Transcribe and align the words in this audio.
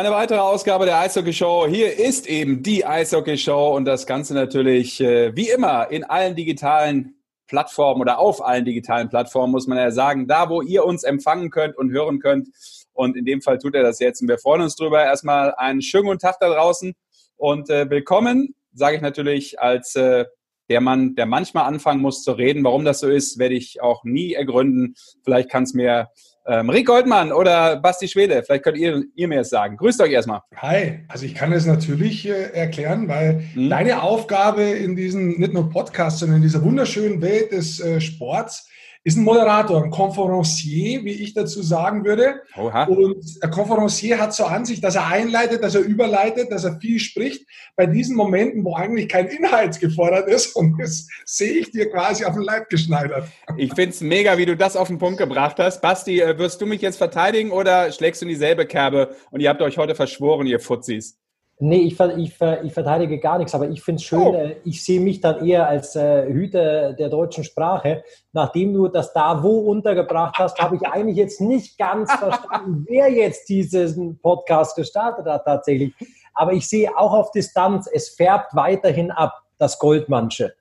Eine 0.00 0.12
weitere 0.12 0.38
Ausgabe 0.38 0.86
der 0.86 0.98
Eishockey 0.98 1.34
Show. 1.34 1.66
Hier 1.68 1.98
ist 1.98 2.26
eben 2.26 2.62
die 2.62 2.86
Eishockey 2.86 3.36
Show 3.36 3.76
und 3.76 3.84
das 3.84 4.06
Ganze 4.06 4.32
natürlich 4.32 4.98
äh, 5.02 5.36
wie 5.36 5.50
immer 5.50 5.90
in 5.90 6.04
allen 6.04 6.34
digitalen 6.34 7.16
Plattformen 7.46 8.00
oder 8.00 8.18
auf 8.18 8.42
allen 8.42 8.64
digitalen 8.64 9.10
Plattformen, 9.10 9.52
muss 9.52 9.66
man 9.66 9.76
ja 9.76 9.90
sagen, 9.90 10.26
da 10.26 10.48
wo 10.48 10.62
ihr 10.62 10.86
uns 10.86 11.04
empfangen 11.04 11.50
könnt 11.50 11.76
und 11.76 11.90
hören 11.90 12.18
könnt. 12.18 12.48
Und 12.94 13.14
in 13.14 13.26
dem 13.26 13.42
Fall 13.42 13.58
tut 13.58 13.74
er 13.74 13.82
das 13.82 13.98
jetzt 13.98 14.22
und 14.22 14.28
wir 14.28 14.38
freuen 14.38 14.62
uns 14.62 14.74
drüber. 14.74 15.04
Erstmal 15.04 15.54
einen 15.56 15.82
schönen 15.82 16.06
guten 16.06 16.18
Tag 16.18 16.40
da 16.40 16.48
draußen 16.48 16.94
und 17.36 17.68
äh, 17.68 17.90
willkommen, 17.90 18.54
sage 18.72 18.96
ich 18.96 19.02
natürlich 19.02 19.60
als 19.60 19.96
äh, 19.96 20.24
der 20.70 20.80
Mann, 20.80 21.14
der 21.14 21.26
manchmal 21.26 21.64
anfangen 21.64 22.00
muss 22.00 22.22
zu 22.22 22.32
reden. 22.32 22.64
Warum 22.64 22.86
das 22.86 23.00
so 23.00 23.08
ist, 23.10 23.38
werde 23.38 23.54
ich 23.54 23.82
auch 23.82 24.04
nie 24.04 24.32
ergründen. 24.32 24.94
Vielleicht 25.24 25.50
kann 25.50 25.64
es 25.64 25.74
mir 25.74 26.08
ähm, 26.46 26.70
Rick 26.70 26.86
Goldmann 26.86 27.32
oder 27.32 27.76
Basti 27.76 28.08
Schwede, 28.08 28.42
vielleicht 28.42 28.64
könnt 28.64 28.78
ihr, 28.78 29.04
ihr 29.14 29.28
mir 29.28 29.40
es 29.40 29.50
sagen. 29.50 29.76
Grüßt 29.76 30.00
euch 30.00 30.12
erstmal. 30.12 30.40
Hi, 30.56 31.00
also 31.08 31.26
ich 31.26 31.34
kann 31.34 31.52
es 31.52 31.66
natürlich 31.66 32.28
äh, 32.28 32.52
erklären, 32.52 33.08
weil 33.08 33.42
hm. 33.54 33.68
deine 33.68 34.02
Aufgabe 34.02 34.62
in 34.62 34.96
diesem, 34.96 35.38
nicht 35.38 35.52
nur 35.52 35.68
Podcast, 35.68 36.20
sondern 36.20 36.36
in 36.38 36.42
dieser 36.42 36.62
wunderschönen 36.62 37.20
Welt 37.20 37.52
des 37.52 37.80
äh, 37.80 38.00
Sports 38.00 38.69
ist 39.02 39.16
ein 39.16 39.24
Moderator, 39.24 39.82
ein 39.82 39.90
Conferencier, 39.90 41.04
wie 41.04 41.12
ich 41.12 41.32
dazu 41.32 41.62
sagen 41.62 42.04
würde. 42.04 42.42
Oha. 42.56 42.84
Und 42.84 43.24
ein 43.40 43.50
Conferencier 43.50 44.20
hat 44.20 44.34
so 44.34 44.44
an 44.44 44.66
sich, 44.66 44.82
dass 44.82 44.94
er 44.94 45.06
einleitet, 45.06 45.62
dass 45.62 45.74
er 45.74 45.80
überleitet, 45.80 46.52
dass 46.52 46.64
er 46.64 46.78
viel 46.80 46.98
spricht. 46.98 47.46
Bei 47.76 47.86
diesen 47.86 48.14
Momenten, 48.14 48.62
wo 48.62 48.74
eigentlich 48.74 49.08
kein 49.08 49.26
Inhalt 49.28 49.80
gefordert 49.80 50.28
ist, 50.28 50.54
und 50.56 50.78
das 50.78 51.08
sehe 51.24 51.52
ich 51.52 51.70
dir 51.70 51.90
quasi 51.90 52.26
auf 52.26 52.34
den 52.34 52.42
Leib 52.42 52.68
geschneidert. 52.68 53.24
Ich 53.56 53.72
finde 53.74 53.90
es 53.90 54.02
mega, 54.02 54.36
wie 54.36 54.46
du 54.46 54.56
das 54.56 54.76
auf 54.76 54.88
den 54.88 54.98
Punkt 54.98 55.18
gebracht 55.18 55.58
hast. 55.58 55.80
Basti, 55.80 56.20
äh, 56.20 56.36
wirst 56.38 56.60
du 56.60 56.66
mich 56.66 56.82
jetzt 56.82 56.98
verteidigen 56.98 57.52
oder 57.52 57.90
schlägst 57.92 58.20
du 58.20 58.26
in 58.26 58.30
dieselbe 58.30 58.66
Kerbe 58.66 59.16
und 59.30 59.40
ihr 59.40 59.48
habt 59.48 59.62
euch 59.62 59.78
heute 59.78 59.94
verschworen, 59.94 60.46
ihr 60.46 60.60
Fuzzis? 60.60 61.18
Nee, 61.62 61.82
ich, 61.82 62.00
ich, 62.00 62.40
ich 62.62 62.72
verteidige 62.72 63.18
gar 63.18 63.36
nichts, 63.36 63.54
aber 63.54 63.68
ich 63.68 63.82
finde 63.82 64.00
es 64.00 64.04
schön, 64.04 64.18
oh. 64.18 64.34
Äh, 64.34 64.56
ich 64.64 64.82
sehe 64.82 64.98
mich 64.98 65.20
dann 65.20 65.46
eher 65.46 65.68
als 65.68 65.94
äh, 65.94 66.26
Hüter 66.26 66.94
der 66.94 67.10
deutschen 67.10 67.44
Sprache. 67.44 68.02
Nachdem 68.32 68.72
du 68.72 68.88
das 68.88 69.12
da 69.12 69.42
wo 69.42 69.58
untergebracht 69.58 70.38
hast, 70.38 70.58
habe 70.58 70.76
ich 70.76 70.82
eigentlich 70.86 71.18
jetzt 71.18 71.40
nicht 71.42 71.76
ganz 71.76 72.10
verstanden, 72.18 72.86
wer 72.88 73.10
jetzt 73.10 73.50
diesen 73.50 74.18
Podcast 74.20 74.74
gestartet 74.74 75.26
hat 75.26 75.44
tatsächlich. 75.44 75.92
Aber 76.32 76.54
ich 76.54 76.66
sehe 76.66 76.96
auch 76.96 77.12
auf 77.12 77.30
Distanz, 77.32 77.86
es 77.92 78.08
färbt 78.08 78.54
weiterhin 78.56 79.10
ab, 79.10 79.42
das 79.58 79.78
Goldmannsche. 79.78 80.54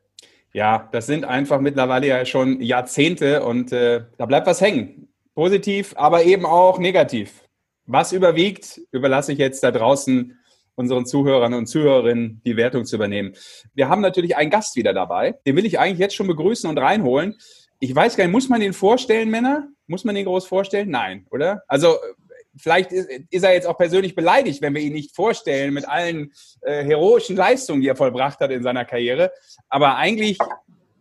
Ja, 0.52 0.90
das 0.92 1.06
sind 1.06 1.24
einfach 1.24 1.62
mittlerweile 1.62 2.08
ja 2.08 2.26
schon 2.26 2.60
Jahrzehnte 2.60 3.46
und 3.46 3.72
äh, 3.72 4.02
da 4.18 4.26
bleibt 4.26 4.48
was 4.48 4.60
hängen. 4.60 5.08
Positiv, 5.34 5.94
aber 5.96 6.24
eben 6.24 6.46
auch 6.46 6.78
negativ. 6.78 7.46
Was 7.86 8.12
überwiegt, 8.12 8.82
überlasse 8.92 9.32
ich 9.32 9.40
jetzt 9.40 9.64
da 9.64 9.72
draußen 9.72 10.39
unseren 10.80 11.06
Zuhörern 11.06 11.54
und 11.54 11.68
Zuhörerinnen 11.68 12.42
die 12.46 12.56
Wertung 12.56 12.86
zu 12.86 12.96
übernehmen. 12.96 13.36
Wir 13.74 13.90
haben 13.90 14.02
natürlich 14.02 14.38
einen 14.38 14.50
Gast 14.50 14.78
wieder 14.78 14.94
dabei. 14.94 15.36
Den 15.46 15.58
will 15.58 15.66
ich 15.66 15.78
eigentlich 15.78 16.00
jetzt 16.00 16.16
schon 16.16 16.28
begrüßen 16.28 16.70
und 16.70 16.78
reinholen. 16.78 17.36
Ich 17.82 17.94
weiß 17.94 18.16
gar 18.16 18.24
nicht, 18.24 18.32
muss 18.32 18.48
man 18.48 18.62
den 18.62 18.72
vorstellen, 18.72 19.30
Männer? 19.30 19.68
Muss 19.88 20.06
man 20.06 20.16
den 20.16 20.24
groß 20.24 20.48
vorstellen? 20.48 20.90
Nein, 20.90 21.28
oder? 21.32 21.64
Also 21.68 21.98
vielleicht 22.56 22.94
ist, 22.94 23.44
er 23.44 23.54
jetzt 23.54 23.68
auch 23.68 23.78
persönlich 23.78 24.16
beleidigt, 24.16 24.62
wenn 24.62 24.74
wir 24.74 24.82
ihn 24.82 24.94
nicht 24.94 25.14
vorstellen 25.14 25.74
mit 25.74 25.88
allen 25.88 26.32
äh, 26.62 26.84
heroischen 26.86 27.36
Leistungen, 27.36 27.82
die 27.82 27.90
er 27.90 27.98
vollbracht 27.98 28.40
hat 28.40 28.52
in 28.52 28.64
seiner 28.64 28.86
Karriere. 28.86 29.34
Aber 29.68 29.98
eigentlich 29.98 30.38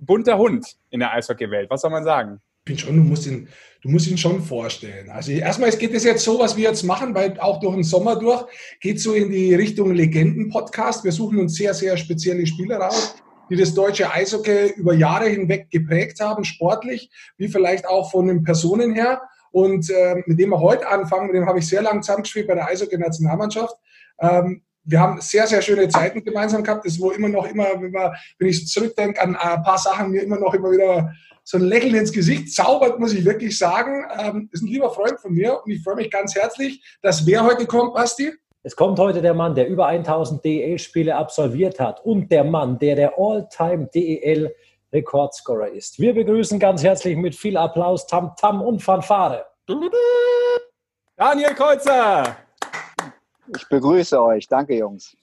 bunter 0.00 0.38
Hund 0.38 0.76
in 0.90 0.98
der 0.98 1.12
Eishockeywelt. 1.12 1.70
Was 1.70 1.82
soll 1.82 1.90
man 1.90 2.02
sagen? 2.02 2.40
Bin 2.68 2.78
schon, 2.78 2.96
du 2.96 3.02
musst 3.02 3.26
ihn 3.26 3.48
du 3.82 3.88
musst 3.88 4.08
ihn 4.08 4.18
schon 4.18 4.42
vorstellen. 4.42 5.10
Also 5.10 5.32
erstmal 5.32 5.70
geht 5.70 5.94
es 5.94 6.04
jetzt 6.04 6.24
so, 6.24 6.38
was 6.38 6.56
wir 6.56 6.64
jetzt 6.64 6.82
machen, 6.82 7.14
weil 7.14 7.38
auch 7.40 7.60
durch 7.60 7.74
den 7.74 7.84
Sommer 7.84 8.16
durch 8.16 8.44
geht 8.80 9.00
so 9.00 9.14
in 9.14 9.30
die 9.30 9.54
Richtung 9.54 9.94
Legenden-Podcast. 9.94 11.04
Wir 11.04 11.12
suchen 11.12 11.38
uns 11.38 11.54
sehr, 11.54 11.74
sehr 11.74 11.96
spezielle 11.96 12.46
Spieler 12.46 12.78
raus, 12.78 13.16
die 13.50 13.56
das 13.56 13.74
deutsche 13.74 14.12
Eishockey 14.12 14.74
über 14.76 14.94
Jahre 14.94 15.28
hinweg 15.28 15.70
geprägt 15.70 16.20
haben, 16.20 16.44
sportlich, 16.44 17.10
wie 17.36 17.48
vielleicht 17.48 17.86
auch 17.86 18.10
von 18.10 18.26
den 18.26 18.42
Personen 18.42 18.92
her. 18.92 19.22
Und 19.50 19.88
äh, 19.88 20.16
mit 20.26 20.38
dem 20.38 20.50
wir 20.50 20.60
heute 20.60 20.86
anfangen, 20.86 21.28
mit 21.28 21.36
dem 21.36 21.46
habe 21.46 21.60
ich 21.60 21.68
sehr 21.68 21.80
lange 21.80 22.02
zusammengespielt 22.02 22.48
bei 22.48 22.54
der 22.54 22.66
Eishockey-Nationalmannschaft. 22.66 23.74
Ähm, 24.20 24.62
wir 24.84 25.00
haben 25.00 25.20
sehr, 25.20 25.46
sehr 25.46 25.62
schöne 25.62 25.88
Zeiten 25.88 26.24
gemeinsam 26.24 26.62
gehabt. 26.64 26.84
Das 26.86 26.98
wo 26.98 27.10
immer 27.10 27.28
noch 27.28 27.46
immer, 27.46 27.66
wenn, 27.80 27.90
man, 27.90 28.12
wenn 28.38 28.48
ich 28.48 28.66
zurückdenke 28.66 29.20
an 29.20 29.36
ein 29.36 29.62
paar 29.62 29.78
Sachen, 29.78 30.10
mir 30.10 30.22
immer 30.22 30.38
noch 30.38 30.54
immer 30.54 30.70
wieder 30.70 31.12
so 31.48 31.56
ein 31.56 31.64
Lächeln 31.64 31.94
ins 31.94 32.12
Gesicht 32.12 32.52
zaubert, 32.52 33.00
muss 33.00 33.14
ich 33.14 33.24
wirklich 33.24 33.56
sagen. 33.56 34.04
Ähm, 34.18 34.50
ist 34.52 34.62
ein 34.62 34.66
lieber 34.66 34.90
Freund 34.90 35.18
von 35.18 35.32
mir 35.32 35.58
und 35.64 35.70
ich 35.70 35.82
freue 35.82 35.94
mich 35.94 36.10
ganz 36.10 36.34
herzlich, 36.34 36.84
dass 37.00 37.26
wer 37.26 37.42
heute 37.42 37.64
kommt, 37.64 37.94
Basti? 37.94 38.34
Es 38.62 38.76
kommt 38.76 38.98
heute 38.98 39.22
der 39.22 39.32
Mann, 39.32 39.54
der 39.54 39.66
über 39.66 39.86
1000 39.86 40.44
DEL-Spiele 40.44 41.16
absolviert 41.16 41.80
hat 41.80 42.04
und 42.04 42.30
der 42.30 42.44
Mann, 42.44 42.78
der 42.78 42.96
der 42.96 43.14
All-Time 43.16 43.88
DEL 43.94 44.54
Rekordscorer 44.92 45.68
ist. 45.68 45.98
Wir 45.98 46.12
begrüßen 46.12 46.58
ganz 46.58 46.82
herzlich 46.82 47.16
mit 47.16 47.34
viel 47.34 47.56
Applaus, 47.56 48.06
Tam 48.06 48.34
Tam 48.38 48.60
und 48.60 48.82
Fanfare. 48.82 49.46
Daniel 51.16 51.54
Kreuzer. 51.54 52.36
Ich 53.56 53.66
begrüße 53.70 54.22
euch. 54.22 54.46
Danke, 54.46 54.76
Jungs. 54.76 55.16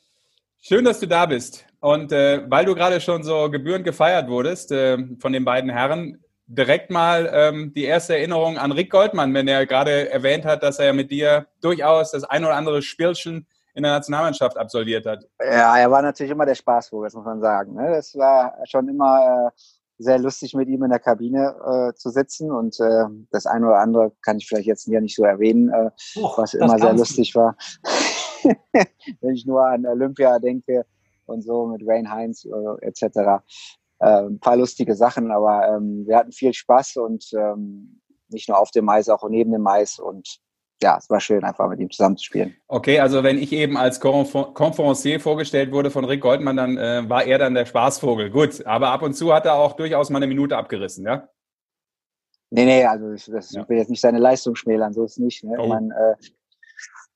Schön, 0.60 0.86
dass 0.86 1.00
du 1.00 1.08
da 1.08 1.28
bist. 1.28 1.65
Und 1.86 2.12
äh, 2.12 2.42
weil 2.50 2.66
du 2.66 2.74
gerade 2.74 3.00
schon 3.00 3.22
so 3.22 3.48
gebührend 3.52 3.86
gefeiert 3.86 4.28
wurdest 4.28 4.72
äh, 4.72 4.98
von 5.20 5.32
den 5.32 5.46
beiden 5.46 5.70
Herren, 5.70 6.18
direkt 6.48 6.90
mal 6.90 7.30
ähm, 7.32 7.74
die 7.76 7.84
erste 7.84 8.18
Erinnerung 8.18 8.58
an 8.58 8.72
Rick 8.72 8.90
Goldmann, 8.90 9.36
wenn 9.36 9.48
er 9.48 9.68
gerade 9.68 10.10
erwähnt 10.10 10.46
hat, 10.46 10.64
dass 10.64 10.80
er 10.80 10.94
mit 10.94 11.12
dir 11.12 11.46
durchaus 11.62 12.10
das 12.10 12.24
ein 12.24 12.44
oder 12.44 12.56
andere 12.56 12.82
Spielchen 12.82 13.46
in 13.76 13.84
der 13.84 13.92
Nationalmannschaft 13.92 14.58
absolviert 14.58 15.06
hat. 15.06 15.28
Ja, 15.40 15.78
er 15.78 15.92
war 15.92 16.02
natürlich 16.02 16.32
immer 16.32 16.48
der 16.48 16.56
Spaßvogel, 16.56 17.06
das 17.06 17.14
muss 17.14 17.26
man 17.26 17.40
sagen. 17.40 17.76
Ne? 17.76 17.92
Das 17.92 18.16
war 18.16 18.56
schon 18.68 18.90
immer 18.90 19.52
äh, 19.54 19.62
sehr 20.00 20.18
lustig, 20.18 20.56
mit 20.56 20.68
ihm 20.68 20.84
in 20.86 20.90
der 20.90 20.98
Kabine 20.98 21.54
äh, 21.68 21.94
zu 21.94 22.10
sitzen. 22.10 22.50
Und 22.50 22.80
äh, 22.80 23.04
das 23.30 23.46
eine 23.46 23.68
oder 23.68 23.78
andere 23.78 24.12
kann 24.24 24.38
ich 24.38 24.48
vielleicht 24.48 24.68
jetzt 24.68 24.86
hier 24.86 25.02
nicht 25.02 25.16
so 25.16 25.24
erwähnen, 25.24 25.70
äh, 25.70 25.92
Och, 26.20 26.40
was 26.40 26.56
immer 26.56 26.80
sehr 26.80 26.94
lustig 26.94 27.36
war. 27.36 27.56
wenn 29.22 29.36
ich 29.36 29.46
nur 29.46 29.64
an 29.64 29.86
Olympia 29.86 30.40
denke 30.40 30.84
und 31.26 31.42
so 31.42 31.68
mit 31.68 31.86
Wayne 31.86 32.10
Heinz 32.10 32.46
äh, 32.46 32.86
etc. 32.86 33.44
Äh, 34.00 34.24
ein 34.24 34.40
paar 34.40 34.58
lustige 34.58 34.96
Sachen, 34.96 35.32
aber 35.32 35.68
ähm, 35.68 36.06
wir 36.08 36.18
hatten 36.18 36.32
viel 36.32 36.54
Spaß 36.54 36.98
und 36.98 37.32
ähm, 37.34 38.02
nicht 38.30 38.50
nur 38.50 38.60
auf 38.60 38.72
dem 38.72 38.86
Mais, 38.86 39.10
auch 39.10 39.28
neben 39.30 39.52
dem 39.52 39.62
Mais 39.62 40.00
und 40.00 40.40
ja, 40.82 40.98
es 40.98 41.10
war 41.10 41.20
schön, 41.20 41.44
einfach 41.44 41.70
mit 41.70 41.80
ihm 41.80 41.90
zusammenzuspielen. 41.90 42.56
Okay, 42.68 43.00
also 43.00 43.24
wenn 43.24 43.38
ich 43.38 43.54
eben 43.54 43.78
als 43.78 44.00
Konferencier 44.00 45.20
vorgestellt 45.20 45.72
wurde 45.72 45.90
von 45.90 46.04
Rick 46.04 46.22
Goldmann, 46.22 46.58
dann 46.58 46.78
äh, 46.78 47.10
war 47.10 47.24
er 47.24 47.40
dann 47.40 47.54
der 47.54 47.66
Spaßvogel. 47.66 48.30
Gut, 48.30 48.66
aber 48.66 48.90
ab 48.90 49.02
und 49.02 49.14
zu 49.14 49.34
hat 49.34 49.46
er 49.46 49.56
auch 49.56 49.74
durchaus 49.74 50.10
mal 50.10 50.18
eine 50.18 50.28
Minute 50.28 50.58
abgerissen, 50.58 51.06
ja? 51.06 51.30
Nee, 52.52 52.66
nee, 52.66 52.86
also 52.86 53.12
ich, 53.12 53.26
das, 53.26 53.52
ja. 53.52 53.62
ich 53.64 53.70
will 53.70 53.78
jetzt 53.78 53.90
nicht 53.90 54.02
seine 54.02 54.20
Leistung 54.20 54.56
schmälern, 54.56 54.94
so 54.94 55.06
ist 55.06 55.14
es 55.14 55.18
nicht. 55.18 55.44
Ne? 55.44 55.58
Oh. 55.58 55.68
Man, 55.68 55.92
äh, 55.92 56.16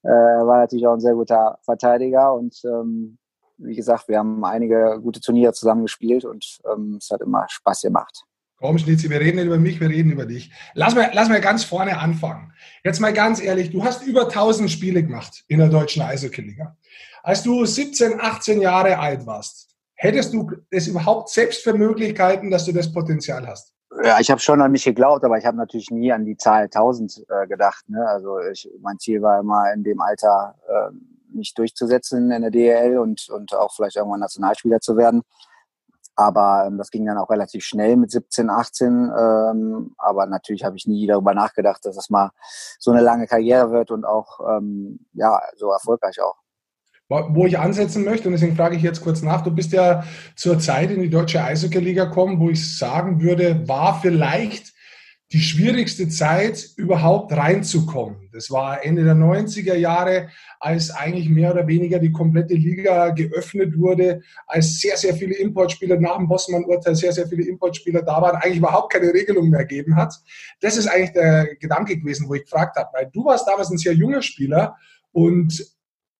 äh, 0.03 0.09
war 0.09 0.59
natürlich 0.59 0.87
auch 0.87 0.93
ein 0.93 1.01
sehr 1.01 1.13
guter 1.13 1.59
Verteidiger 1.63 2.33
und 2.33 2.59
ähm, 2.65 3.17
wie 3.59 3.75
gesagt, 3.75 4.07
wir 4.07 4.17
haben 4.17 4.43
einige 4.43 4.99
gute 5.01 5.21
Turniere 5.21 5.53
zusammen 5.53 5.83
gespielt 5.83 6.25
und 6.25 6.59
ähm, 6.71 6.97
es 6.99 7.09
hat 7.09 7.21
immer 7.21 7.45
Spaß 7.49 7.81
gemacht. 7.81 8.23
Komm, 8.57 8.77
Schnitzi, 8.77 9.09
wir 9.09 9.21
reden 9.21 9.37
nicht 9.37 9.45
über 9.45 9.57
mich, 9.57 9.79
wir 9.79 9.89
reden 9.89 10.11
über 10.11 10.25
dich. 10.25 10.51
Lass 10.73 10.93
mal, 10.93 11.09
lass 11.13 11.29
mal 11.29 11.39
ganz 11.39 11.63
vorne 11.63 11.97
anfangen. 11.97 12.51
Jetzt 12.83 12.99
mal 12.99 13.13
ganz 13.13 13.41
ehrlich, 13.41 13.71
du 13.71 13.85
hast 13.85 14.05
über 14.05 14.23
1000 14.23 14.69
Spiele 14.69 15.01
gemacht 15.01 15.45
in 15.47 15.59
der 15.59 15.69
deutschen 15.69 16.01
Eishockey-Liga. 16.01 16.75
Als 17.23 17.43
du 17.43 17.63
17, 17.63 18.19
18 18.19 18.59
Jahre 18.59 18.99
alt 18.99 19.25
warst, 19.25 19.69
hättest 19.95 20.33
du 20.33 20.51
es 20.71 20.87
überhaupt 20.87 21.29
selbst 21.29 21.63
für 21.63 21.73
Möglichkeiten, 21.73 22.51
dass 22.51 22.65
du 22.65 22.73
das 22.73 22.91
Potenzial 22.91 23.47
hast? 23.47 23.73
Ja, 24.03 24.19
ich 24.19 24.29
habe 24.29 24.41
schon 24.41 24.61
an 24.61 24.71
mich 24.71 24.83
geglaubt, 24.83 25.23
aber 25.23 25.37
ich 25.37 25.45
habe 25.45 25.57
natürlich 25.57 25.89
nie 25.89 26.11
an 26.11 26.25
die 26.25 26.37
Zahl 26.37 26.63
1000 26.63 27.25
äh, 27.27 27.47
gedacht. 27.47 27.89
Ne? 27.89 28.05
Also 28.07 28.39
ich, 28.39 28.69
mein 28.81 28.99
Ziel 28.99 29.21
war 29.21 29.39
immer 29.39 29.71
in 29.73 29.83
dem 29.83 29.99
Alter 29.99 30.55
äh, 30.67 30.91
mich 31.33 31.53
durchzusetzen 31.53 32.31
in 32.31 32.41
der 32.41 32.51
DEL 32.51 32.97
und, 32.97 33.29
und 33.29 33.53
auch 33.55 33.73
vielleicht 33.73 33.95
irgendwann 33.95 34.19
Nationalspieler 34.19 34.79
zu 34.79 34.97
werden. 34.97 35.23
Aber 36.15 36.65
ähm, 36.67 36.77
das 36.77 36.91
ging 36.91 37.05
dann 37.05 37.17
auch 37.17 37.29
relativ 37.29 37.63
schnell 37.63 37.95
mit 37.95 38.11
17, 38.11 38.49
18. 38.49 38.87
Ähm, 38.87 39.95
aber 39.97 40.25
natürlich 40.25 40.65
habe 40.65 40.75
ich 40.75 40.85
nie 40.85 41.07
darüber 41.07 41.33
nachgedacht, 41.33 41.85
dass 41.85 41.95
das 41.95 42.09
mal 42.09 42.31
so 42.77 42.91
eine 42.91 43.01
lange 43.01 43.25
Karriere 43.25 43.71
wird 43.71 43.91
und 43.91 44.05
auch 44.05 44.39
ähm, 44.49 45.05
ja 45.13 45.41
so 45.55 45.71
erfolgreich 45.71 46.21
auch 46.21 46.35
wo 47.09 47.47
ich 47.47 47.57
ansetzen 47.57 48.03
möchte, 48.03 48.27
und 48.27 48.33
deswegen 48.33 48.55
frage 48.55 48.75
ich 48.75 48.83
jetzt 48.83 49.01
kurz 49.01 49.23
nach, 49.23 49.41
du 49.41 49.49
bist 49.49 49.71
ja 49.71 50.03
zur 50.35 50.59
Zeit 50.59 50.91
in 50.91 51.01
die 51.01 51.09
deutsche 51.09 51.43
Eishockey-Liga 51.43 52.05
gekommen, 52.05 52.39
wo 52.39 52.51
ich 52.51 52.77
sagen 52.77 53.19
würde, 53.19 53.67
war 53.67 53.99
vielleicht 53.99 54.73
die 55.31 55.41
schwierigste 55.41 56.09
Zeit, 56.09 56.69
überhaupt 56.75 57.31
reinzukommen. 57.31 58.29
Das 58.31 58.49
war 58.49 58.83
Ende 58.83 59.03
der 59.03 59.13
90er 59.13 59.75
Jahre, 59.75 60.29
als 60.59 60.89
eigentlich 60.89 61.29
mehr 61.29 61.51
oder 61.51 61.67
weniger 61.67 61.99
die 61.99 62.11
komplette 62.11 62.55
Liga 62.55 63.09
geöffnet 63.11 63.77
wurde, 63.77 64.21
als 64.47 64.79
sehr, 64.79 64.97
sehr 64.97 65.13
viele 65.13 65.35
Importspieler 65.35 65.99
nach 65.99 66.17
dem 66.17 66.27
Bossmann-Urteil, 66.27 66.95
sehr, 66.95 67.13
sehr 67.13 67.27
viele 67.27 67.43
Importspieler 67.43 68.01
da 68.01 68.19
waren, 68.21 68.37
eigentlich 68.37 68.57
überhaupt 68.57 68.91
keine 68.91 69.13
Regelung 69.13 69.49
mehr 69.49 69.65
gegeben 69.65 69.95
hat. 69.95 70.15
Das 70.61 70.77
ist 70.77 70.87
eigentlich 70.87 71.13
der 71.13 71.55
Gedanke 71.59 71.97
gewesen, 71.97 72.27
wo 72.27 72.33
ich 72.33 72.43
gefragt 72.43 72.75
habe, 72.75 72.89
weil 72.93 73.09
du 73.13 73.23
warst 73.23 73.47
damals 73.47 73.69
ein 73.69 73.77
sehr 73.77 73.93
junger 73.93 74.23
Spieler 74.23 74.77
und 75.11 75.63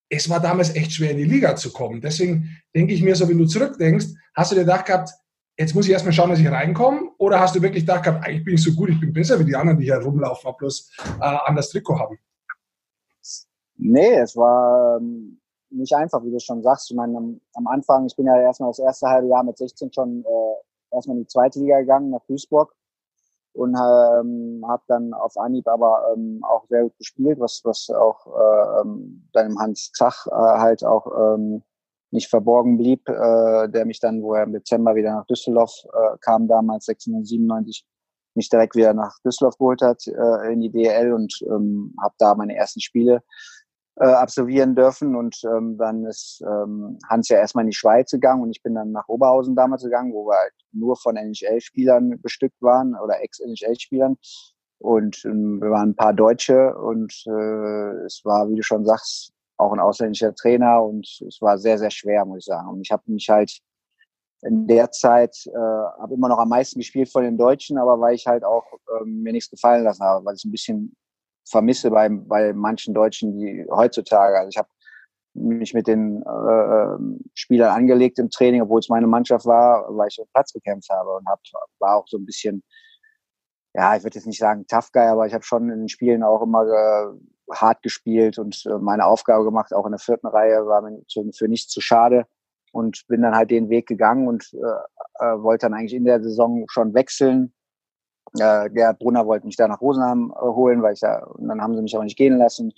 es 0.09 0.29
war 0.29 0.39
damals 0.39 0.75
echt 0.75 0.93
schwer 0.93 1.11
in 1.11 1.17
die 1.17 1.23
Liga 1.23 1.55
zu 1.55 1.71
kommen. 1.71 2.01
Deswegen 2.01 2.57
denke 2.75 2.93
ich 2.93 3.01
mir 3.01 3.15
so, 3.15 3.27
wenn 3.27 3.37
du 3.37 3.45
zurückdenkst, 3.45 4.07
hast 4.35 4.51
du 4.51 4.55
dir 4.55 4.61
gedacht 4.61 4.85
gehabt, 4.85 5.11
jetzt 5.59 5.75
muss 5.75 5.85
ich 5.85 5.91
erstmal 5.91 6.13
schauen, 6.13 6.29
dass 6.29 6.39
ich 6.39 6.49
reinkomme? 6.49 7.11
Oder 7.17 7.39
hast 7.39 7.55
du 7.55 7.61
wirklich 7.61 7.85
gedacht 7.85 8.05
gehabt, 8.05 8.25
eigentlich 8.25 8.45
bin 8.45 8.55
ich 8.55 8.63
so 8.63 8.71
gut, 8.71 8.89
ich 8.89 8.99
bin 8.99 9.11
besser 9.11 9.37
wie 9.39 9.45
die 9.45 9.55
anderen, 9.55 9.77
die 9.77 9.85
hier 9.85 9.97
rumlaufen, 9.97 10.47
aber 10.47 10.57
bloß 10.57 10.89
äh, 11.19 11.23
an 11.23 11.55
das 11.55 11.69
Trikot 11.69 11.99
haben? 11.99 12.17
Nee, 13.75 14.15
es 14.19 14.35
war 14.35 14.97
ähm, 14.97 15.39
nicht 15.69 15.93
einfach, 15.93 16.23
wie 16.23 16.31
du 16.31 16.39
schon 16.39 16.63
sagst. 16.63 16.89
Ich 16.89 16.95
meine, 16.95 17.17
am, 17.17 17.41
am 17.53 17.67
Anfang, 17.67 18.05
ich 18.05 18.15
bin 18.15 18.25
ja 18.25 18.39
erstmal 18.39 18.69
das 18.69 18.79
erste 18.79 19.07
halbe 19.07 19.27
Jahr 19.27 19.43
mit 19.43 19.57
16 19.57 19.91
schon 19.91 20.23
äh, 20.23 20.95
erstmal 20.95 21.17
in 21.17 21.23
die 21.23 21.27
zweite 21.27 21.59
Liga 21.59 21.79
gegangen, 21.79 22.09
nach 22.09 22.25
Duisburg 22.25 22.73
und 23.53 23.75
ähm, 23.75 24.63
habe 24.65 24.83
dann 24.87 25.13
auf 25.13 25.37
Anhieb 25.37 25.67
aber 25.67 26.13
ähm, 26.13 26.41
auch 26.43 26.65
sehr 26.69 26.83
gut 26.83 26.97
gespielt, 26.97 27.39
was 27.39 27.61
was 27.65 27.89
auch 27.89 28.27
äh, 28.27 28.81
ähm, 28.81 29.27
deinem 29.33 29.59
Hans 29.59 29.91
Zach 29.91 30.27
äh, 30.27 30.31
halt 30.31 30.85
auch 30.85 31.35
ähm, 31.35 31.63
nicht 32.11 32.29
verborgen 32.29 32.77
blieb, 32.77 33.07
äh, 33.07 33.69
der 33.69 33.85
mich 33.85 33.99
dann, 33.99 34.21
wo 34.21 34.33
er 34.33 34.43
im 34.43 34.53
Dezember 34.53 34.95
wieder 34.95 35.13
nach 35.13 35.25
Düsseldorf 35.25 35.71
äh, 35.85 36.17
kam, 36.21 36.47
damals 36.47 36.85
697, 36.85 37.85
mich 38.35 38.49
direkt 38.49 38.75
wieder 38.75 38.93
nach 38.93 39.17
Düsseldorf 39.25 39.57
geholt 39.57 39.81
hat 39.81 40.05
äh, 40.07 40.53
in 40.53 40.61
die 40.61 40.71
DL 40.71 41.13
und 41.13 41.33
ähm, 41.47 41.95
habe 42.01 42.15
da 42.17 42.35
meine 42.35 42.55
ersten 42.55 42.81
Spiele 42.81 43.21
äh, 43.99 44.05
absolvieren 44.05 44.75
dürfen. 44.75 45.15
Und 45.15 45.39
ähm, 45.43 45.77
dann 45.77 46.05
ist 46.05 46.41
ähm, 46.45 46.97
Hans 47.09 47.29
ja 47.29 47.37
erstmal 47.37 47.63
in 47.65 47.71
die 47.71 47.75
Schweiz 47.75 48.11
gegangen 48.11 48.43
und 48.43 48.51
ich 48.51 48.63
bin 48.63 48.75
dann 48.75 48.91
nach 48.91 49.07
Oberhausen 49.07 49.55
damals 49.55 49.83
gegangen, 49.83 50.13
wo 50.13 50.25
wir 50.25 50.37
halt 50.37 50.53
nur 50.71 50.95
von 50.95 51.17
NHL-Spielern 51.17 52.19
bestückt 52.21 52.61
waren 52.61 52.95
oder 52.95 53.21
Ex-NHL-Spielern. 53.21 54.17
Und 54.79 55.25
ähm, 55.25 55.59
wir 55.61 55.71
waren 55.71 55.89
ein 55.89 55.95
paar 55.95 56.13
Deutsche 56.13 56.75
und 56.77 57.13
äh, 57.27 58.05
es 58.05 58.21
war, 58.23 58.49
wie 58.49 58.55
du 58.55 58.63
schon 58.63 58.85
sagst, 58.85 59.33
auch 59.59 59.73
ein 59.73 59.79
ausländischer 59.79 60.33
Trainer 60.33 60.81
und 60.83 61.05
es 61.27 61.41
war 61.41 61.57
sehr, 61.57 61.77
sehr 61.77 61.91
schwer, 61.91 62.25
muss 62.25 62.39
ich 62.39 62.45
sagen. 62.45 62.69
Und 62.69 62.81
ich 62.81 62.91
habe 62.91 63.03
mich 63.07 63.29
halt 63.29 63.59
in 64.41 64.67
der 64.67 64.89
Zeit 64.91 65.35
äh, 65.47 65.57
habe 65.57 66.13
immer 66.13 66.29
noch 66.29 66.39
am 66.39 66.49
meisten 66.49 66.79
gespielt 66.79 67.11
von 67.11 67.23
den 67.23 67.37
Deutschen, 67.37 67.77
aber 67.77 67.99
weil 67.99 68.15
ich 68.15 68.25
halt 68.25 68.45
auch 68.45 68.65
ähm, 69.01 69.21
mir 69.21 69.33
nichts 69.33 69.49
gefallen 69.49 69.83
lassen 69.83 70.03
habe, 70.03 70.23
weil 70.23 70.35
ich 70.35 70.45
ein 70.45 70.51
bisschen 70.51 70.95
vermisse 71.45 71.91
bei, 71.91 72.07
bei 72.09 72.53
manchen 72.53 72.93
Deutschen, 72.93 73.37
die 73.37 73.65
heutzutage, 73.69 74.37
also 74.37 74.49
ich 74.49 74.57
habe 74.57 74.69
mich 75.33 75.73
mit 75.73 75.87
den 75.87 76.21
äh, 76.21 77.19
Spielern 77.33 77.75
angelegt 77.75 78.17
im 78.19 78.29
Training, 78.29 78.61
obwohl 78.61 78.79
es 78.79 78.89
meine 78.89 79.07
Mannschaft 79.07 79.45
war, 79.45 79.85
weil 79.89 80.07
ich 80.09 80.21
auf 80.21 80.27
Platz 80.33 80.53
gekämpft 80.53 80.89
habe 80.89 81.15
und 81.15 81.27
hab, 81.27 81.41
war 81.79 81.97
auch 81.97 82.07
so 82.07 82.17
ein 82.17 82.25
bisschen, 82.25 82.63
ja, 83.73 83.95
ich 83.95 84.03
würde 84.03 84.15
jetzt 84.15 84.25
nicht 84.25 84.39
sagen 84.39 84.65
tough 84.67 84.91
guy, 84.93 85.03
aber 85.03 85.27
ich 85.27 85.33
habe 85.33 85.43
schon 85.43 85.69
in 85.69 85.79
den 85.79 85.89
Spielen 85.89 86.23
auch 86.23 86.41
immer 86.41 86.63
äh, 86.63 87.13
hart 87.51 87.81
gespielt 87.81 88.37
und 88.39 88.65
äh, 88.65 88.77
meine 88.79 89.05
Aufgabe 89.05 89.43
gemacht, 89.43 89.73
auch 89.73 89.85
in 89.85 89.91
der 89.91 89.99
vierten 89.99 90.27
Reihe, 90.27 90.65
war 90.65 90.81
mir 90.81 91.01
für 91.33 91.47
nichts 91.47 91.71
zu 91.71 91.81
schade 91.81 92.25
und 92.71 93.05
bin 93.07 93.21
dann 93.21 93.35
halt 93.35 93.51
den 93.51 93.69
Weg 93.69 93.87
gegangen 93.87 94.27
und 94.27 94.51
äh, 94.53 95.25
äh, 95.25 95.41
wollte 95.41 95.65
dann 95.65 95.73
eigentlich 95.73 95.95
in 95.95 96.05
der 96.05 96.21
Saison 96.21 96.65
schon 96.67 96.93
wechseln 96.93 97.53
äh, 98.37 98.69
Gerhard 98.69 98.99
Brunner 98.99 99.25
wollte 99.25 99.45
mich 99.45 99.55
da 99.55 99.67
nach 99.67 99.81
Rosenheim 99.81 100.33
äh, 100.35 100.41
holen, 100.41 100.81
weil 100.81 100.93
ich 100.93 100.99
da, 100.99 101.23
und 101.23 101.47
dann 101.47 101.61
haben 101.61 101.75
sie 101.75 101.81
mich 101.81 101.95
aber 101.95 102.03
nicht 102.03 102.17
gehen 102.17 102.37
lassen. 102.37 102.73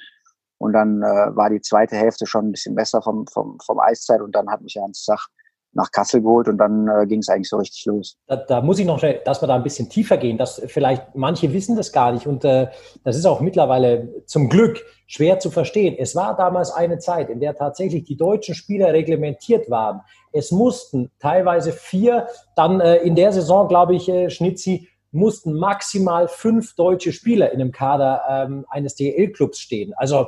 Und 0.57 0.73
dann 0.73 1.01
äh, 1.01 1.35
war 1.35 1.49
die 1.49 1.61
zweite 1.61 1.95
Hälfte 1.95 2.27
schon 2.27 2.47
ein 2.47 2.51
bisschen 2.51 2.75
besser 2.75 3.01
vom, 3.01 3.25
vom, 3.27 3.57
vom 3.65 3.79
Eiszeit 3.79 4.21
und 4.21 4.35
dann 4.35 4.49
hat 4.49 4.61
mich 4.61 4.75
Ernst 4.75 5.05
Zach 5.05 5.27
nach 5.73 5.91
Kassel 5.91 6.21
geholt 6.21 6.47
und 6.47 6.57
dann 6.57 6.87
äh, 6.87 7.05
ging 7.07 7.19
es 7.19 7.29
eigentlich 7.29 7.49
so 7.49 7.57
richtig 7.57 7.85
los. 7.85 8.17
Da, 8.27 8.35
da, 8.35 8.61
muss 8.61 8.79
ich 8.79 8.85
noch 8.85 8.99
schnell, 8.99 9.21
dass 9.23 9.41
wir 9.41 9.47
da 9.47 9.55
ein 9.55 9.63
bisschen 9.63 9.89
tiefer 9.89 10.17
gehen, 10.17 10.37
dass 10.37 10.61
vielleicht 10.67 11.15
manche 11.15 11.53
wissen 11.53 11.75
das 11.75 11.91
gar 11.91 12.11
nicht 12.11 12.27
und 12.27 12.43
äh, 12.43 12.67
das 13.03 13.15
ist 13.15 13.25
auch 13.25 13.39
mittlerweile 13.39 14.09
zum 14.25 14.49
Glück 14.49 14.83
schwer 15.07 15.39
zu 15.39 15.49
verstehen. 15.49 15.95
Es 15.97 16.15
war 16.15 16.35
damals 16.35 16.71
eine 16.71 16.99
Zeit, 16.99 17.29
in 17.29 17.39
der 17.39 17.55
tatsächlich 17.55 18.03
die 18.03 18.17
deutschen 18.17 18.55
Spieler 18.55 18.93
reglementiert 18.93 19.69
waren. 19.69 20.01
Es 20.31 20.51
mussten 20.51 21.11
teilweise 21.19 21.71
vier, 21.71 22.27
dann 22.55 22.81
äh, 22.81 22.97
in 22.97 23.15
der 23.15 23.31
Saison, 23.31 23.67
glaube 23.67 23.95
ich, 23.95 24.09
äh, 24.09 24.29
Schnitzi, 24.29 24.87
mussten 25.11 25.53
maximal 25.53 26.27
fünf 26.27 26.75
deutsche 26.75 27.11
Spieler 27.11 27.51
in 27.51 27.59
dem 27.59 27.71
Kader 27.71 28.21
ähm, 28.29 28.65
eines 28.69 28.95
DL-Clubs 28.95 29.59
stehen. 29.59 29.93
Also 29.95 30.27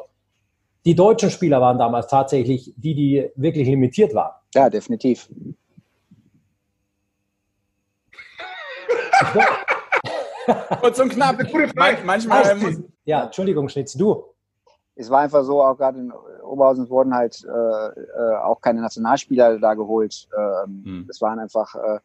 die 0.86 0.96
deutschen 0.96 1.30
Spieler 1.30 1.62
waren 1.62 1.78
damals 1.78 2.08
tatsächlich 2.08 2.74
die, 2.76 2.94
die 2.94 3.30
wirklich 3.36 3.68
limitiert 3.68 4.14
waren. 4.14 4.34
Ja, 4.54 4.70
definitiv. 4.70 5.30
Und 10.82 10.96
zum 10.96 11.10
knapp. 11.10 11.38
Manchmal 12.04 12.56
muss 12.56 12.82
ja, 13.06 13.26
Entschuldigung, 13.26 13.70
Schnitz, 13.70 13.94
du. 13.94 14.24
Es 14.96 15.10
war 15.10 15.22
einfach 15.22 15.44
so, 15.44 15.62
auch 15.62 15.78
gerade 15.78 16.00
in 16.00 16.14
Oberhausen 16.44 16.90
wurden 16.90 17.16
halt 17.16 17.44
äh, 17.44 17.50
äh, 17.50 18.36
auch 18.44 18.62
keine 18.62 18.82
Nationalspieler 18.82 19.60
da 19.60 19.74
geholt. 19.74 20.28
Ähm, 20.38 20.84
hm. 20.86 21.08
Es 21.10 21.20
waren 21.20 21.40
einfach 21.40 21.74
äh, 21.76 22.00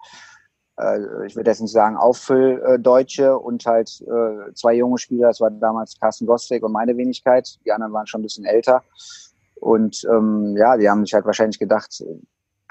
äh, 0.79 1.27
ich 1.27 1.37
würde 1.37 1.51
jetzt 1.51 1.61
nicht 1.61 1.73
sagen 1.73 1.97
Auffüll-Deutsche 1.97 3.39
und 3.39 3.67
halt 3.67 4.01
äh, 4.03 4.53
zwei 4.55 4.75
junge 4.75 4.99
Spieler, 4.99 5.29
das 5.29 5.41
war 5.41 5.51
damals 5.51 5.99
Carsten 5.99 6.27
Gostek 6.27 6.63
und 6.63 6.73
meine 6.73 6.97
Wenigkeit, 6.97 7.59
die 7.65 7.73
anderen 7.73 7.93
waren 7.93 8.07
schon 8.07 8.21
ein 8.21 8.25
bisschen 8.25 8.45
älter. 8.45 8.83
Und 9.57 10.07
ähm, 10.09 10.57
ja, 10.57 10.77
die 10.77 10.89
haben 10.89 11.05
sich 11.05 11.15
halt 11.15 11.27
wahrscheinlich 11.27 11.59
gedacht, 11.59 12.03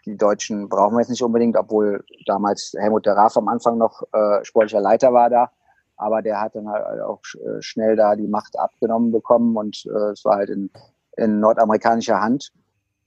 die 0.08 0.18
Deutschen 0.18 0.70
brauchen 0.70 0.96
wir 0.96 1.02
jetzt 1.02 1.10
nicht 1.10 1.22
unbedingt, 1.22 1.58
obwohl 1.58 2.04
damals 2.26 2.74
Helmut 2.78 3.06
der 3.06 3.18
Raff 3.18 3.36
am 3.38 3.50
Anfang 3.50 3.78
noch 3.78 4.02
äh, 4.14 4.44
sportlicher 4.44 4.82
Leiter 4.82 5.14
war 5.14 5.30
da. 5.30 5.52
Aber 5.98 6.22
der 6.22 6.40
hat 6.40 6.56
dann 6.56 6.70
halt 6.70 7.02
auch 7.02 7.22
äh, 7.36 7.62
schnell 7.62 7.96
da 7.96 8.16
die 8.16 8.28
Macht 8.28 8.58
abgenommen 8.58 9.12
bekommen 9.12 9.58
und 9.58 9.86
äh, 9.86 10.12
es 10.12 10.24
war 10.24 10.38
halt 10.38 10.50
in, 10.50 10.70
in 11.18 11.40
nordamerikanischer 11.40 12.22
Hand. 12.22 12.52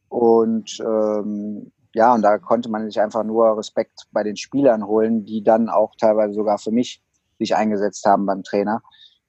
Und 0.08 0.78
ähm, 0.80 1.72
ja, 1.94 2.14
und 2.14 2.22
da 2.22 2.38
konnte 2.38 2.68
man 2.68 2.84
sich 2.84 3.00
einfach 3.00 3.24
nur 3.24 3.56
Respekt 3.56 4.06
bei 4.12 4.22
den 4.22 4.36
Spielern 4.36 4.86
holen, 4.86 5.24
die 5.24 5.42
dann 5.42 5.68
auch 5.68 5.94
teilweise 5.96 6.34
sogar 6.34 6.58
für 6.58 6.70
mich 6.70 7.02
sich 7.38 7.56
eingesetzt 7.56 8.04
haben 8.04 8.26
beim 8.26 8.42
Trainer. 8.42 8.82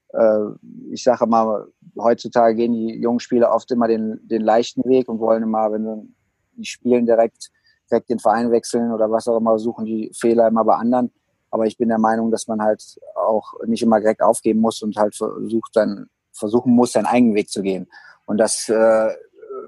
Äh, 0.10 0.48
ich 0.92 1.04
sage 1.04 1.26
mal, 1.26 1.68
heutzutage 1.98 2.56
gehen 2.56 2.74
die 2.74 3.00
jungen 3.00 3.20
Spieler 3.20 3.54
oft 3.54 3.72
immer 3.72 3.88
den, 3.88 4.20
den 4.24 4.42
leichten 4.42 4.84
Weg 4.90 5.08
und 5.08 5.20
wollen 5.20 5.44
immer, 5.44 5.72
wenn 5.72 6.14
sie 6.58 6.66
spielen, 6.66 7.06
direkt, 7.06 7.52
direkt 7.92 8.10
den 8.10 8.20
Verein 8.20 8.52
wechseln 8.52 8.92
oder 8.92 9.12
was 9.12 9.28
auch 9.28 9.38
immer, 9.38 9.60
suchen 9.60 9.86
die 9.86 10.12
Fehler 10.14 10.48
immer 10.48 10.64
bei 10.64 10.76
anderen. 10.76 11.12
Aber 11.50 11.66
ich 11.66 11.78
bin 11.78 11.90
der 11.90 12.00
Meinung, 12.00 12.32
dass 12.32 12.48
man 12.48 12.62
halt 12.62 13.00
auch 13.16 13.54
nicht 13.66 13.84
immer 13.84 14.00
direkt 14.00 14.22
aufgeben 14.22 14.62
muss 14.62 14.82
und 14.82 14.96
halt 14.96 15.16
versucht 15.16 15.76
dann, 15.76 16.10
versuchen 16.32 16.74
muss, 16.74 16.94
seinen 16.94 17.06
eigenen 17.06 17.36
Weg 17.36 17.50
zu 17.50 17.62
gehen. 17.62 17.88
Und 18.26 18.38
das 18.38 18.70
äh, 18.70 19.10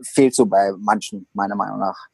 fehlt 0.02 0.34
so 0.34 0.46
bei 0.46 0.72
manchen, 0.78 1.28
meiner 1.34 1.56
Meinung 1.56 1.80
nach. 1.80 2.08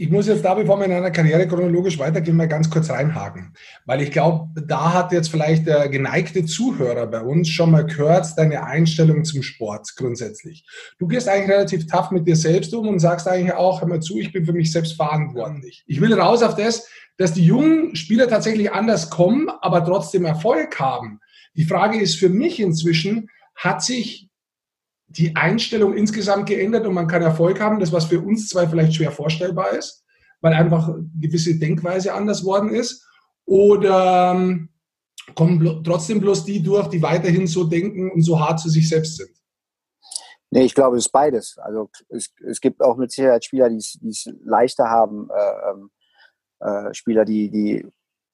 Ich 0.00 0.08
muss 0.08 0.28
jetzt 0.28 0.46
da, 0.46 0.54
bevor 0.54 0.78
wir 0.78 0.86
in 0.86 0.92
einer 0.92 1.10
Karriere 1.10 1.46
chronologisch 1.46 1.98
weitergehen, 1.98 2.34
mal 2.34 2.48
ganz 2.48 2.70
kurz 2.70 2.88
reinhaken. 2.88 3.52
Weil 3.84 4.00
ich 4.00 4.10
glaube, 4.10 4.48
da 4.58 4.94
hat 4.94 5.12
jetzt 5.12 5.28
vielleicht 5.28 5.66
der 5.66 5.90
geneigte 5.90 6.46
Zuhörer 6.46 7.06
bei 7.06 7.20
uns 7.20 7.50
schon 7.50 7.70
mal 7.70 7.84
gehört, 7.84 8.26
deine 8.38 8.64
Einstellung 8.64 9.26
zum 9.26 9.42
Sport 9.42 9.94
grundsätzlich. 9.96 10.64
Du 10.98 11.06
gehst 11.06 11.28
eigentlich 11.28 11.50
relativ 11.50 11.86
tough 11.86 12.12
mit 12.12 12.26
dir 12.26 12.36
selbst 12.36 12.72
um 12.72 12.88
und 12.88 12.98
sagst 12.98 13.28
eigentlich 13.28 13.52
auch, 13.52 13.82
hör 13.82 13.88
mal 13.88 14.00
zu, 14.00 14.16
ich 14.16 14.32
bin 14.32 14.46
für 14.46 14.54
mich 14.54 14.72
selbst 14.72 14.96
verantwortlich. 14.96 15.84
Ich 15.86 16.00
will 16.00 16.14
raus 16.14 16.42
auf 16.42 16.54
das, 16.54 16.88
dass 17.18 17.34
die 17.34 17.44
jungen 17.44 17.94
Spieler 17.94 18.26
tatsächlich 18.26 18.72
anders 18.72 19.10
kommen, 19.10 19.50
aber 19.60 19.84
trotzdem 19.84 20.24
Erfolg 20.24 20.80
haben. 20.80 21.20
Die 21.56 21.64
Frage 21.64 22.00
ist 22.00 22.14
für 22.14 22.30
mich 22.30 22.58
inzwischen, 22.58 23.28
hat 23.54 23.82
sich 23.82 24.29
die 25.10 25.34
Einstellung 25.34 25.94
insgesamt 25.94 26.46
geändert 26.46 26.86
und 26.86 26.94
man 26.94 27.08
kann 27.08 27.22
Erfolg 27.22 27.60
haben, 27.60 27.80
das 27.80 27.92
was 27.92 28.06
für 28.06 28.20
uns 28.20 28.48
zwei 28.48 28.66
vielleicht 28.66 28.94
schwer 28.94 29.10
vorstellbar 29.10 29.70
ist, 29.70 30.04
weil 30.40 30.54
einfach 30.54 30.94
gewisse 31.20 31.58
Denkweise 31.58 32.14
anders 32.14 32.44
worden 32.44 32.70
ist? 32.70 33.06
Oder 33.44 34.32
ähm, 34.34 34.68
kommen 35.34 35.82
trotzdem 35.82 36.20
bloß 36.20 36.44
die 36.44 36.62
durch, 36.62 36.88
die 36.88 37.02
weiterhin 37.02 37.48
so 37.48 37.64
denken 37.64 38.10
und 38.12 38.22
so 38.22 38.38
hart 38.38 38.60
zu 38.60 38.68
sich 38.68 38.88
selbst 38.88 39.16
sind? 39.16 39.30
Nee, 40.52 40.64
ich 40.64 40.74
glaube, 40.74 40.96
es 40.96 41.06
ist 41.06 41.12
beides. 41.12 41.58
Also 41.58 41.90
es, 42.08 42.32
es 42.46 42.60
gibt 42.60 42.80
auch 42.80 42.96
mit 42.96 43.10
Sicherheit 43.10 43.44
Spieler, 43.44 43.68
die 43.68 43.76
es 43.76 44.28
leichter 44.44 44.88
haben, 44.88 45.28
äh, 45.30 45.70
ähm, 45.70 45.90
äh, 46.60 46.94
Spieler, 46.94 47.24
die, 47.24 47.50
die 47.50 47.86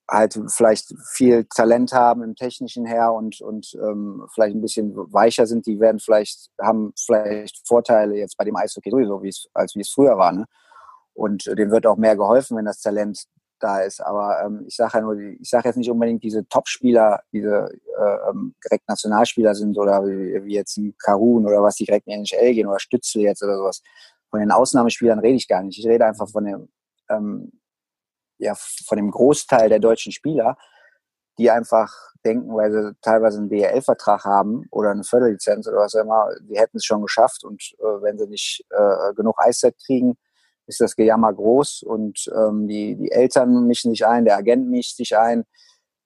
halt 0.09 0.39
vielleicht 0.49 0.95
viel 1.13 1.45
Talent 1.45 1.93
haben 1.93 2.23
im 2.23 2.37
technischen 2.37 2.87
her 2.87 3.13
und, 3.13 3.41
und 3.41 3.75
ähm, 3.75 4.27
vielleicht 4.33 4.55
ein 4.55 4.61
bisschen 4.61 4.95
weicher 5.13 5.47
sind, 5.47 5.67
die 5.67 5.81
werden 5.81 5.99
vielleicht, 5.99 6.51
haben 6.61 6.93
vielleicht 6.97 7.67
Vorteile 7.67 8.17
jetzt 8.17 8.37
bei 8.37 8.45
dem 8.45 8.57
Eishockey 8.57 8.91
sowieso, 8.91 9.23
wie 9.23 9.31
es, 9.31 9.49
als 9.53 9.75
wie 9.75 9.81
es 9.81 9.91
früher 9.91 10.17
war. 10.17 10.33
Ne? 10.33 10.45
Und 11.15 11.47
äh, 11.47 11.57
dem 11.57 11.71
wird 11.71 11.87
auch 11.87 11.97
mehr 11.97 12.17
geholfen, 12.17 12.57
wenn 12.57 12.67
das 12.67 12.81
Talent 12.81 13.27
da 13.59 13.81
ist. 13.81 14.01
Aber 14.01 14.45
ähm, 14.45 14.65
ich 14.67 14.77
sage 14.77 14.99
ja 14.99 15.01
nur, 15.01 15.19
ich 15.19 15.49
sage 15.49 15.69
jetzt 15.69 15.77
nicht 15.77 15.91
unbedingt 15.91 16.23
diese 16.23 16.47
Top-Spieler, 16.49 17.21
diese 17.33 17.69
äh, 17.99 18.31
ähm, 18.31 18.55
direkt 18.65 18.89
Nationalspieler 18.89 19.55
sind 19.55 19.77
oder 19.77 20.05
wie, 20.07 20.45
wie 20.45 20.55
jetzt 20.55 20.77
ein 20.77 20.95
Karun 20.99 21.47
oder 21.47 21.63
was, 21.63 21.77
die 21.77 21.85
direkt 21.85 22.07
in 22.07 22.23
die 22.23 22.35
NHL 22.35 22.55
gehen 22.55 22.69
oder 22.69 22.79
Stützel 22.79 23.23
jetzt 23.23 23.43
oder 23.43 23.57
sowas. 23.57 23.83
Von 24.31 24.41
den 24.41 24.53
Ausnahmespielern 24.53 25.19
rede 25.19 25.37
ich 25.37 25.49
gar 25.49 25.63
nicht. 25.63 25.79
Ich 25.79 25.87
rede 25.87 26.07
einfach 26.07 26.29
von 26.29 26.45
dem 26.45 26.69
ähm, 27.09 27.53
ja, 28.39 28.55
von 28.55 28.97
dem 28.97 29.11
Großteil 29.11 29.69
der 29.69 29.79
deutschen 29.79 30.13
Spieler, 30.13 30.57
die 31.39 31.51
einfach 31.51 31.93
denken, 32.25 32.55
weil 32.55 32.73
sie 32.73 32.97
teilweise 33.03 33.39
einen 33.39 33.49
DRL-Vertrag 33.49 34.25
haben 34.25 34.65
oder 34.71 34.91
eine 34.91 35.05
Förderlizenz 35.05 35.69
oder 35.69 35.79
was 35.79 35.95
auch 35.95 36.03
immer, 36.03 36.29
die 36.41 36.59
hätten 36.59 36.79
es 36.79 36.85
schon 36.85 37.03
geschafft 37.03 37.45
und 37.45 37.63
äh, 37.79 38.03
wenn 38.03 38.19
sie 38.19 38.27
nicht 38.27 38.65
äh, 38.71 39.15
genug 39.15 39.39
Eiszeit 39.39 39.77
kriegen, 39.85 40.17
ist 40.67 40.81
das 40.81 40.97
Gejammer 40.97 41.33
groß 41.33 41.83
und 41.83 42.29
ähm, 42.35 42.67
die, 42.67 42.97
die 42.97 43.13
Eltern 43.13 43.67
mischen 43.67 43.91
sich 43.91 44.07
ein, 44.07 44.25
der 44.25 44.37
Agent 44.37 44.69
mischt 44.69 44.97
sich 44.97 45.17
ein 45.17 45.45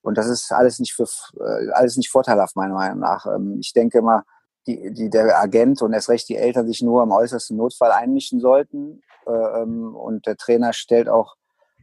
und 0.03 0.19
das 0.19 0.29
ist 0.29 0.53
alles 0.53 0.79
nicht 0.79 0.95
für 0.95 1.09
äh, 1.41 1.71
alles 1.73 1.97
nicht 1.97 2.11
vorteilhaft 2.11 2.57
meiner 2.57 2.75
Meinung 2.75 3.01
nach. 3.01 3.27
Ähm, 3.27 3.59
ich 3.61 3.73
denke 3.73 3.99
immer, 3.99 4.25
die, 4.67 4.93
die, 4.93 5.11
der 5.11 5.39
Agent 5.41 5.81
und 5.83 5.93
erst 5.93 6.09
recht 6.09 6.29
die 6.29 6.37
Eltern 6.37 6.67
sich 6.67 6.83
nur 6.83 7.03
im 7.03 7.13
äußersten 7.13 7.57
Notfall 7.57 7.93
einmischen 7.93 8.41
sollten 8.41 9.03
äh, 9.27 9.63
ähm, 9.63 9.95
und 9.95 10.27
der 10.27 10.37
Trainer 10.37 10.73
stellt 10.73 11.09
auch 11.09 11.37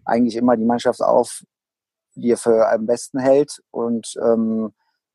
eigentlich 0.08 0.36
immer 0.36 0.58
die 0.58 0.66
Mannschaft 0.66 1.02
auf, 1.02 1.44
die 2.16 2.32
er 2.32 2.38
für 2.38 2.70
am 2.70 2.86
besten 2.86 3.20
hält. 3.20 3.62
Und 3.72 4.14
ähm, 4.22 4.74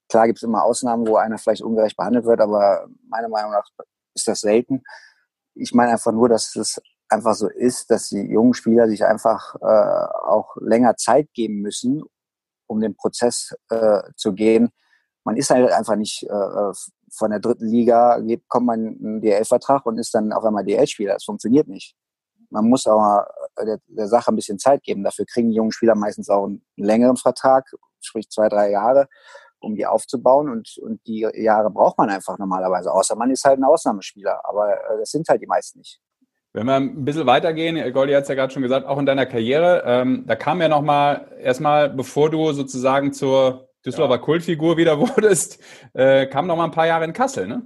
klar 0.08 0.26
gibt 0.26 0.38
es 0.38 0.42
immer 0.42 0.64
Ausnahmen, 0.64 1.06
wo 1.06 1.16
einer 1.16 1.38
vielleicht 1.38 1.62
ungerecht 1.62 1.96
behandelt 1.96 2.24
wird, 2.24 2.40
aber 2.40 2.86
meiner 3.08 3.28
Meinung 3.28 3.52
nach 3.52 3.66
ist 4.14 4.28
das 4.28 4.40
selten. 4.40 4.82
Ich 5.54 5.72
meine 5.74 5.92
einfach 5.92 6.12
nur, 6.12 6.28
dass 6.28 6.54
es 6.56 6.80
einfach 7.08 7.34
so 7.34 7.48
ist, 7.48 7.90
dass 7.90 8.08
die 8.08 8.22
jungen 8.22 8.54
Spieler 8.54 8.88
sich 8.88 9.04
einfach 9.04 9.54
äh, 9.56 10.26
auch 10.26 10.56
länger 10.60 10.96
Zeit 10.96 11.32
geben 11.34 11.60
müssen, 11.60 12.02
um 12.66 12.80
den 12.80 12.96
Prozess 12.96 13.54
äh, 13.68 14.02
zu 14.16 14.32
gehen. 14.32 14.70
Man 15.24 15.36
ist 15.36 15.50
halt 15.50 15.70
einfach 15.70 15.96
nicht 15.96 16.24
äh, 16.24 16.72
von 17.10 17.30
der 17.30 17.40
dritten 17.40 17.66
Liga, 17.66 18.20
kommt 18.48 18.66
man 18.66 18.80
in 18.80 19.06
einen 19.06 19.20
DL-Vertrag 19.20 19.84
und 19.86 19.98
ist 19.98 20.14
dann 20.14 20.32
auf 20.32 20.44
einmal 20.44 20.64
DL-Spieler. 20.64 21.14
Das 21.14 21.24
funktioniert 21.24 21.68
nicht 21.68 21.94
man 22.52 22.68
muss 22.68 22.86
aber 22.86 23.26
äh, 23.56 23.64
der, 23.64 23.78
der, 23.86 24.06
Sache 24.06 24.30
ein 24.30 24.36
bisschen 24.36 24.58
Zeit 24.58 24.82
geben. 24.82 25.02
Dafür 25.02 25.24
kriegen 25.26 25.50
die 25.50 25.56
jungen 25.56 25.72
Spieler 25.72 25.94
meistens 25.94 26.28
auch 26.28 26.44
einen 26.44 26.62
längeren 26.76 27.16
Vertrag, 27.16 27.66
sprich 28.00 28.28
zwei, 28.30 28.48
drei 28.48 28.70
Jahre, 28.70 29.08
um 29.58 29.74
die 29.74 29.86
aufzubauen. 29.86 30.48
Und, 30.48 30.76
und 30.78 31.04
die 31.06 31.26
Jahre 31.34 31.70
braucht 31.70 31.98
man 31.98 32.10
einfach 32.10 32.38
normalerweise, 32.38 32.92
außer 32.92 33.16
man 33.16 33.30
ist 33.30 33.44
halt 33.44 33.58
ein 33.58 33.64
Ausnahmespieler. 33.64 34.40
Aber 34.44 34.72
äh, 34.72 34.98
das 34.98 35.10
sind 35.10 35.28
halt 35.28 35.40
die 35.42 35.46
meisten 35.46 35.78
nicht. 35.78 36.00
Wenn 36.54 36.66
wir 36.66 36.76
ein 36.76 37.04
bisschen 37.06 37.26
weitergehen, 37.26 37.92
Goldi 37.94 38.12
hat 38.12 38.24
es 38.24 38.28
ja 38.28 38.34
gerade 38.34 38.52
schon 38.52 38.62
gesagt, 38.62 38.86
auch 38.86 38.98
in 38.98 39.06
deiner 39.06 39.24
Karriere, 39.24 39.84
ähm, 39.86 40.24
da 40.26 40.36
kam 40.36 40.60
ja 40.60 40.68
nochmal, 40.68 41.34
erstmal, 41.40 41.88
bevor 41.88 42.28
du 42.28 42.52
sozusagen 42.52 43.14
zur 43.14 43.70
Düsseldorfer 43.86 44.16
ja. 44.16 44.20
Kultfigur 44.20 44.76
wieder 44.76 44.98
wurdest, 45.00 45.62
äh, 45.94 46.26
kam 46.26 46.46
noch 46.46 46.56
mal 46.56 46.64
ein 46.64 46.70
paar 46.70 46.86
Jahre 46.86 47.06
in 47.06 47.14
Kassel, 47.14 47.46
ne? 47.46 47.62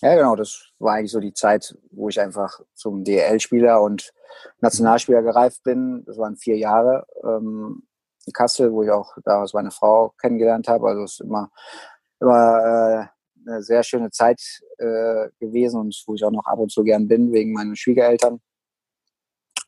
Ja, 0.00 0.14
genau, 0.14 0.36
das 0.36 0.70
war 0.78 0.94
eigentlich 0.94 1.10
so 1.10 1.18
die 1.18 1.34
Zeit, 1.34 1.76
wo 1.90 2.08
ich 2.08 2.20
einfach 2.20 2.60
zum 2.74 3.02
DL-Spieler 3.02 3.82
und 3.82 4.12
Nationalspieler 4.60 5.22
gereift 5.22 5.64
bin. 5.64 6.04
Das 6.06 6.16
waren 6.18 6.36
vier 6.36 6.56
Jahre 6.56 7.04
ähm, 7.24 7.82
in 8.24 8.32
Kassel, 8.32 8.72
wo 8.72 8.84
ich 8.84 8.90
auch 8.90 9.16
damals 9.24 9.54
meine 9.54 9.72
Frau 9.72 10.14
kennengelernt 10.20 10.68
habe. 10.68 10.88
Also 10.88 11.02
es 11.02 11.12
ist 11.14 11.20
immer, 11.22 11.50
immer 12.20 13.08
äh, 13.08 13.48
eine 13.48 13.62
sehr 13.62 13.82
schöne 13.82 14.10
Zeit 14.10 14.40
äh, 14.78 15.28
gewesen 15.40 15.80
und 15.80 16.02
wo 16.06 16.14
ich 16.14 16.24
auch 16.24 16.30
noch 16.30 16.46
ab 16.46 16.60
und 16.60 16.70
zu 16.70 16.84
gern 16.84 17.08
bin, 17.08 17.32
wegen 17.32 17.52
meinen 17.52 17.74
Schwiegereltern. 17.74 18.40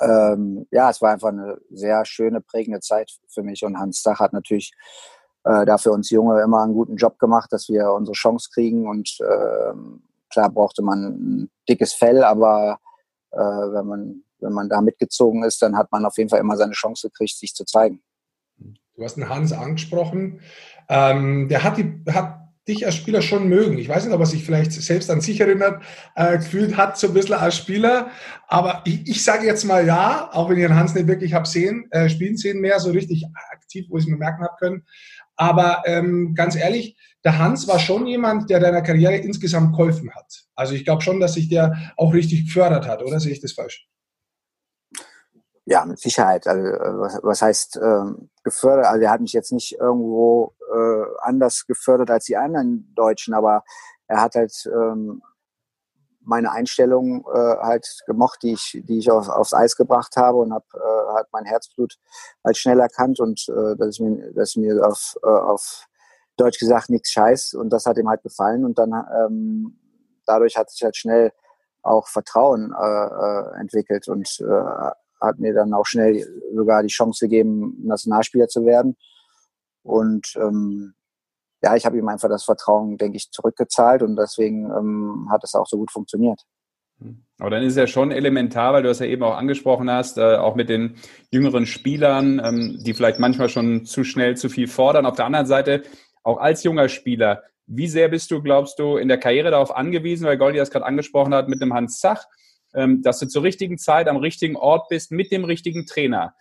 Ähm, 0.01 0.67
ja, 0.71 0.91
es 0.91 1.03
war 1.03 1.11
einfach 1.13 1.29
eine 1.29 1.59
sehr 1.71 2.05
schöne, 2.05 2.41
prägende 2.41 2.81
Zeit 2.81 3.11
für 3.29 3.43
mich 3.43 3.65
und 3.65 3.79
Hans 3.79 4.03
Dach 4.03 4.21
hat 4.21 4.33
natürlich 4.33 4.73
äh, 5.45 5.67
dafür 5.67 5.93
uns 5.93 6.11
Junge 6.11 6.41
immer 6.43 6.63
einen 6.63 6.75
guten 6.75 6.97
Job 6.97 7.19
gemacht, 7.19 7.53
dass 7.53 7.69
wir 7.69 7.93
unsere 7.93 8.15
Chance 8.15 8.49
kriegen 8.53 8.89
und 8.89 9.19
ähm, 9.21 10.03
Klar 10.31 10.51
brauchte 10.51 10.83
man 10.83 11.05
ein 11.05 11.51
dickes 11.69 11.93
Fell, 11.93 12.25
aber 12.25 12.79
äh, 13.33 13.39
wenn, 13.39 13.87
man, 13.87 14.25
wenn 14.39 14.53
man 14.53 14.69
da 14.69 14.81
mitgezogen 14.81 15.45
ist, 15.45 15.63
dann 15.63 15.77
hat 15.77 15.91
man 15.93 16.05
auf 16.05 16.17
jeden 16.19 16.31
Fall 16.31 16.41
immer 16.41 16.57
seine 16.57 16.73
Chance 16.73 17.09
gekriegt, 17.09 17.37
sich 17.37 17.55
zu 17.55 17.65
zeigen. 17.65 18.03
Du 18.97 19.05
hast 19.05 19.17
den 19.17 19.29
Hans 19.29 19.53
angesprochen. 19.53 20.41
Ähm, 20.89 21.49
der 21.49 21.65
hat, 21.65 21.79
die, 21.79 22.03
hat 22.11 22.41
dich 22.69 22.87
als 22.87 22.95
Spieler 22.97 23.23
schon 23.23 23.49
mögen. 23.49 23.79
Ich 23.79 23.89
weiß 23.89 24.05
nicht, 24.05 24.15
ob 24.15 24.21
er 24.21 24.27
sich 24.27 24.45
vielleicht 24.45 24.73
selbst 24.73 25.11
an 25.11 25.21
sich 25.21 25.41
erinnert, 25.41 25.83
äh, 26.15 26.39
gefühlt 26.39 26.77
hat, 26.77 26.99
so 26.99 27.09
ein 27.09 27.15
bisschen 27.15 27.35
als 27.35 27.57
Spieler. 27.57 28.11
Aber 28.47 28.83
ich, 28.85 29.09
ich 29.09 29.25
sage 29.25 29.47
jetzt 29.47 29.65
mal 29.65 29.87
ja, 29.87 30.31
auch 30.33 30.49
wenn 30.49 30.59
ich 30.59 30.67
den 30.67 30.77
Hans 30.77 30.95
nicht 30.95 31.09
wirklich 31.09 31.33
habe 31.33 31.47
sehen, 31.47 31.89
äh, 31.91 32.09
spielen 32.09 32.37
sehen 32.37 32.61
mehr, 32.61 32.79
so 32.79 32.91
richtig 32.91 33.27
aktiv, 33.53 33.87
wo 33.89 33.97
ich 33.97 34.05
es 34.05 34.11
mir 34.11 34.17
merken 34.17 34.43
habe 34.45 34.57
können. 34.59 34.85
Aber 35.37 35.83
ähm, 35.87 36.35
ganz 36.35 36.55
ehrlich, 36.55 36.97
der 37.25 37.39
Hans 37.39 37.69
war 37.69 37.79
schon 37.79 38.07
jemand, 38.07 38.49
der 38.49 38.61
deiner 38.61 38.83
Karriere 38.83 39.17
insgesamt 39.17 39.73
geholfen 39.73 40.11
hat. 40.15 40.45
Also 40.55 40.75
ich 40.75 40.85
glaube 40.85 41.03
schon, 41.03 41.21
dass 41.21 41.35
sich 41.35 41.49
der 41.49 41.93
auch 41.97 42.15
richtig 42.15 42.47
gefördert 42.47 42.87
hat, 42.87 43.03
oder 43.03 43.21
sehe 43.21 43.33
ich 43.33 43.41
das 43.41 43.53
falsch? 43.53 43.89
Ja, 45.67 45.85
mit 45.85 46.01
Sicherheit. 46.01 46.47
Also, 46.47 46.63
was, 46.63 47.21
was 47.23 47.43
heißt 47.43 47.81
ähm, 47.83 48.31
gefördert? 48.43 48.87
Also 48.87 49.05
er 49.05 49.11
hat 49.11 49.21
mich 49.21 49.33
jetzt 49.33 49.53
nicht 49.53 49.79
irgendwo 49.79 50.55
äh, 50.75 51.05
anders 51.21 51.67
gefördert 51.67 52.11
als 52.11 52.25
die 52.25 52.37
anderen 52.37 52.93
Deutschen, 52.95 53.35
aber 53.35 53.63
er 54.09 54.21
hat 54.21 54.35
halt 54.35 54.53
ähm, 54.67 55.23
meine 56.23 56.51
Einstellung 56.53 57.25
äh, 57.33 57.57
halt 57.59 57.87
gemocht, 58.07 58.43
die 58.43 58.53
ich, 58.53 58.83
die 58.85 58.99
ich 58.99 59.11
auf, 59.11 59.29
aufs 59.29 59.55
Eis 59.55 59.77
gebracht 59.77 60.17
habe 60.17 60.39
und 60.39 60.53
habe 60.53 60.67
äh, 60.75 61.19
hat 61.19 61.29
mein 61.33 61.45
Herzblut 61.45 61.97
halt 62.45 62.57
schnell 62.57 62.81
erkannt 62.81 63.21
und 63.21 63.47
äh, 63.49 63.77
dass 63.77 63.95
ich 63.95 64.01
mir, 64.01 64.33
dass 64.33 64.51
ich 64.51 64.57
mir 64.57 64.87
auf, 64.87 65.17
äh, 65.23 65.29
auf 65.29 65.87
Deutsch 66.41 66.59
gesagt 66.59 66.91
nichts 66.91 67.11
scheiß 67.11 67.55
und 67.55 67.71
das 67.71 67.87
hat 67.87 67.99
ihm 67.99 68.09
halt 68.09 68.23
gefallen 68.23 68.65
und 68.65 68.79
dann 68.79 68.93
ähm, 68.93 69.79
dadurch 70.27 70.57
hat 70.57 70.71
sich 70.71 70.83
halt 70.83 70.97
schnell 70.97 71.33
auch 71.83 72.09
Vertrauen 72.09 72.73
äh, 72.73 73.07
äh 73.07 73.61
entwickelt 73.61 74.09
und 74.09 74.29
äh, 74.41 74.91
hat 75.21 75.39
mir 75.39 75.55
dann 75.55 75.75
auch 75.75 75.87
schnell 75.87 76.27
sogar 76.55 76.83
die 76.83 76.89
Chance 76.89 77.27
gegeben, 77.27 77.77
Nationalspieler 77.83 78.49
zu 78.49 78.65
werden. 78.65 78.97
Und 79.83 80.35
ähm, 80.37 80.95
ja, 81.63 81.77
ich 81.77 81.85
habe 81.85 81.99
ihm 81.99 82.09
einfach 82.09 82.29
das 82.29 82.45
Vertrauen, 82.45 82.97
denke 82.97 83.17
ich, 83.19 83.31
zurückgezahlt 83.31 84.03
und 84.03 84.17
deswegen 84.17 84.65
ähm, 84.71 85.29
hat 85.31 85.45
es 85.45 85.55
auch 85.55 85.67
so 85.67 85.77
gut 85.77 85.91
funktioniert. 85.91 86.43
Aber 87.39 87.51
dann 87.51 87.63
ist 87.63 87.73
es 87.73 87.77
ja 87.79 87.87
schon 87.87 88.11
elementar, 88.11 88.75
weil 88.75 88.83
du 88.83 88.91
es 88.91 88.99
ja 88.99 89.07
eben 89.07 89.23
auch 89.23 89.37
angesprochen 89.37 89.91
hast, 89.91 90.19
äh, 90.19 90.37
auch 90.37 90.55
mit 90.55 90.69
den 90.69 90.97
jüngeren 91.31 91.65
Spielern, 91.65 92.41
ähm, 92.45 92.79
die 92.85 92.93
vielleicht 92.93 93.19
manchmal 93.19 93.49
schon 93.49 93.87
zu 93.87 94.05
schnell 94.05 94.37
zu 94.37 94.51
viel 94.51 94.69
fordern. 94.69 95.07
Auf 95.07 95.17
der 95.17 95.25
anderen 95.25 95.47
Seite, 95.47 95.83
auch 96.23 96.39
als 96.39 96.65
junger 96.65 96.89
Spieler, 96.89 97.43
wie 97.67 97.87
sehr 97.87 98.09
bist 98.09 98.31
du, 98.31 98.43
glaubst 98.43 98.79
du, 98.79 98.97
in 98.97 99.09
der 99.09 99.19
Karriere 99.19 99.51
darauf 99.51 99.75
angewiesen, 99.75 100.27
weil 100.27 100.37
Goldi 100.37 100.59
das 100.59 100.71
gerade 100.71 100.87
angesprochen 100.87 101.35
hat 101.35 101.49
mit 101.49 101.61
dem 101.61 101.73
Hans 101.73 102.01
Zach, 102.01 102.27
ähm, 102.75 103.03
dass 103.03 103.19
du 103.19 103.27
zur 103.27 103.43
richtigen 103.43 103.79
Zeit 103.79 104.09
am 104.09 104.17
richtigen 104.17 104.57
Ort 104.57 104.89
bist 104.89 105.13
mit 105.13 105.31
dem 105.31 105.45
richtigen 105.45 105.87
Trainer? 105.87 106.35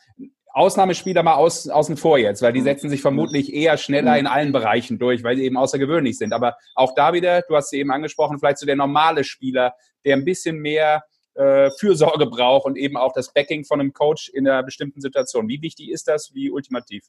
Ausnahmespieler 0.52 1.22
mal 1.22 1.36
aus, 1.36 1.70
außen 1.70 1.98
vor 1.98 2.18
jetzt, 2.18 2.42
weil 2.42 2.54
die 2.54 2.62
mhm. 2.62 2.66
setzen 2.66 2.90
sich 2.90 3.02
vermutlich 3.02 3.54
eher 3.54 3.78
schneller 3.78 4.14
mhm. 4.14 4.20
in 4.20 4.28
allen 4.28 4.52
Bereichen 4.52 4.98
durch, 4.98 5.24
weil 5.24 5.38
sie 5.38 5.44
eben 5.44 5.58
außergewöhnlich 5.58 6.18
sind. 6.18 6.34
Aber 6.34 6.58
auch 6.76 6.96
da 6.96 7.14
wieder, 7.14 7.44
du 7.44 7.56
hast 7.56 7.70
sie 7.70 7.80
eben 7.80 7.92
angesprochen, 7.92 8.40
vielleicht 8.40 8.58
so 8.58 8.66
der 8.66 8.76
normale 8.76 9.24
Spieler, 9.24 9.76
der 10.06 10.16
ein 10.16 10.26
bisschen 10.26 10.58
mehr 10.58 11.04
äh, 11.36 11.70
Fürsorge 11.80 12.26
braucht 12.26 12.66
und 12.66 12.78
eben 12.78 12.98
auch 12.98 13.14
das 13.14 13.32
Backing 13.32 13.64
von 13.64 13.80
einem 13.80 13.94
Coach 13.94 14.30
in 14.30 14.48
einer 14.48 14.64
bestimmten 14.64 15.02
Situation. 15.02 15.48
Wie 15.48 15.62
wichtig 15.62 15.92
ist 15.92 16.08
das? 16.08 16.34
Wie 16.34 16.50
ultimativ? 16.50 17.06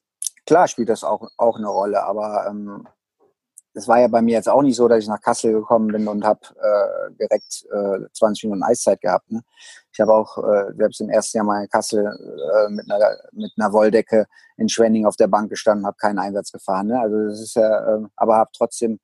Klar 0.50 0.66
spielt 0.66 0.88
das 0.88 1.04
auch, 1.04 1.30
auch 1.36 1.58
eine 1.58 1.68
Rolle, 1.68 2.02
aber 2.02 2.44
ähm, 2.48 2.84
war 3.86 4.00
ja 4.00 4.08
bei 4.08 4.20
mir 4.20 4.32
jetzt 4.32 4.48
auch 4.48 4.62
nicht 4.62 4.74
so, 4.74 4.88
dass 4.88 4.98
ich 4.98 5.06
nach 5.06 5.20
Kassel 5.20 5.52
gekommen 5.52 5.92
bin 5.92 6.08
und 6.08 6.24
habe 6.24 6.40
äh, 6.60 7.12
direkt 7.12 7.68
äh, 7.70 8.12
20 8.12 8.42
Minuten 8.46 8.64
Eiszeit 8.64 9.00
gehabt. 9.00 9.30
Ne? 9.30 9.44
Ich 9.92 10.00
habe 10.00 10.12
auch 10.12 10.38
äh, 10.38 10.74
selbst 10.76 11.00
im 11.02 11.08
ersten 11.08 11.36
Jahr 11.36 11.46
mal 11.46 11.62
in 11.62 11.68
Kassel 11.68 12.04
äh, 12.04 12.68
mit, 12.68 12.90
einer, 12.90 13.16
mit 13.30 13.52
einer 13.56 13.72
Wolldecke 13.72 14.26
in 14.56 14.68
Schwenning 14.68 15.06
auf 15.06 15.14
der 15.14 15.28
Bank 15.28 15.50
gestanden, 15.50 15.86
habe 15.86 15.98
keinen 15.98 16.18
Einsatz 16.18 16.50
gefahren. 16.50 16.88
Ne? 16.88 17.00
Also 17.00 17.28
das 17.28 17.40
ist 17.40 17.54
ja, 17.54 17.94
äh, 17.94 18.02
aber 18.16 18.34
habe 18.34 18.50
trotzdem 18.52 18.98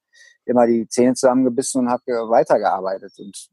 immer 0.46 0.66
die 0.66 0.88
Zähne 0.88 1.14
zusammengebissen 1.14 1.82
und 1.82 1.90
habe 1.92 2.02
weitergearbeitet. 2.28 3.12
Und 3.20 3.50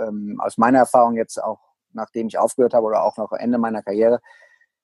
ähm, 0.00 0.40
aus 0.42 0.58
meiner 0.58 0.80
Erfahrung 0.80 1.14
jetzt 1.14 1.40
auch, 1.40 1.60
nachdem 1.92 2.26
ich 2.26 2.38
aufgehört 2.38 2.74
habe 2.74 2.86
oder 2.86 3.04
auch 3.04 3.18
noch 3.18 3.30
Ende 3.30 3.58
meiner 3.58 3.84
Karriere, 3.84 4.20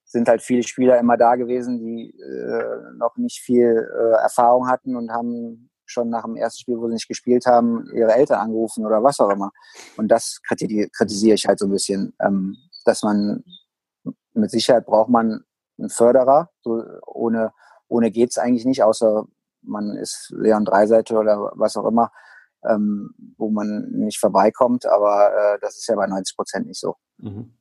sind 0.07 0.29
halt 0.29 0.41
viele 0.41 0.63
Spieler 0.63 0.99
immer 0.99 1.17
da 1.17 1.35
gewesen, 1.35 1.79
die 1.79 2.15
äh, 2.19 2.97
noch 2.97 3.17
nicht 3.17 3.41
viel 3.41 3.89
äh, 3.93 4.23
Erfahrung 4.23 4.69
hatten 4.69 4.97
und 4.97 5.11
haben 5.11 5.69
schon 5.85 6.11
nach 6.11 6.25
dem 6.25 6.37
ersten 6.37 6.61
Spiel, 6.61 6.79
wo 6.79 6.87
sie 6.89 6.95
nicht 6.95 7.09
gespielt 7.09 7.47
haben, 7.47 7.89
ihre 7.95 8.15
Eltern 8.15 8.41
angerufen 8.41 8.87
oder 8.87 9.03
was 9.03 9.21
auch 9.21 9.31
immer. 9.31 9.53
Und 9.97 10.09
das 10.09 10.41
kritisiere 10.43 11.35
ich 11.35 11.47
halt 11.47 11.59
so 11.59 11.67
ein 11.67 11.73
bisschen, 11.73 12.15
ähm, 12.21 12.57
dass 12.85 13.03
man 13.03 13.45
mit 14.33 14.51
Sicherheit 14.51 14.87
braucht 14.87 15.11
man 15.11 15.45
einen 15.79 15.91
Förderer. 15.91 16.51
So 16.63 16.83
ohne, 17.07 17.53
ohne 17.89 18.11
geht's 18.11 18.39
eigentlich 18.39 18.65
nicht, 18.65 18.83
außer 18.83 19.27
man 19.63 19.97
ist 19.97 20.33
Leon 20.37 20.65
Dreiseite 20.65 21.17
oder 21.17 21.53
was 21.55 21.77
auch 21.77 21.87
immer, 21.87 22.13
ähm, 22.65 23.15
wo 23.37 23.51
man 23.51 23.91
nicht 23.91 24.19
vorbeikommt. 24.19 24.87
Aber 24.87 25.31
äh, 25.35 25.59
das 25.61 25.77
ist 25.77 25.89
ja 25.89 25.97
bei 25.97 26.07
90 26.07 26.37
Prozent 26.37 26.67
nicht 26.67 26.81
so. 26.81 26.95
Mhm. 27.19 27.57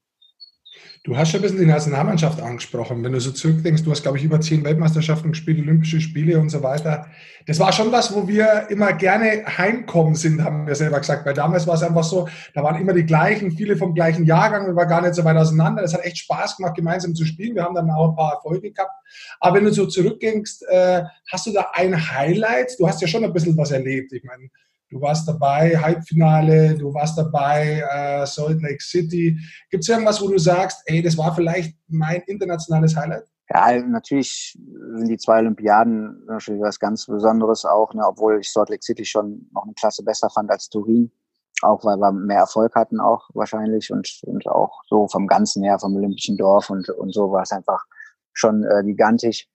Du 1.04 1.16
hast 1.16 1.30
schon 1.30 1.40
ein 1.40 1.44
bisschen 1.44 1.60
die 1.60 1.66
Nationalmannschaft 1.66 2.42
angesprochen. 2.42 3.04
Wenn 3.04 3.12
du 3.12 3.20
so 3.20 3.32
zurückdenkst, 3.32 3.84
du 3.84 3.92
hast, 3.92 4.04
glaube 4.04 4.18
ich, 4.18 4.24
über 4.24 4.42
zehn 4.42 4.64
Weltmeisterschaften 4.64 5.32
gespielt, 5.32 5.60
Olympische 5.60 6.02
Spiele 6.02 6.40
und 6.40 6.50
so 6.50 6.64
weiter. 6.64 7.08
Das 7.46 7.60
war 7.60 7.72
schon 7.72 7.92
was, 7.92 8.14
wo 8.16 8.28
wir 8.28 8.68
immer 8.70 8.94
gerne 8.94 9.46
heimkommen 9.46 10.16
sind, 10.16 10.44
haben 10.44 10.66
wir 10.66 10.76
selber 10.76 11.00
gesagt. 11.00 11.26
Weil 11.26 11.36
damals 11.36 11.68
war 11.68 11.76
es 11.76 11.84
einfach 11.84 12.04
so, 12.04 12.28
da 12.54 12.64
waren 12.64 12.82
immer 12.82 12.94
die 12.94 13.06
gleichen, 13.06 13.52
viele 13.52 13.78
vom 13.78 13.94
gleichen 13.94 14.26
Jahrgang, 14.26 14.66
wir 14.66 14.76
waren 14.76 14.90
gar 14.90 15.02
nicht 15.02 15.16
so 15.16 15.24
weit 15.24 15.38
auseinander. 15.38 15.82
Das 15.82 15.94
hat 15.94 16.04
echt 16.04 16.18
Spaß 16.18 16.58
gemacht, 16.58 16.76
gemeinsam 16.76 17.14
zu 17.14 17.26
spielen. 17.26 17.56
Wir 17.56 17.64
haben 17.64 17.76
dann 17.76 17.90
auch 17.92 18.10
ein 18.10 18.16
paar 18.16 18.34
Erfolge 18.34 18.72
gehabt. 18.72 18.92
Aber 19.40 19.58
wenn 19.58 19.66
du 19.66 19.72
so 19.72 19.86
zurückdenkst, 19.86 20.64
äh, 20.70 21.04
hast 21.32 21.46
du 21.46 21.54
da 21.54 21.72
ein 21.74 22.12
Highlight? 22.12 22.80
Du 22.80 22.88
hast 22.88 23.02
ja 23.02 23.08
schon 23.08 23.24
ein 23.24 23.34
bisschen 23.34 23.56
was 23.58 23.72
erlebt. 23.72 24.12
Ich 24.14 24.24
meine, 24.24 24.50
Du 24.96 25.02
warst 25.02 25.28
dabei, 25.28 25.78
Halbfinale, 25.78 26.78
du 26.78 26.94
warst 26.94 27.18
dabei, 27.18 27.84
äh, 27.92 28.26
Salt 28.26 28.62
Lake 28.62 28.82
City. 28.82 29.38
Gibt 29.70 29.84
es 29.84 29.90
irgendwas, 29.90 30.22
wo 30.22 30.30
du 30.30 30.38
sagst, 30.38 30.84
ey, 30.86 31.02
das 31.02 31.18
war 31.18 31.36
vielleicht 31.36 31.76
mein 31.90 32.22
internationales 32.28 32.96
Highlight? 32.96 33.26
Ja, 33.50 33.78
natürlich 33.78 34.58
sind 34.96 35.10
die 35.10 35.18
zwei 35.18 35.40
Olympiaden 35.40 36.24
natürlich 36.28 36.62
was 36.62 36.80
ganz 36.80 37.08
Besonderes 37.08 37.66
auch, 37.66 37.94
ne, 37.94 38.08
obwohl 38.08 38.40
ich 38.40 38.50
Salt 38.50 38.70
Lake 38.70 38.86
City 38.86 39.04
schon 39.04 39.50
noch 39.52 39.66
eine 39.66 39.74
Klasse 39.74 40.02
besser 40.02 40.30
fand 40.30 40.50
als 40.50 40.70
Turin. 40.70 41.12
Auch 41.62 41.84
weil 41.84 41.98
wir 41.98 42.14
mehr 42.14 42.40
Erfolg 42.40 42.74
hatten 42.76 43.02
auch 43.02 43.30
wahrscheinlich 43.34 43.92
und, 43.92 44.22
und 44.24 44.48
auch 44.48 44.82
so 44.88 45.10
vom 45.10 45.28
Ganzen 45.28 45.62
her, 45.64 45.78
vom 45.78 45.94
Olympischen 45.98 46.38
Dorf 46.38 46.70
und, 46.70 46.88
und 46.88 47.14
so 47.14 47.34
war 47.34 47.42
es 47.42 47.52
einfach 47.52 47.84
schon 48.32 48.64
äh, 48.64 48.82
gigantisch. 48.86 49.50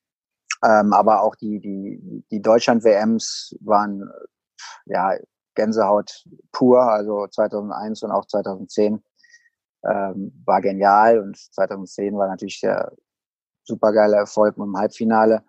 Ähm, 0.63 0.93
aber 0.93 1.23
auch 1.23 1.35
die, 1.35 1.61
die, 1.61 2.25
die 2.31 2.43
Deutschland-WMs 2.43 3.57
waren 3.63 4.11
ja, 4.87 5.17
Gänsehaut 5.55 6.25
pur, 6.53 6.83
also 6.83 7.27
2001 7.27 8.03
und 8.03 8.11
auch 8.13 8.27
2010 8.27 9.03
ähm, 9.85 10.43
war 10.45 10.61
genial 10.61 11.21
und 11.21 11.37
2010 11.37 12.17
war 12.17 12.29
natürlich 12.29 12.61
der 12.61 12.93
supergeile 13.65 14.17
Erfolg 14.17 14.57
mit 14.59 14.67
dem 14.67 14.77
Halbfinale. 14.77 15.43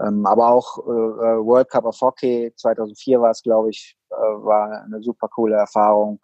Ähm, 0.00 0.24
aber 0.26 0.48
auch 0.48 0.78
äh, 0.78 0.90
äh 0.90 1.44
World 1.44 1.68
Cup 1.70 1.84
of 1.84 2.00
Hockey 2.00 2.52
2004 2.56 3.20
war 3.20 3.30
es, 3.30 3.42
glaube 3.42 3.70
ich, 3.70 3.96
äh, 4.10 4.14
war 4.14 4.82
eine 4.82 5.02
super 5.02 5.28
coole 5.28 5.56
Erfahrung. 5.56 6.20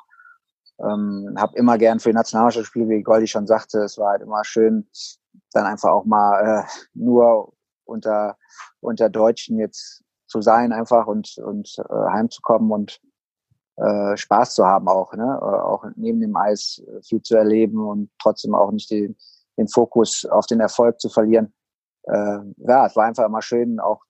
Ähm, 0.78 1.35
habe 1.38 1.57
immer 1.57 1.78
gern 1.78 2.00
für 2.00 2.11
die 2.11 2.14
Nationalmannschaft 2.14 2.64
gespielt, 2.64 2.88
wie 2.88 3.02
Goldi 3.02 3.26
schon 3.26 3.47
sagte. 3.47 3.81
Es 3.81 3.99
war 3.99 4.11
halt 4.11 4.23
immer 4.23 4.45
schön, 4.45 4.88
dann 5.52 5.64
einfach 5.64 5.90
auch 5.90 6.05
mal 6.05 6.64
äh, 6.64 6.64
nur 6.95 7.52
unter, 7.85 8.37
unter 8.81 9.09
Deutschen 9.09 9.59
jetzt 9.59 10.02
zu 10.26 10.40
sein 10.40 10.73
einfach 10.73 11.06
und, 11.06 11.38
und 11.38 11.76
äh, 11.78 12.11
heimzukommen 12.11 12.71
und 12.71 13.00
äh, 13.76 14.16
Spaß 14.16 14.54
zu 14.54 14.66
haben 14.66 14.88
auch, 14.88 15.12
ne? 15.14 15.38
Äh, 15.40 15.45
auch 15.45 15.85
neben 15.97 16.21
dem 16.21 16.37
Eis 16.37 16.83
viel 17.02 17.23
zu 17.23 17.37
erleben 17.37 17.87
und 17.87 18.11
trotzdem 18.21 18.54
auch 18.54 18.71
nicht 18.71 18.90
den, 18.90 19.16
den 19.59 19.68
Fokus 19.68 20.25
auf 20.25 20.47
den 20.47 20.61
Erfolg 20.61 21.00
zu 21.00 21.09
verlieren. 21.09 21.52
Äh, 22.04 22.38
ja, 22.59 22.87
es 22.87 22.97
war 22.97 23.04
einfach 23.04 23.26
immer 23.26 23.42
schön, 23.42 23.80
auch 23.80 24.02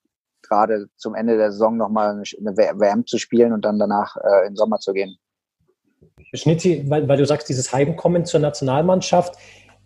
gerade 0.42 0.86
zum 0.96 1.14
Ende 1.14 1.36
der 1.36 1.50
Saison 1.50 1.76
nochmal 1.76 2.10
eine 2.10 2.56
WM 2.56 3.06
zu 3.06 3.18
spielen 3.18 3.52
und 3.52 3.64
dann 3.64 3.78
danach 3.78 4.16
äh, 4.16 4.42
in 4.42 4.52
den 4.52 4.56
Sommer 4.56 4.78
zu 4.78 4.92
gehen. 4.92 5.16
Schnitzi, 6.32 6.84
weil, 6.88 7.08
weil 7.08 7.16
du 7.16 7.26
sagst, 7.26 7.48
dieses 7.48 7.72
Heimkommen 7.72 8.24
zur 8.24 8.40
Nationalmannschaft, 8.40 9.36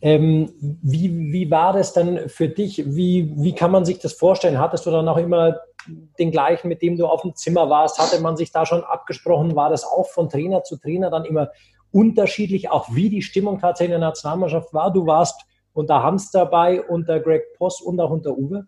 ähm, 0.02 0.52
wie, 0.60 1.32
wie 1.32 1.50
war 1.50 1.72
das 1.74 1.92
dann 1.92 2.28
für 2.28 2.48
dich? 2.48 2.82
Wie, 2.94 3.32
wie 3.36 3.54
kann 3.54 3.70
man 3.70 3.84
sich 3.84 3.98
das 3.98 4.14
vorstellen? 4.14 4.58
Hattest 4.58 4.86
du 4.86 4.90
dann 4.90 5.08
auch 5.08 5.18
immer 5.18 5.58
den 5.86 6.30
gleichen, 6.30 6.68
mit 6.68 6.82
dem 6.82 6.96
du 6.96 7.06
auf 7.06 7.22
dem 7.22 7.34
Zimmer 7.34 7.68
warst? 7.70 7.98
Hatte 7.98 8.20
man 8.20 8.36
sich 8.36 8.52
da 8.52 8.66
schon 8.66 8.84
abgesprochen? 8.84 9.56
War 9.56 9.70
das 9.70 9.84
auch 9.84 10.08
von 10.08 10.28
Trainer 10.28 10.62
zu 10.62 10.76
Trainer 10.76 11.10
dann 11.10 11.24
immer 11.24 11.50
unterschiedlich, 11.92 12.70
auch 12.70 12.94
wie 12.94 13.10
die 13.10 13.22
Stimmung 13.22 13.58
tatsächlich 13.58 13.94
in 13.94 14.00
der 14.00 14.08
Nationalmannschaft 14.10 14.72
war? 14.72 14.92
Du 14.92 15.06
warst 15.06 15.42
unter 15.72 16.02
Hans 16.02 16.30
dabei, 16.30 16.82
unter 16.82 17.20
Greg 17.20 17.44
Poss 17.56 17.80
und 17.80 18.00
auch 18.00 18.10
unter 18.10 18.36
Uwe? 18.36 18.66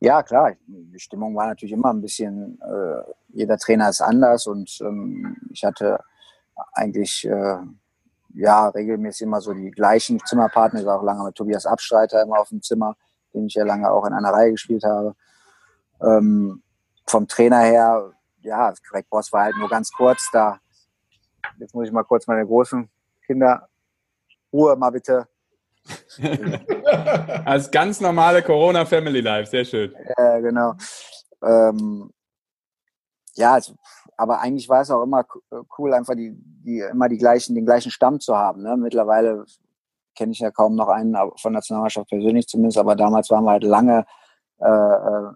Ja, 0.00 0.22
klar. 0.22 0.52
Die 0.66 1.00
Stimmung 1.00 1.34
war 1.34 1.48
natürlich 1.48 1.72
immer 1.72 1.92
ein 1.92 2.00
bisschen, 2.00 2.60
äh, 2.60 3.12
jeder 3.30 3.58
Trainer 3.58 3.88
ist 3.88 4.00
anders 4.00 4.46
und 4.46 4.78
ähm, 4.80 5.36
ich 5.50 5.64
hatte 5.64 5.98
eigentlich 6.72 7.26
äh, 7.26 7.56
ja 8.34 8.68
regelmäßig 8.68 9.22
immer 9.22 9.40
so 9.40 9.52
die 9.52 9.70
gleichen 9.70 10.20
Zimmerpartner. 10.24 10.80
Ich 10.80 10.86
war 10.86 10.98
auch 10.98 11.04
lange 11.04 11.24
mit 11.24 11.34
Tobias 11.34 11.66
Abstreiter 11.66 12.22
immer 12.22 12.38
auf 12.38 12.50
dem 12.50 12.62
Zimmer 12.62 12.96
den 13.34 13.46
ich 13.46 13.54
ja 13.54 13.64
lange 13.64 13.90
auch 13.90 14.06
in 14.06 14.12
einer 14.12 14.32
Reihe 14.32 14.52
gespielt 14.52 14.84
habe. 14.84 15.14
Ähm, 16.00 16.62
vom 17.06 17.26
Trainer 17.26 17.60
her, 17.60 18.12
ja, 18.40 18.72
Greg 18.88 19.08
Boss 19.08 19.32
war 19.32 19.44
halt 19.44 19.56
nur 19.56 19.68
ganz 19.68 19.90
kurz 19.92 20.28
da. 20.32 20.60
Jetzt 21.58 21.74
muss 21.74 21.86
ich 21.86 21.92
mal 21.92 22.04
kurz 22.04 22.26
meine 22.26 22.46
großen 22.46 22.88
Kinder, 23.26 23.68
Ruhe 24.52 24.76
mal 24.76 24.90
bitte. 24.90 25.26
Als 27.44 27.70
ganz 27.70 28.00
normale 28.00 28.42
Corona 28.42 28.84
Family 28.84 29.20
Life, 29.20 29.50
sehr 29.50 29.64
schön. 29.64 29.94
Ja, 30.18 30.38
genau. 30.40 30.74
Ähm, 31.42 32.10
ja, 33.34 33.54
also, 33.54 33.74
aber 34.16 34.40
eigentlich 34.40 34.68
war 34.68 34.82
es 34.82 34.90
auch 34.90 35.02
immer 35.02 35.24
cool, 35.78 35.94
einfach 35.94 36.14
die, 36.14 36.32
die 36.36 36.80
immer 36.80 37.08
die 37.08 37.18
gleichen, 37.18 37.54
den 37.54 37.64
gleichen 37.64 37.90
Stamm 37.90 38.20
zu 38.20 38.36
haben. 38.36 38.62
Ne? 38.62 38.76
Mittlerweile 38.76 39.44
kenne 40.18 40.32
ich 40.32 40.40
ja 40.40 40.50
kaum 40.50 40.74
noch 40.74 40.88
einen 40.88 41.14
von 41.14 41.52
der 41.52 41.52
Nationalmannschaft 41.52 42.08
persönlich 42.08 42.46
zumindest, 42.48 42.78
aber 42.78 42.96
damals 42.96 43.30
waren 43.30 43.44
wir 43.44 43.52
halt 43.52 43.64
lange 43.64 44.04
äh, 44.58 44.66
äh 44.66 45.32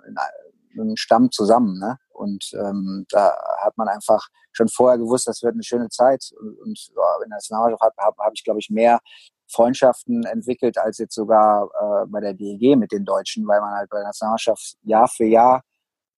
in 0.74 0.80
einem 0.80 0.96
Stamm 0.96 1.30
zusammen. 1.30 1.78
Ne? 1.78 1.98
Und 2.10 2.50
ähm, 2.54 3.06
da 3.10 3.34
hat 3.60 3.76
man 3.76 3.88
einfach 3.88 4.26
schon 4.52 4.68
vorher 4.68 4.98
gewusst, 4.98 5.28
das 5.28 5.42
wird 5.42 5.54
eine 5.54 5.62
schöne 5.62 5.88
Zeit. 5.88 6.30
Und, 6.40 6.58
und 6.60 6.88
ja, 6.96 7.16
in 7.22 7.30
der 7.30 7.36
Nationalmannschaft 7.36 7.82
habe 7.82 7.94
hab, 7.98 8.18
hab 8.18 8.32
ich, 8.34 8.44
glaube 8.44 8.60
ich, 8.60 8.70
mehr 8.70 9.00
Freundschaften 9.50 10.24
entwickelt 10.24 10.78
als 10.78 10.98
jetzt 10.98 11.14
sogar 11.14 11.68
äh, 11.78 12.06
bei 12.06 12.20
der 12.20 12.34
DEG 12.34 12.76
mit 12.76 12.92
den 12.92 13.04
Deutschen, 13.04 13.46
weil 13.46 13.60
man 13.60 13.74
halt 13.74 13.90
bei 13.90 13.98
der 13.98 14.06
Nationalmannschaft 14.06 14.76
Jahr 14.82 15.08
für 15.08 15.24
Jahr 15.24 15.62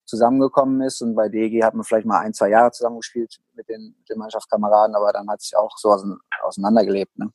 zusammengekommen 0.06 0.82
ist 0.82 1.00
und 1.00 1.14
bei 1.14 1.28
DEG 1.28 1.64
hat 1.64 1.74
man 1.74 1.84
vielleicht 1.84 2.06
mal 2.06 2.20
ein, 2.20 2.34
zwei 2.34 2.50
Jahre 2.50 2.70
zusammengespielt 2.70 3.38
mit 3.54 3.68
den, 3.68 3.94
mit 3.98 4.08
den 4.08 4.18
Mannschaftskameraden, 4.18 4.94
aber 4.94 5.12
dann 5.12 5.28
hat 5.28 5.40
sich 5.40 5.56
auch 5.56 5.76
so 5.78 5.96
auseinandergelebt. 6.42 7.18
Ne? 7.18 7.30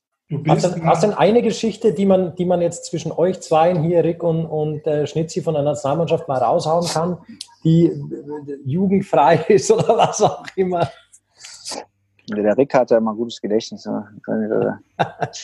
Hast 0.46 0.64
du, 0.64 0.84
hast 0.84 1.02
denn 1.02 1.12
eine 1.12 1.42
Geschichte, 1.42 1.92
die 1.92 2.06
man, 2.06 2.36
die 2.36 2.44
man 2.44 2.62
jetzt 2.62 2.84
zwischen 2.84 3.10
euch 3.10 3.40
zweien 3.40 3.82
hier, 3.82 4.04
Rick 4.04 4.22
und, 4.22 4.46
und 4.46 4.86
äh, 4.86 5.04
Schnitzi 5.06 5.42
von 5.42 5.54
der 5.54 5.64
Nationalmannschaft 5.64 6.28
mal 6.28 6.38
raushauen 6.38 6.86
kann, 6.86 7.18
die 7.64 7.86
äh, 7.86 8.00
jugendfrei 8.64 9.44
ist 9.48 9.70
oder 9.72 9.96
was 9.96 10.22
auch 10.22 10.44
immer? 10.54 10.88
Der 12.28 12.56
Rick 12.56 12.74
hat 12.74 12.92
ja 12.92 12.98
immer 12.98 13.10
ein 13.10 13.16
gutes 13.16 13.40
Gedächtnis. 13.40 13.88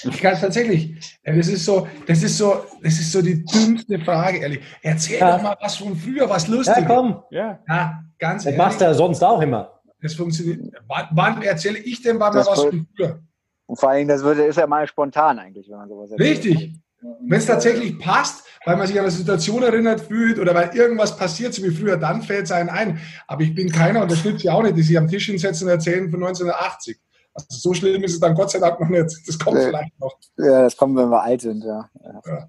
ich 0.05 0.23
kann 0.23 0.39
tatsächlich. 0.39 1.19
Das 1.25 1.49
ist 1.49 1.65
so, 1.65 1.89
das 2.07 2.23
ist 2.23 2.39
so, 2.39 2.65
das 2.81 2.93
ist 2.95 3.11
so 3.11 3.23
die 3.23 3.45
dümmste 3.45 3.99
Frage, 3.99 4.39
ehrlich. 4.39 4.61
Erzähl 4.83 5.19
ja. 5.19 5.37
doch 5.37 5.43
mal 5.43 5.57
was 5.61 5.77
von 5.77 5.97
früher, 5.97 6.31
was 6.31 6.47
lustig. 6.47 6.77
Ja, 6.79 6.85
komm. 6.85 7.23
Ja, 7.31 7.59
ja 7.69 8.05
ganz 8.21 8.45
das 8.45 8.53
ehrlich. 8.53 8.59
machst 8.59 8.81
du 8.81 8.85
ja 8.85 8.95
sonst 8.95 9.25
auch 9.25 9.41
immer. 9.41 9.81
Das 10.01 10.15
funktioniert. 10.15 10.61
Wann, 10.87 11.09
wann 11.11 11.43
erzähle 11.43 11.79
ich 11.79 12.03
denn 12.03 12.19
mal 12.19 12.33
was 12.33 12.49
von 12.49 12.87
früher? 12.95 13.19
Und 13.67 13.79
vor 13.79 13.91
allem, 13.91 14.09
das 14.09 14.23
würde, 14.23 14.45
ist 14.45 14.57
ja 14.57 14.67
mal 14.67 14.87
spontan 14.87 15.39
eigentlich, 15.39 15.69
wenn 15.69 15.77
man 15.77 15.89
sowas 15.89 16.11
erzählt. 16.11 16.45
Richtig. 16.45 16.81
Wenn 17.21 17.39
es 17.39 17.47
tatsächlich 17.47 17.99
passt, 17.99 18.45
weil 18.65 18.77
man 18.77 18.87
sich 18.87 18.97
an 18.99 19.05
eine 19.05 19.13
Situation 19.13 19.63
erinnert 19.63 20.01
fühlt 20.01 20.39
oder 20.39 20.55
weil 20.55 20.75
irgendwas 20.75 21.17
passiert, 21.17 21.55
so 21.55 21.63
wie 21.63 21.71
früher, 21.71 21.97
dann 21.97 22.23
fällt 22.23 22.47
es 22.47 22.53
einem 22.53 22.71
ein. 22.71 23.01
Aber 23.27 23.43
ich 23.43 23.55
bin 23.55 23.71
keiner, 23.71 24.03
und 24.03 24.11
das 24.11 24.19
stimmt 24.21 24.43
ja 24.43 24.55
auch 24.55 24.63
nicht, 24.63 24.77
die 24.77 24.83
sich 24.83 24.99
am 24.99 25.07
Tisch 25.07 25.27
hinsetzen 25.27 25.67
und 25.67 25.73
erzählen 25.73 26.11
von 26.11 26.23
1980. 26.23 26.99
Also 27.35 27.47
so 27.51 27.75
schlimm 27.75 28.03
ist 28.03 28.15
es 28.15 28.21
dann 28.21 28.35
Gott 28.35 28.51
sei 28.51 28.59
Dank 28.59 28.81
noch 28.81 28.89
nicht. 28.89 29.05
Das 29.27 29.39
kommt 29.39 29.59
ja, 29.59 29.67
vielleicht 29.67 30.01
noch. 30.01 30.17
Ja, 30.39 30.63
das 30.63 30.77
kommt, 30.77 30.97
wenn 30.97 31.11
wir 31.11 31.23
alt 31.23 31.43
sind, 31.43 31.63
ja. 31.65 31.89
ja. 32.03 32.49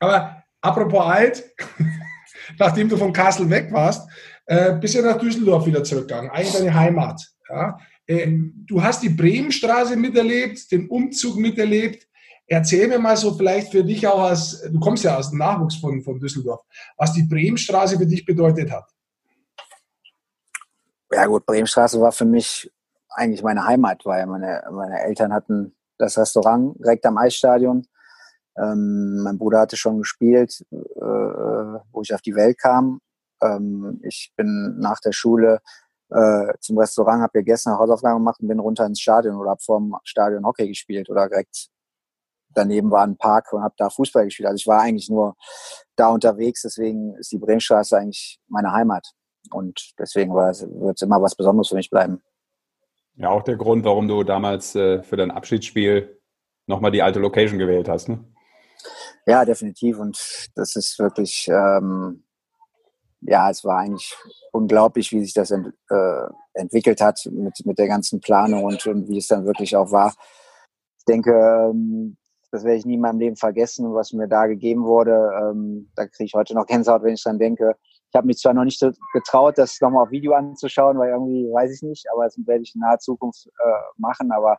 Aber 0.00 0.42
apropos 0.60 1.06
alt, 1.06 1.44
nachdem 2.58 2.88
du 2.88 2.96
von 2.96 3.12
Kassel 3.12 3.48
weg 3.48 3.72
warst, 3.72 4.08
äh, 4.46 4.74
bist 4.74 4.94
du 4.94 5.02
nach 5.02 5.18
Düsseldorf 5.18 5.64
wieder 5.66 5.84
zurückgegangen, 5.84 6.30
eigentlich 6.30 6.52
deine 6.52 6.74
Heimat. 6.74 7.22
Ja? 7.48 7.78
Ähm, 8.06 8.64
du 8.66 8.82
hast 8.82 9.02
die 9.02 9.08
Bremenstraße 9.08 9.96
miterlebt, 9.96 10.70
den 10.70 10.88
Umzug 10.88 11.36
miterlebt. 11.36 12.06
Erzähl 12.46 12.88
mir 12.88 12.98
mal 12.98 13.16
so 13.16 13.34
vielleicht 13.34 13.72
für 13.72 13.82
dich 13.82 14.06
auch 14.06 14.20
als, 14.20 14.60
du 14.70 14.78
kommst 14.78 15.04
ja 15.04 15.16
aus 15.16 15.30
dem 15.30 15.38
Nachwuchs 15.38 15.76
von, 15.76 16.02
von 16.02 16.20
Düsseldorf, 16.20 16.60
was 16.96 17.14
die 17.14 17.22
Bremenstraße 17.22 17.96
für 17.96 18.06
dich 18.06 18.26
bedeutet 18.26 18.70
hat. 18.70 18.84
Ja 21.10 21.26
gut, 21.26 21.46
Bremenstraße 21.46 22.00
war 22.00 22.12
für 22.12 22.26
mich 22.26 22.70
eigentlich 23.08 23.42
meine 23.42 23.64
Heimat, 23.64 24.04
weil 24.04 24.26
meine, 24.26 24.62
meine 24.70 25.00
Eltern 25.00 25.32
hatten 25.32 25.74
das 25.96 26.18
Restaurant 26.18 26.76
direkt 26.80 27.06
am 27.06 27.16
Eisstadion. 27.16 27.86
Ähm, 28.58 29.22
mein 29.22 29.38
Bruder 29.38 29.60
hatte 29.60 29.76
schon 29.76 29.98
gespielt, 29.98 30.64
äh, 30.70 30.76
wo 31.00 32.02
ich 32.02 32.12
auf 32.14 32.20
die 32.20 32.34
Welt 32.34 32.58
kam. 32.58 33.00
Ähm, 33.42 34.00
ich 34.02 34.32
bin 34.36 34.76
nach 34.78 35.00
der 35.00 35.12
Schule 35.12 35.60
äh, 36.14 36.54
zum 36.60 36.78
Restaurant, 36.78 37.22
habe 37.22 37.32
gegessen, 37.40 37.76
Hausaufgaben 37.76 38.18
gemacht 38.18 38.40
und 38.40 38.48
bin 38.48 38.60
runter 38.60 38.86
ins 38.86 39.00
Stadion 39.00 39.36
oder 39.36 39.50
habe 39.50 39.60
vorm 39.60 39.96
Stadion 40.04 40.46
Hockey 40.46 40.68
gespielt 40.68 41.10
oder 41.10 41.28
direkt 41.28 41.68
daneben 42.54 42.90
war 42.90 43.02
ein 43.02 43.16
Park 43.16 43.52
und 43.52 43.62
habe 43.62 43.74
da 43.76 43.90
Fußball 43.90 44.24
gespielt. 44.24 44.48
Also 44.48 44.56
ich 44.56 44.66
war 44.66 44.80
eigentlich 44.80 45.10
nur 45.10 45.34
da 45.96 46.08
unterwegs, 46.08 46.62
deswegen 46.62 47.14
ist 47.16 47.32
die 47.32 47.38
Bremenstraße 47.38 47.96
eigentlich 47.98 48.38
meine 48.48 48.72
Heimat. 48.72 49.06
Und 49.50 49.92
deswegen 49.98 50.34
wird 50.34 50.96
es 50.96 51.02
immer 51.02 51.20
was 51.20 51.34
Besonderes 51.34 51.68
für 51.68 51.74
mich 51.74 51.90
bleiben. 51.90 52.22
Ja, 53.16 53.30
auch 53.30 53.42
der 53.42 53.56
Grund, 53.56 53.84
warum 53.84 54.08
du 54.08 54.22
damals 54.22 54.74
äh, 54.74 55.02
für 55.02 55.16
dein 55.16 55.30
Abschiedsspiel 55.30 56.20
nochmal 56.66 56.90
die 56.90 57.02
alte 57.02 57.20
Location 57.20 57.58
gewählt 57.58 57.88
hast. 57.88 58.08
Ne? 58.08 58.24
Ja, 59.26 59.44
definitiv. 59.44 59.98
Und 59.98 60.48
das 60.54 60.76
ist 60.76 60.98
wirklich, 60.98 61.46
ähm, 61.48 62.24
ja, 63.26 63.50
es 63.50 63.64
war 63.64 63.78
eigentlich 63.78 64.14
unglaublich, 64.52 65.10
wie 65.12 65.24
sich 65.24 65.34
das 65.34 65.50
ent, 65.50 65.72
äh, 65.90 66.26
entwickelt 66.54 67.00
hat 67.00 67.26
mit, 67.30 67.54
mit 67.64 67.78
der 67.78 67.88
ganzen 67.88 68.20
Planung 68.20 68.64
und, 68.64 68.86
und 68.86 69.08
wie 69.08 69.18
es 69.18 69.28
dann 69.28 69.46
wirklich 69.46 69.76
auch 69.76 69.90
war. 69.90 70.14
Ich 70.98 71.04
denke, 71.06 71.32
ähm, 71.32 72.16
das 72.50 72.64
werde 72.64 72.78
ich 72.78 72.86
nie 72.86 72.94
in 72.94 73.00
meinem 73.00 73.18
Leben 73.18 73.36
vergessen, 73.36 73.92
was 73.94 74.12
mir 74.12 74.28
da 74.28 74.46
gegeben 74.46 74.84
wurde. 74.84 75.30
Ähm, 75.40 75.90
da 75.96 76.06
kriege 76.06 76.26
ich 76.26 76.34
heute 76.34 76.54
noch 76.54 76.66
Gänsehaut, 76.66 77.02
wenn 77.02 77.14
ich 77.14 77.22
dran 77.22 77.38
denke. 77.38 77.74
Ich 77.82 78.16
habe 78.16 78.28
mich 78.28 78.38
zwar 78.38 78.54
noch 78.54 78.64
nicht 78.64 78.78
so 78.78 78.92
getraut, 79.12 79.58
das 79.58 79.80
nochmal 79.80 80.04
auf 80.04 80.10
Video 80.12 80.34
anzuschauen, 80.34 80.98
weil 80.98 81.10
irgendwie 81.10 81.50
weiß 81.52 81.74
ich 81.74 81.82
nicht, 81.82 82.06
aber 82.12 82.24
das 82.24 82.36
werde 82.46 82.62
ich 82.62 82.72
in 82.74 82.80
naher 82.80 83.00
Zukunft 83.00 83.46
äh, 83.46 83.72
machen. 83.96 84.30
Aber 84.30 84.58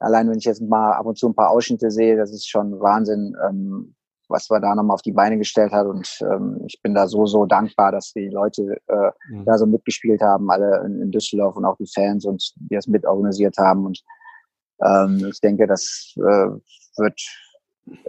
allein 0.00 0.28
wenn 0.28 0.38
ich 0.38 0.44
jetzt 0.44 0.60
mal 0.60 0.92
ab 0.92 1.06
und 1.06 1.16
zu 1.16 1.28
ein 1.28 1.34
paar 1.34 1.50
Ausschnitte 1.50 1.90
sehe, 1.90 2.16
das 2.16 2.30
ist 2.30 2.46
schon 2.46 2.78
Wahnsinn, 2.80 3.34
ähm, 3.48 3.94
was 4.34 4.50
wir 4.50 4.60
da 4.60 4.74
nochmal 4.74 4.94
auf 4.96 5.02
die 5.02 5.12
Beine 5.12 5.38
gestellt 5.38 5.72
hat. 5.72 5.86
Und 5.86 6.18
ähm, 6.22 6.60
ich 6.66 6.82
bin 6.82 6.92
da 6.92 7.06
so, 7.06 7.24
so 7.26 7.46
dankbar, 7.46 7.92
dass 7.92 8.12
die 8.12 8.28
Leute 8.28 8.76
äh, 8.88 9.10
mhm. 9.30 9.44
da 9.44 9.56
so 9.56 9.64
mitgespielt 9.64 10.20
haben, 10.20 10.50
alle 10.50 10.84
in, 10.84 11.00
in, 11.00 11.10
Düsseldorf 11.12 11.56
und 11.56 11.64
auch 11.64 11.76
die 11.76 11.86
Fans 11.86 12.24
und 12.24 12.52
die 12.56 12.74
das 12.74 12.88
mitorganisiert 12.88 13.56
haben. 13.58 13.86
Und 13.86 14.02
ähm, 14.84 15.28
ich 15.30 15.40
denke, 15.40 15.66
das 15.66 16.12
äh, 16.16 16.48
wird, 16.96 17.20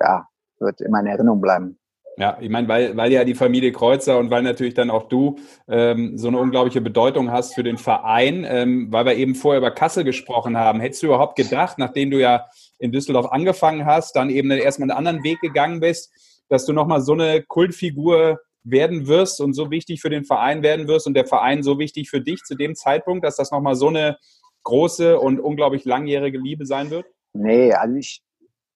ja, 0.01 0.27
wird 0.59 0.81
immer 0.81 0.99
in 1.01 1.07
Erinnerung 1.07 1.41
bleiben. 1.41 1.77
Ja, 2.17 2.37
ich 2.39 2.49
meine, 2.49 2.67
weil, 2.69 2.95
weil 2.95 3.11
ja 3.11 3.25
die 3.25 3.35
Familie 3.35 3.73
Kreuzer 3.73 4.17
und 4.17 4.31
weil 4.31 4.41
natürlich 4.41 4.73
dann 4.73 4.89
auch 4.89 5.09
du 5.09 5.35
ähm, 5.67 6.17
so 6.17 6.29
eine 6.29 6.37
unglaubliche 6.37 6.79
Bedeutung 6.79 7.29
hast 7.29 7.53
für 7.53 7.63
den 7.63 7.77
Verein, 7.77 8.45
ähm, 8.47 8.87
weil 8.89 9.05
wir 9.05 9.15
eben 9.15 9.35
vorher 9.35 9.59
über 9.59 9.71
Kassel 9.71 10.05
gesprochen 10.05 10.57
haben. 10.57 10.79
Hättest 10.79 11.03
du 11.03 11.07
überhaupt 11.07 11.35
gedacht, 11.35 11.77
nachdem 11.77 12.11
du 12.11 12.19
ja 12.19 12.45
in 12.77 12.91
Düsseldorf 12.91 13.27
angefangen 13.31 13.85
hast, 13.85 14.15
dann 14.15 14.29
eben 14.29 14.51
erstmal 14.51 14.89
einen 14.89 14.97
anderen 14.97 15.23
Weg 15.23 15.39
gegangen 15.41 15.79
bist, 15.79 16.11
dass 16.49 16.65
du 16.65 16.73
nochmal 16.73 17.01
so 17.01 17.13
eine 17.13 17.43
Kultfigur 17.43 18.39
werden 18.63 19.07
wirst 19.07 19.41
und 19.41 19.53
so 19.53 19.69
wichtig 19.69 20.01
für 20.01 20.09
den 20.09 20.25
Verein 20.25 20.63
werden 20.63 20.87
wirst 20.87 21.07
und 21.07 21.13
der 21.13 21.25
Verein 21.25 21.63
so 21.63 21.77
wichtig 21.79 22.09
für 22.09 22.21
dich 22.21 22.41
zu 22.43 22.55
dem 22.55 22.75
Zeitpunkt, 22.75 23.23
dass 23.23 23.35
das 23.35 23.51
nochmal 23.51 23.75
so 23.75 23.87
eine 23.87 24.17
große 24.63 25.19
und 25.19 25.39
unglaublich 25.39 25.85
langjährige 25.85 26.39
Liebe 26.39 26.65
sein 26.65 26.89
wird? 26.89 27.05
Nee, 27.33 27.71
also 27.73 27.95
ich, 27.95 28.23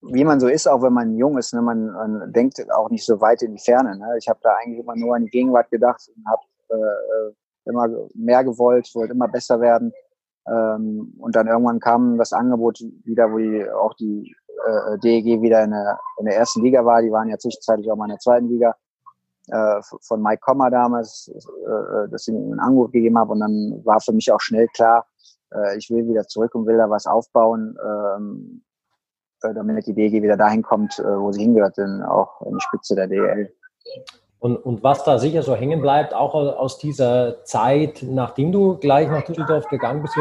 wie 0.01 0.23
man 0.23 0.39
so 0.39 0.47
ist, 0.47 0.67
auch 0.67 0.81
wenn 0.83 0.93
man 0.93 1.17
jung 1.17 1.38
ist, 1.38 1.53
ne, 1.53 1.62
man, 1.62 1.88
man 1.91 2.31
denkt 2.31 2.63
auch 2.71 2.89
nicht 2.89 3.05
so 3.05 3.19
weit 3.19 3.41
in 3.41 3.53
die 3.53 3.62
Ferne. 3.62 3.97
Ne? 3.97 4.15
Ich 4.19 4.27
habe 4.27 4.39
da 4.43 4.51
eigentlich 4.62 4.79
immer 4.79 4.95
nur 4.95 5.15
an 5.15 5.25
die 5.25 5.31
Gegenwart 5.31 5.69
gedacht 5.71 6.01
und 6.15 6.23
habe 6.27 6.41
äh, 6.69 7.69
immer 7.69 7.88
mehr 8.13 8.43
gewollt, 8.43 8.89
wollte 8.93 9.13
immer 9.13 9.27
besser 9.27 9.59
werden. 9.59 9.91
Ähm, 10.49 11.13
und 11.19 11.35
dann 11.35 11.47
irgendwann 11.47 11.79
kam 11.79 12.17
das 12.17 12.33
Angebot 12.33 12.79
wieder, 13.03 13.31
wo 13.31 13.38
die, 13.38 13.69
auch 13.69 13.93
die 13.95 14.35
äh, 14.65 14.97
DEG 14.99 15.41
wieder 15.41 15.63
in 15.63 15.71
der, 15.71 15.99
in 16.17 16.25
der 16.25 16.38
ersten 16.38 16.63
Liga 16.63 16.83
war. 16.85 17.01
Die 17.01 17.12
waren 17.12 17.29
ja 17.29 17.38
zwischenzeitlich 17.38 17.91
auch 17.91 17.95
mal 17.95 18.05
in 18.05 18.12
der 18.12 18.19
zweiten 18.19 18.47
Liga. 18.47 18.75
Äh, 19.47 19.81
von 20.01 20.21
Mike 20.21 20.41
Kommer 20.41 20.69
damals, 20.69 21.31
äh, 21.33 22.09
dass 22.09 22.27
ich 22.27 22.33
ihm 22.33 22.53
ein 22.53 22.59
Angebot 22.59 22.91
gegeben 22.91 23.17
habe. 23.17 23.33
Und 23.33 23.39
dann 23.39 23.81
war 23.83 23.99
für 23.99 24.13
mich 24.13 24.31
auch 24.31 24.41
schnell 24.41 24.67
klar, 24.75 25.05
äh, 25.53 25.77
ich 25.77 25.89
will 25.89 26.07
wieder 26.07 26.27
zurück 26.27 26.55
und 26.55 26.65
will 26.65 26.77
da 26.77 26.89
was 26.89 27.05
aufbauen. 27.05 27.77
Ähm, 27.83 28.63
äh, 29.41 29.53
damit 29.53 29.88
die 29.88 29.93
DG 29.93 30.21
wieder 30.21 30.35
dahin 30.35 30.62
kommt, 30.62 30.99
äh, 30.99 31.03
wo 31.03 31.31
sie 31.31 31.43
hingehört, 31.43 31.77
denn 31.77 32.01
auch 32.03 32.41
in 32.41 32.55
die 32.55 32.62
Spitze 32.62 32.95
der 32.95 33.07
DL. 33.07 33.53
Und, 34.39 34.56
und 34.58 34.84
was 34.84 35.04
da 35.04 35.19
sicher 35.19 35.43
so 35.43 35.56
hängen 35.56 35.82
bleibt, 35.82 36.13
auch 36.13 36.34
aus 36.34 36.78
dieser 36.78 37.43
Zeit, 37.43 38.04
nachdem 38.04 38.52
du 38.52 38.78
gleich 38.78 39.10
nach 39.10 39.23
Düsseldorf 39.23 39.67
gegangen 39.67 40.02
bist, 40.02 40.15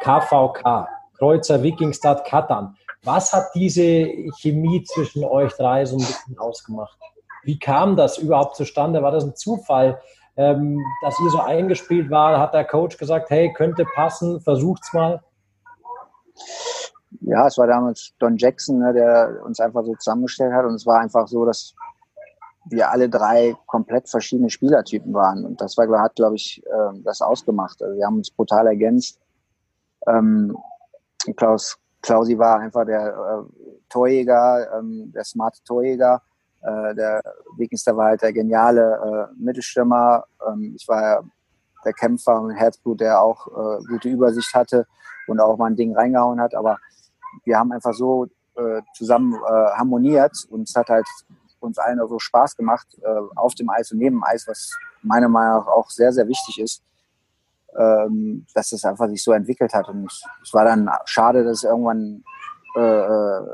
KVK, 0.00 0.88
Kreuzer 1.18 1.62
Wikingstad 1.62 2.24
Katan. 2.24 2.76
Was 3.04 3.32
hat 3.32 3.46
diese 3.54 4.08
Chemie 4.38 4.82
zwischen 4.82 5.24
euch 5.24 5.52
drei 5.54 5.84
so 5.84 5.96
ein 5.96 5.98
bisschen 5.98 6.38
ausgemacht? 6.38 6.98
Wie 7.44 7.58
kam 7.58 7.94
das 7.96 8.18
überhaupt 8.18 8.56
zustande? 8.56 9.02
War 9.02 9.12
das 9.12 9.24
ein 9.24 9.36
Zufall, 9.36 10.00
ähm, 10.36 10.80
dass 11.02 11.14
ihr 11.20 11.30
so 11.30 11.40
eingespielt 11.40 12.10
war? 12.10 12.40
Hat 12.40 12.54
der 12.54 12.64
Coach 12.64 12.96
gesagt, 12.96 13.30
hey, 13.30 13.52
könnte 13.52 13.84
passen, 13.94 14.40
versucht's 14.40 14.92
mal? 14.92 15.22
ja, 17.20 17.46
es 17.46 17.58
war 17.58 17.66
damals 17.66 18.12
Don 18.18 18.36
Jackson, 18.36 18.78
ne, 18.78 18.92
der 18.92 19.40
uns 19.44 19.60
einfach 19.60 19.84
so 19.84 19.94
zusammengestellt 19.94 20.52
hat. 20.52 20.64
Und 20.64 20.74
es 20.74 20.86
war 20.86 21.00
einfach 21.00 21.26
so, 21.26 21.44
dass 21.44 21.74
wir 22.66 22.90
alle 22.90 23.08
drei 23.08 23.56
komplett 23.66 24.08
verschiedene 24.08 24.50
Spielertypen 24.50 25.12
waren. 25.12 25.44
Und 25.44 25.60
das 25.60 25.76
war, 25.76 25.86
hat, 26.00 26.16
glaube 26.16 26.36
ich, 26.36 26.62
äh, 26.66 27.00
das 27.04 27.20
ausgemacht. 27.20 27.82
Also 27.82 27.96
wir 27.96 28.06
haben 28.06 28.16
uns 28.16 28.30
brutal 28.30 28.66
ergänzt. 28.66 29.20
Ähm, 30.06 30.56
Klaus 31.36 31.78
Klausi 32.04 32.38
war 32.38 32.58
einfach 32.58 32.84
der 32.84 33.08
äh, 33.08 33.78
Torjäger, 33.88 34.78
ähm, 34.78 35.10
der 35.14 35.24
smarte 35.24 35.64
Torjäger. 35.64 36.20
Äh, 36.60 36.94
der 36.94 37.22
Wegingster 37.56 37.96
war 37.96 38.08
halt 38.08 38.22
der 38.22 38.32
geniale 38.32 39.30
äh, 39.32 39.34
Mittelstürmer. 39.42 40.24
Ähm, 40.46 40.74
ich 40.76 40.86
war 40.86 41.24
der 41.84 41.92
Kämpfer 41.94 42.42
mit 42.42 42.58
Herzblut, 42.58 43.00
der 43.00 43.22
auch 43.22 43.46
äh, 43.46 43.84
gute 43.88 44.10
Übersicht 44.10 44.52
hatte 44.54 44.86
und 45.26 45.40
auch 45.40 45.56
mal 45.56 45.66
ein 45.66 45.76
Ding 45.76 45.96
reingehauen 45.96 46.40
hat. 46.40 46.54
Aber 46.54 46.78
wir 47.44 47.58
haben 47.58 47.72
einfach 47.72 47.94
so 47.94 48.26
äh, 48.56 48.82
zusammen 48.94 49.34
äh, 49.34 49.70
harmoniert 49.76 50.32
und 50.50 50.68
es 50.68 50.74
hat 50.74 50.88
halt 50.90 51.06
uns 51.64 51.78
allen 51.78 52.00
so 52.08 52.18
Spaß 52.18 52.56
gemacht 52.56 52.86
äh, 53.02 53.20
auf 53.36 53.54
dem 53.54 53.70
Eis 53.70 53.92
und 53.92 53.98
neben 53.98 54.16
dem 54.16 54.24
Eis, 54.24 54.46
was 54.46 54.76
meiner 55.02 55.28
Meinung 55.28 55.58
nach 55.58 55.66
auch 55.66 55.90
sehr, 55.90 56.12
sehr 56.12 56.26
wichtig 56.28 56.60
ist, 56.60 56.82
ähm, 57.76 58.46
dass 58.54 58.72
es 58.72 58.84
einfach 58.84 59.08
sich 59.08 59.22
so 59.22 59.32
entwickelt 59.32 59.74
hat. 59.74 59.88
Und 59.88 60.10
es 60.42 60.54
war 60.54 60.64
dann 60.64 60.88
schade, 61.04 61.44
dass 61.44 61.58
es 61.58 61.64
irgendwann 61.64 62.24
äh, 62.76 62.80
äh, 62.80 63.46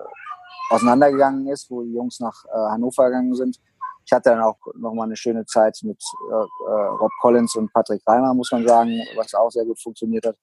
auseinandergegangen 0.70 1.49
ist, 1.49 1.70
wo 1.70 1.83
die 1.83 1.92
Jungs 1.92 2.20
nach 2.20 2.44
äh, 2.46 2.70
Hannover 2.70 3.07
gegangen 3.07 3.35
sind. 3.35 3.61
Ich 4.05 4.12
hatte 4.12 4.31
dann 4.31 4.42
auch 4.42 4.59
nochmal 4.77 5.07
eine 5.07 5.16
schöne 5.16 5.44
Zeit 5.46 5.79
mit 5.83 6.03
äh, 6.31 6.35
äh, 6.35 6.87
Rob 7.01 7.12
Collins 7.20 7.55
und 7.57 7.73
Patrick 7.73 8.03
Reimer, 8.07 8.35
muss 8.35 8.51
man 8.51 8.66
sagen, 8.66 9.01
was 9.16 9.35
auch 9.35 9.51
sehr 9.51 9.64
gut 9.64 9.81
funktioniert 9.81 10.27
hat. 10.27 10.37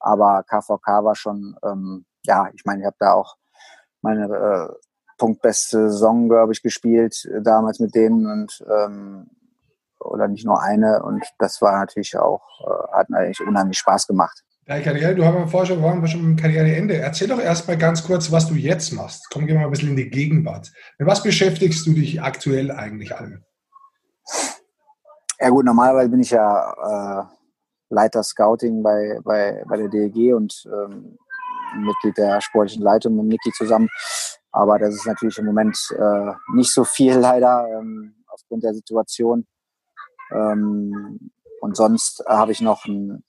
Aber 0.00 0.42
KVK 0.42 1.04
war 1.04 1.14
schon 1.14 1.56
ähm, 1.64 2.04
ja, 2.26 2.48
ich 2.54 2.64
meine, 2.64 2.80
ich 2.80 2.86
habe 2.86 2.96
da 2.98 3.12
auch 3.12 3.36
meine 4.02 4.24
punktbeste 5.18 5.90
Saison, 5.90 6.28
glaube 6.28 6.52
ich, 6.52 6.62
gespielt 6.62 7.24
äh, 7.26 7.42
damals 7.42 7.80
mit 7.80 7.94
denen 7.94 8.26
und 8.26 8.64
ähm, 8.68 9.30
oder 10.00 10.28
nicht 10.28 10.44
nur 10.44 10.62
eine 10.62 11.02
und 11.02 11.24
das 11.38 11.62
war 11.62 11.78
natürlich 11.78 12.16
auch, 12.18 12.42
äh, 12.60 12.96
hat 12.96 13.10
natürlich 13.10 13.40
unheimlich 13.40 13.78
Spaß 13.78 14.06
gemacht. 14.06 14.44
Deine 14.66 14.82
Karriere, 14.82 15.14
du 15.14 15.24
hast 15.26 15.34
ja 15.34 15.46
vorher 15.46 15.66
schon, 15.66 15.82
waren 15.82 16.00
wir 16.00 16.08
schon 16.08 16.24
im 16.24 16.36
Karriereende. 16.36 16.96
Erzähl 16.96 17.28
doch 17.28 17.38
erstmal 17.38 17.76
ganz 17.76 18.02
kurz, 18.02 18.32
was 18.32 18.48
du 18.48 18.54
jetzt 18.54 18.92
machst. 18.92 19.26
Komm, 19.30 19.46
geh 19.46 19.52
mal 19.52 19.64
ein 19.64 19.70
bisschen 19.70 19.90
in 19.90 19.96
die 19.96 20.08
Gegenwart. 20.08 20.72
Mit 20.98 21.06
was 21.06 21.22
beschäftigst 21.22 21.86
du 21.86 21.92
dich 21.92 22.22
aktuell 22.22 22.70
eigentlich 22.70 23.14
an? 23.14 23.44
Ja 25.38 25.50
gut, 25.50 25.66
normalerweise 25.66 26.08
bin 26.08 26.20
ich 26.20 26.30
ja 26.30 26.72
äh, 27.20 27.24
Leiter 27.90 28.22
Scouting 28.22 28.82
bei, 28.82 29.18
bei, 29.22 29.62
bei 29.68 29.76
der 29.76 29.88
DLG 29.88 30.32
und 30.34 30.64
ähm, 30.66 31.18
Mitglied 31.76 32.16
der 32.16 32.40
sportlichen 32.40 32.82
Leitung 32.82 33.16
mit 33.16 33.26
Niki 33.26 33.52
zusammen. 33.52 33.90
Aber 34.54 34.78
das 34.78 34.94
ist 34.94 35.06
natürlich 35.06 35.36
im 35.38 35.46
Moment 35.46 35.76
äh, 35.98 36.32
nicht 36.54 36.72
so 36.72 36.84
viel 36.84 37.14
leider 37.18 37.66
ähm, 37.76 38.14
aufgrund 38.28 38.62
der 38.62 38.72
Situation. 38.72 39.46
Ähm, 40.32 41.30
und 41.60 41.76
sonst 41.76 42.20
äh, 42.20 42.32
habe 42.32 42.52
ich 42.52 42.60
noch 42.60 42.84
ein 42.84 43.24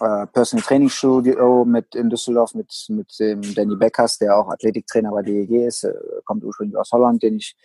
äh, 0.00 0.26
Personal 0.28 0.64
Training 0.64 0.88
Studio 0.88 1.64
mit 1.64 1.94
in 1.96 2.08
Düsseldorf 2.08 2.54
mit, 2.54 2.72
mit 2.88 3.12
dem 3.18 3.42
Danny 3.54 3.74
Beckers, 3.74 4.18
der 4.18 4.36
auch 4.36 4.48
Athletiktrainer 4.48 5.10
bei 5.10 5.22
DEG 5.22 5.66
ist, 5.66 5.84
äh, 5.84 5.92
kommt 6.24 6.44
ursprünglich 6.44 6.76
aus 6.76 6.92
Holland, 6.92 7.22
den 7.22 7.36
ich 7.36 7.56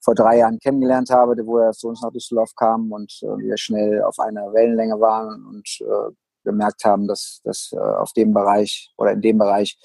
vor 0.00 0.16
drei 0.16 0.38
Jahren 0.38 0.58
kennengelernt 0.58 1.10
habe, 1.10 1.34
wo 1.46 1.58
er 1.58 1.72
zu 1.72 1.88
uns 1.88 2.02
nach 2.02 2.10
Düsseldorf 2.10 2.50
kam 2.56 2.90
und 2.90 3.12
äh, 3.22 3.38
wir 3.38 3.56
schnell 3.56 4.02
auf 4.02 4.18
einer 4.18 4.52
Wellenlänge 4.52 4.98
waren 4.98 5.46
und 5.46 5.68
äh, 5.80 6.12
gemerkt 6.44 6.84
haben, 6.84 7.06
dass, 7.06 7.40
dass 7.44 7.70
äh, 7.72 7.78
auf 7.78 8.12
dem 8.12 8.32
Bereich 8.32 8.92
oder 8.96 9.12
in 9.12 9.20
dem 9.20 9.38
Bereich 9.38 9.78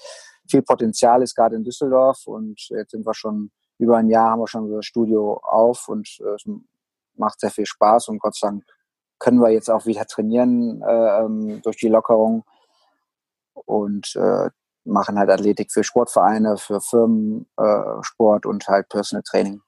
viel 0.48 0.62
Potenzial 0.62 1.22
ist, 1.22 1.34
gerade 1.34 1.56
in 1.56 1.64
Düsseldorf. 1.64 2.26
Und 2.26 2.60
jetzt 2.70 2.92
sind 2.92 3.06
wir 3.06 3.14
schon 3.14 3.50
über 3.78 3.96
ein 3.96 4.08
Jahr, 4.08 4.30
haben 4.30 4.40
wir 4.40 4.48
schon 4.48 4.70
das 4.70 4.86
Studio 4.86 5.40
auf 5.42 5.88
und 5.88 6.08
äh, 6.20 6.34
es 6.34 6.44
macht 7.16 7.40
sehr 7.40 7.50
viel 7.50 7.66
Spaß 7.66 8.08
und 8.08 8.18
Gott 8.18 8.36
sei 8.36 8.48
Dank 8.48 8.64
können 9.18 9.40
wir 9.40 9.50
jetzt 9.50 9.70
auch 9.70 9.86
wieder 9.86 10.06
trainieren 10.06 10.82
äh, 10.82 11.20
ähm, 11.20 11.62
durch 11.62 11.78
die 11.78 11.88
Lockerung 11.88 12.44
und 13.54 14.14
äh, 14.16 14.50
machen 14.84 15.18
halt 15.18 15.30
Athletik 15.30 15.72
für 15.72 15.82
Sportvereine, 15.82 16.58
für 16.58 16.80
Firmen, 16.80 17.46
äh, 17.56 18.02
Sport 18.02 18.44
und 18.44 18.68
halt 18.68 18.88
Personal 18.88 19.22
Training. 19.22 19.62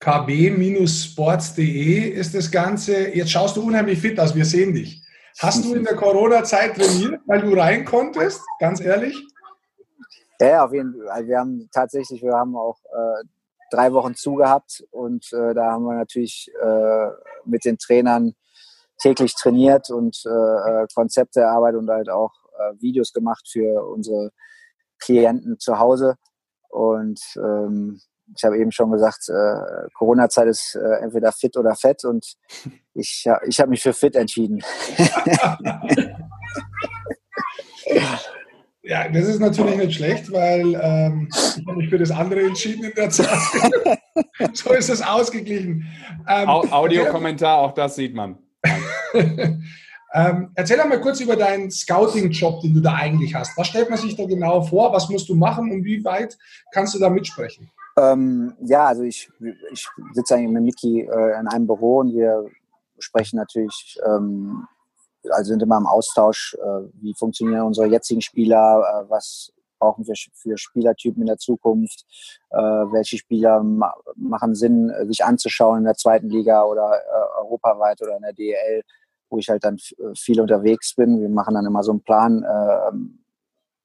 kb-sports.de 0.00 2.08
ist 2.08 2.34
das 2.34 2.50
Ganze. 2.50 3.14
Jetzt 3.14 3.30
schaust 3.30 3.56
du 3.56 3.66
unheimlich 3.66 4.00
fit 4.00 4.18
aus, 4.18 4.34
wir 4.34 4.46
sehen 4.46 4.74
dich. 4.74 5.02
Hast 5.38 5.64
du 5.64 5.74
in 5.74 5.84
der 5.84 5.94
Corona-Zeit 5.96 6.76
trainiert, 6.76 7.20
weil 7.26 7.42
du 7.42 7.54
rein 7.54 7.84
konntest? 7.84 8.40
Ganz 8.58 8.80
ehrlich? 8.80 9.22
Ja, 10.40 10.64
auf 10.64 10.72
jeden 10.72 10.94
Fall. 10.94 11.08
Also 11.08 11.28
wir 11.28 11.38
haben 11.38 11.68
tatsächlich, 11.72 12.22
wir 12.22 12.34
haben 12.34 12.56
auch 12.56 12.78
äh, 12.84 13.24
drei 13.70 13.92
Wochen 13.92 14.14
zugehabt 14.14 14.84
und 14.90 15.32
äh, 15.32 15.54
da 15.54 15.72
haben 15.72 15.84
wir 15.84 15.94
natürlich 15.94 16.50
äh, 16.60 17.08
mit 17.44 17.64
den 17.64 17.78
Trainern 17.78 18.34
täglich 18.98 19.34
trainiert 19.34 19.90
und 19.90 20.22
äh, 20.26 20.30
äh, 20.30 20.86
Konzepte 20.94 21.40
erarbeitet 21.40 21.80
und 21.80 21.90
halt 21.90 22.08
auch 22.08 22.32
äh, 22.58 22.80
Videos 22.80 23.12
gemacht 23.12 23.48
für 23.50 23.84
unsere 23.84 24.30
Klienten 24.98 25.58
zu 25.58 25.78
Hause. 25.78 26.16
Und 26.68 27.20
ähm, 27.36 28.00
ich 28.36 28.44
habe 28.44 28.58
eben 28.58 28.72
schon 28.72 28.90
gesagt, 28.90 29.28
äh, 29.28 29.88
Corona-Zeit 29.94 30.48
ist 30.48 30.74
äh, 30.76 31.02
entweder 31.02 31.30
fit 31.32 31.56
oder 31.56 31.74
fett 31.74 32.04
und 32.04 32.36
ich, 32.94 33.26
ich 33.46 33.60
habe 33.60 33.70
mich 33.70 33.82
für 33.82 33.92
fit 33.92 34.16
entschieden. 34.16 34.62
ja, 38.84 39.08
das 39.08 39.28
ist 39.28 39.40
natürlich 39.40 39.76
nicht 39.76 39.94
schlecht, 39.94 40.30
weil 40.30 40.78
ähm, 40.80 41.28
ich 41.30 41.66
habe 41.66 41.78
mich 41.78 41.88
für 41.88 41.98
das 41.98 42.10
andere 42.10 42.42
entschieden 42.42 42.84
in 42.84 42.92
der 42.94 43.08
Zeit. 43.08 43.28
so 44.52 44.72
ist 44.74 44.90
es 44.90 45.00
ausgeglichen. 45.00 45.86
Ähm, 46.28 46.48
Audiokommentar, 46.48 47.58
auch 47.58 47.72
das 47.72 47.96
sieht 47.96 48.14
man. 48.14 48.38
ähm, 49.14 50.50
erzähl 50.54 50.78
einmal 50.80 51.00
kurz 51.00 51.20
über 51.20 51.34
deinen 51.34 51.70
Scouting-Job, 51.70 52.60
den 52.60 52.74
du 52.74 52.80
da 52.80 52.94
eigentlich 52.94 53.34
hast. 53.34 53.56
Was 53.56 53.68
stellt 53.68 53.88
man 53.88 53.98
sich 53.98 54.16
da 54.16 54.26
genau 54.26 54.60
vor? 54.62 54.92
Was 54.92 55.08
musst 55.08 55.30
du 55.30 55.34
machen 55.34 55.70
und 55.70 55.84
wie 55.84 56.04
weit 56.04 56.36
kannst 56.72 56.94
du 56.94 56.98
da 56.98 57.08
mitsprechen? 57.08 57.70
Ähm, 57.96 58.54
ja, 58.60 58.84
also 58.84 59.02
ich, 59.02 59.30
ich 59.72 59.88
sitze 60.12 60.34
eigentlich 60.34 60.50
mit 60.50 60.62
Miki 60.64 61.00
äh, 61.00 61.40
in 61.40 61.48
einem 61.48 61.66
Büro 61.66 62.00
und 62.00 62.14
wir 62.14 62.50
sprechen 62.98 63.36
natürlich, 63.36 63.98
ähm, 64.06 64.66
also 65.30 65.50
sind 65.50 65.62
immer 65.62 65.78
im 65.78 65.86
Austausch, 65.86 66.56
äh, 66.60 66.88
wie 66.94 67.14
funktionieren 67.14 67.62
unsere 67.62 67.86
jetzigen 67.86 68.20
Spieler, 68.20 69.04
äh, 69.06 69.10
was 69.10 69.52
brauchen 69.78 70.06
wir 70.06 70.14
für 70.34 70.56
Spielertypen 70.56 71.22
in 71.22 71.26
der 71.26 71.38
Zukunft, 71.38 72.04
äh, 72.50 72.56
welche 72.56 73.18
Spieler 73.18 73.62
ma 73.62 73.94
machen 74.16 74.54
Sinn, 74.54 74.90
äh, 74.90 75.06
sich 75.06 75.24
anzuschauen 75.24 75.78
in 75.78 75.84
der 75.84 75.96
zweiten 75.96 76.30
Liga 76.30 76.64
oder 76.64 76.92
äh, 76.96 77.42
europaweit 77.42 78.00
oder 78.02 78.16
in 78.16 78.22
der 78.22 78.32
DEL, 78.32 78.82
wo 79.28 79.38
ich 79.38 79.48
halt 79.48 79.64
dann 79.64 79.78
viel 80.14 80.40
unterwegs 80.40 80.94
bin. 80.94 81.20
Wir 81.20 81.28
machen 81.28 81.54
dann 81.54 81.66
immer 81.66 81.82
so 81.82 81.90
einen 81.90 82.02
Plan, 82.02 82.44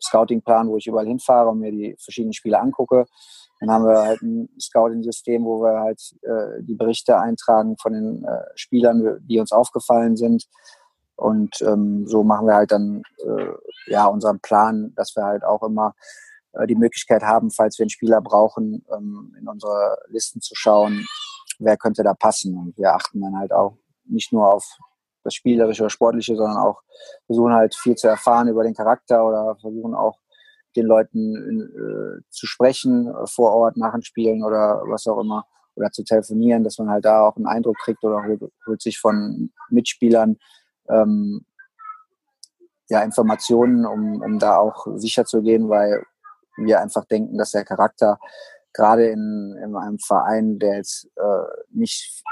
Scouting-Plan, 0.02 0.70
wo 0.70 0.78
ich 0.78 0.86
überall 0.86 1.08
hinfahre 1.08 1.50
und 1.50 1.60
mir 1.60 1.72
die 1.72 1.96
verschiedenen 1.98 2.34
Spiele 2.34 2.60
angucke 2.60 3.06
dann 3.60 3.72
haben 3.72 3.86
wir 3.86 4.00
halt 4.00 4.22
ein 4.22 4.50
Scouting-System, 4.60 5.44
wo 5.44 5.62
wir 5.62 5.82
halt 5.82 6.00
äh, 6.22 6.64
die 6.64 6.76
Berichte 6.76 7.20
eintragen 7.20 7.76
von 7.78 7.94
den 7.94 8.24
äh, 8.24 8.44
Spielern, 8.56 9.20
die 9.28 9.40
uns 9.40 9.52
aufgefallen 9.52 10.16
sind. 10.16 10.46
Und 11.20 11.62
ähm, 11.62 12.08
so 12.08 12.24
machen 12.24 12.48
wir 12.48 12.56
halt 12.56 12.72
dann 12.72 13.04
äh, 13.18 13.52
ja 13.88 14.06
unseren 14.06 14.40
Plan, 14.40 14.94
dass 14.96 15.16
wir 15.16 15.24
halt 15.24 15.44
auch 15.44 15.64
immer 15.64 15.94
äh, 16.54 16.66
die 16.66 16.76
Möglichkeit 16.76 17.24
haben, 17.24 17.52
falls 17.52 17.78
wir 17.78 17.84
einen 17.84 17.90
Spieler 17.90 18.22
brauchen, 18.22 18.86
ähm, 18.96 19.36
in 19.40 19.48
unsere 19.48 19.98
Listen 20.08 20.40
zu 20.42 20.56
schauen, 20.56 21.06
wer 21.60 21.78
könnte 21.78 22.04
da 22.04 22.14
passen. 22.14 22.58
Und 22.58 22.78
wir 22.78 22.94
achten 22.94 23.22
dann 23.22 23.38
halt 23.38 23.52
auch 23.52 23.78
nicht 24.06 24.32
nur 24.32 24.54
auf 24.54 24.66
das 25.24 25.34
Spielerische 25.34 25.84
oder 25.84 25.90
Sportliche, 25.90 26.36
sondern 26.36 26.58
auch 26.58 26.82
versuchen 27.26 27.54
halt 27.54 27.76
viel 27.76 27.96
zu 27.96 28.08
erfahren 28.08 28.48
über 28.48 28.64
den 28.64 28.74
Charakter 28.74 29.26
oder 29.26 29.58
versuchen 29.60 29.94
auch 29.94 30.18
den 30.76 30.86
Leuten 30.86 31.36
äh, 31.36 32.22
zu 32.30 32.48
sprechen 32.48 33.08
äh, 33.08 33.28
vor 33.28 33.52
Ort 33.52 33.76
nach 33.76 33.92
den 33.92 34.04
Spielen 34.04 34.44
oder 34.44 34.82
was 34.86 35.06
auch 35.08 35.20
immer 35.20 35.46
oder 35.76 35.92
zu 35.92 36.04
telefonieren, 36.04 36.64
dass 36.64 36.78
man 36.78 36.90
halt 36.90 37.06
da 37.06 37.22
auch 37.22 37.36
einen 37.36 37.48
Eindruck 37.48 37.78
kriegt 37.78 38.04
oder 38.04 38.24
holt, 38.24 38.42
holt 38.66 38.82
sich 38.82 39.00
von 39.00 39.52
Mitspielern 39.70 40.38
ähm, 40.90 41.46
ja, 42.90 43.04
Informationen, 43.04 43.86
um, 43.86 44.22
um 44.22 44.40
da 44.40 44.58
auch 44.58 44.88
sicher 44.96 45.26
zu 45.26 45.42
gehen, 45.42 45.70
weil 45.70 46.04
wir 46.58 46.82
einfach 46.82 47.06
denken, 47.06 47.38
dass 47.38 47.52
der 47.52 47.64
Charakter 47.64 48.20
gerade 48.74 49.08
in, 49.08 49.58
in 49.64 49.76
einem 49.76 50.00
Verein, 50.00 50.60
der 50.60 50.78
jetzt 50.78 51.06
äh, 51.16 51.64
nicht 51.72 52.24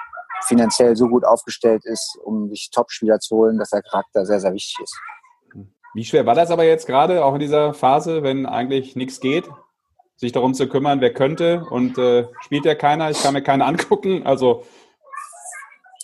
finanziell 0.45 0.95
so 0.95 1.07
gut 1.07 1.25
aufgestellt 1.25 1.83
ist, 1.85 2.17
um 2.23 2.49
sich 2.49 2.69
Topspieler 2.71 3.19
zu 3.19 3.35
holen, 3.37 3.57
dass 3.57 3.71
der 3.71 3.81
Charakter 3.81 4.25
sehr, 4.25 4.39
sehr 4.39 4.53
wichtig 4.53 4.77
ist. 4.83 4.99
Wie 5.93 6.05
schwer 6.05 6.25
war 6.25 6.35
das 6.35 6.51
aber 6.51 6.63
jetzt 6.63 6.85
gerade, 6.85 7.25
auch 7.25 7.33
in 7.33 7.39
dieser 7.39 7.73
Phase, 7.73 8.21
wenn 8.21 8.45
eigentlich 8.45 8.95
nichts 8.95 9.19
geht, 9.19 9.49
sich 10.15 10.31
darum 10.31 10.53
zu 10.53 10.67
kümmern, 10.67 11.01
wer 11.01 11.13
könnte 11.13 11.65
und 11.69 11.97
äh, 11.97 12.27
spielt 12.41 12.65
ja 12.65 12.75
keiner, 12.75 13.09
ich 13.09 13.21
kann 13.21 13.33
mir 13.33 13.41
keinen 13.41 13.61
angucken, 13.63 14.25
also 14.25 14.63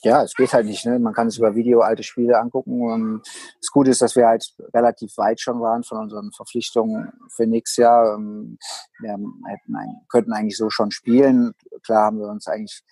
ja, 0.04 0.24
es 0.24 0.34
geht 0.34 0.54
halt 0.54 0.66
nicht. 0.66 0.86
Ne? 0.86 1.00
Man 1.00 1.14
kann 1.14 1.28
es 1.28 1.38
über 1.38 1.56
Video 1.56 1.82
alte 1.82 2.04
Spiele 2.04 2.40
angucken. 2.40 2.82
Und 2.82 3.22
das 3.60 3.72
Gute 3.72 3.92
ist, 3.92 4.02
dass 4.02 4.16
wir 4.16 4.28
halt 4.28 4.46
relativ 4.74 5.18
weit 5.18 5.40
schon 5.40 5.62
waren 5.62 5.84
von 5.84 5.98
unseren 5.98 6.32
Verpflichtungen 6.32 7.12
für 7.36 7.48
nächstes 7.48 7.78
Jahr. 7.78 8.16
Ähm, 8.16 8.58
wir 9.00 9.12
hätten, 9.12 9.76
könnten 10.10 10.34
eigentlich 10.34 10.58
so 10.58 10.70
schon 10.70 10.92
spielen. 10.92 11.54
Klar 11.86 12.06
haben 12.06 12.20
wir 12.20 12.28
uns 12.28 12.48
eigentlich, 12.48 12.84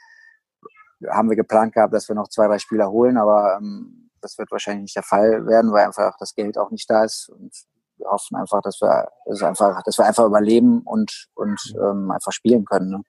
haben 1.10 1.30
wir 1.30 1.36
geplant 1.36 1.74
gehabt, 1.74 1.94
dass 1.94 2.08
wir 2.08 2.16
noch 2.16 2.30
zwei, 2.30 2.48
drei 2.48 2.60
Spieler 2.60 2.90
holen, 2.90 3.18
aber 3.18 3.58
ähm, 3.58 4.10
das 4.22 4.38
wird 4.38 4.52
wahrscheinlich 4.52 4.84
nicht 4.84 4.96
der 4.96 5.04
Fall 5.04 5.46
werden, 5.48 5.72
weil 5.72 5.86
einfach 5.86 6.16
das 6.20 6.36
Geld 6.36 6.58
auch 6.58 6.72
nicht 6.72 6.90
da 6.90 7.04
ist. 7.04 7.30
Und 7.30 7.52
wir 7.98 8.10
hoffen 8.10 8.38
einfach, 8.38 8.62
dass 8.62 8.80
wir, 8.82 9.10
dass 9.26 9.44
einfach, 9.44 9.82
dass 9.84 9.98
wir 9.98 10.06
einfach 10.06 10.26
überleben 10.26 10.82
und, 10.82 11.28
und 11.34 11.60
ähm, 11.76 12.12
einfach 12.12 12.32
spielen 12.32 12.66
können. 12.66 12.90
Ne? 12.90 13.02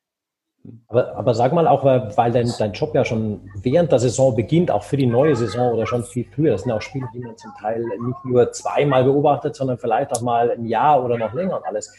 Aber, 0.87 1.17
aber 1.17 1.35
sag 1.35 1.53
mal 1.53 1.67
auch, 1.67 1.85
weil 1.85 2.33
dein, 2.33 2.51
dein 2.59 2.73
Job 2.73 2.95
ja 2.95 3.05
schon 3.05 3.41
während 3.63 3.91
der 3.91 3.99
Saison 3.99 4.37
beginnt, 4.37 4.71
auch 4.71 4.85
für 4.85 4.97
die 4.97 5.07
neue 5.07 5.35
Saison 5.35 5.73
oder 5.73 5.87
schon 5.87 6.05
viel 6.05 6.25
früher. 6.25 6.53
Das 6.53 6.63
sind 6.63 6.73
auch 6.73 6.83
Spiele, 6.83 7.09
die 7.13 7.19
man 7.19 7.37
zum 7.37 7.51
Teil 7.61 7.85
nicht 7.85 8.25
nur 8.25 8.53
zweimal 8.53 9.05
beobachtet, 9.05 9.57
sondern 9.57 9.79
vielleicht 9.79 10.13
auch 10.13 10.21
mal 10.21 10.53
ein 10.53 10.67
Jahr 10.67 11.05
oder 11.05 11.19
noch 11.19 11.33
länger 11.33 11.57
und 11.57 11.67
alles. 11.67 11.93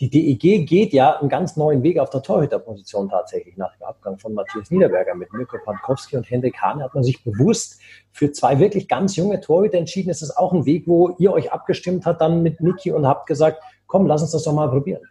Die 0.00 0.08
DEG 0.08 0.64
geht 0.64 0.92
ja 0.92 1.18
einen 1.18 1.28
ganz 1.28 1.56
neuen 1.56 1.82
Weg 1.82 1.98
auf 1.98 2.08
der 2.08 2.22
Torhüterposition 2.22 3.08
tatsächlich 3.08 3.56
nach 3.56 3.76
dem 3.76 3.82
Abgang 3.82 4.16
von 4.16 4.32
Matthias 4.32 4.70
Niederberger. 4.70 5.14
Mit 5.16 5.32
Mirko 5.32 5.58
Pankowski 5.64 6.16
und 6.16 6.30
Hendrik 6.30 6.56
Hahn 6.62 6.82
hat 6.82 6.94
man 6.94 7.02
sich 7.02 7.24
bewusst 7.24 7.80
für 8.12 8.30
zwei 8.30 8.60
wirklich 8.60 8.86
ganz 8.86 9.16
junge 9.16 9.40
Torhüter 9.40 9.76
entschieden. 9.76 10.10
Ist 10.10 10.22
das 10.22 10.36
auch 10.36 10.52
ein 10.52 10.66
Weg, 10.66 10.84
wo 10.86 11.16
ihr 11.18 11.32
euch 11.32 11.52
abgestimmt 11.52 12.06
habt 12.06 12.20
dann 12.20 12.44
mit 12.44 12.60
Niki 12.60 12.92
und 12.92 13.08
habt 13.08 13.26
gesagt, 13.26 13.60
komm, 13.88 14.06
lass 14.06 14.22
uns 14.22 14.30
das 14.30 14.44
doch 14.44 14.52
mal 14.52 14.68
probieren? 14.68 15.02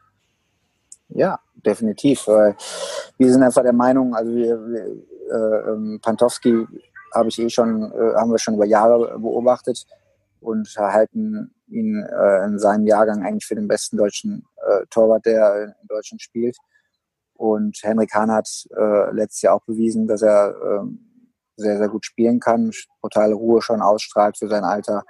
Ja, 1.09 1.39
definitiv. 1.65 2.27
Wir 2.27 3.31
sind 3.31 3.43
einfach 3.43 3.63
der 3.63 3.73
Meinung, 3.73 4.15
also 4.15 4.33
wir, 4.33 4.53
äh, 5.31 5.71
ähm, 5.71 5.99
Pantowski 6.01 6.65
habe 7.13 7.29
ich 7.29 7.39
eh 7.39 7.49
schon, 7.49 7.91
äh, 7.91 8.15
haben 8.15 8.31
wir 8.31 8.39
schon 8.39 8.55
über 8.55 8.65
Jahre 8.65 9.17
beobachtet 9.19 9.85
und 10.39 10.67
halten 10.77 11.53
ihn 11.67 12.03
äh, 12.03 12.45
in 12.45 12.59
seinem 12.59 12.85
Jahrgang 12.85 13.23
eigentlich 13.23 13.45
für 13.45 13.55
den 13.55 13.67
besten 13.67 13.97
deutschen 13.97 14.45
äh, 14.65 14.85
Torwart, 14.89 15.25
der 15.25 15.75
in 15.81 15.87
Deutschland 15.87 16.21
spielt. 16.21 16.57
Und 17.33 17.77
Henrik 17.83 18.13
Hahn 18.13 18.31
hat 18.31 18.49
äh, 18.75 19.11
letztes 19.11 19.41
Jahr 19.43 19.55
auch 19.55 19.65
bewiesen, 19.65 20.07
dass 20.07 20.21
er 20.21 20.49
äh, 20.49 20.87
sehr, 21.57 21.77
sehr 21.77 21.89
gut 21.89 22.05
spielen 22.05 22.39
kann, 22.39 22.71
totale 23.01 23.33
Ruhe 23.33 23.61
schon 23.61 23.81
ausstrahlt 23.81 24.37
für 24.37 24.47
sein 24.47 24.63
Alter, 24.63 25.03